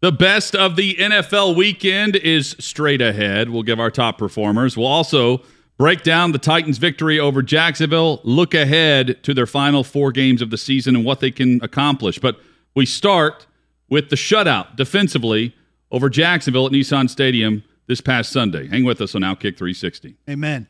The 0.00 0.12
best 0.12 0.54
of 0.54 0.76
the 0.76 0.94
NFL 0.96 1.56
weekend 1.56 2.16
is 2.16 2.56
straight 2.58 3.00
ahead. 3.00 3.48
We'll 3.48 3.62
give 3.62 3.80
our 3.80 3.90
top 3.90 4.18
performers. 4.18 4.76
We'll 4.76 4.86
also 4.86 5.42
break 5.76 6.02
down 6.02 6.32
the 6.32 6.38
Titans' 6.38 6.78
victory 6.78 7.18
over 7.18 7.42
Jacksonville, 7.42 8.20
look 8.24 8.54
ahead 8.54 9.22
to 9.22 9.34
their 9.34 9.46
final 9.46 9.84
four 9.84 10.12
games 10.12 10.42
of 10.42 10.50
the 10.50 10.58
season 10.58 10.96
and 10.96 11.04
what 11.04 11.20
they 11.20 11.30
can 11.30 11.62
accomplish. 11.62 12.18
But 12.18 12.40
we 12.74 12.86
start 12.86 13.46
with 13.88 14.10
the 14.10 14.16
shutout 14.16 14.76
defensively 14.76 15.54
over 15.90 16.08
Jacksonville 16.08 16.66
at 16.66 16.72
Nissan 16.72 17.08
Stadium 17.08 17.62
this 17.86 18.00
past 18.00 18.32
Sunday. 18.32 18.68
Hang 18.68 18.84
with 18.84 19.00
us 19.00 19.14
on 19.14 19.22
Outkick 19.22 19.56
360. 19.56 20.16
Amen. 20.28 20.68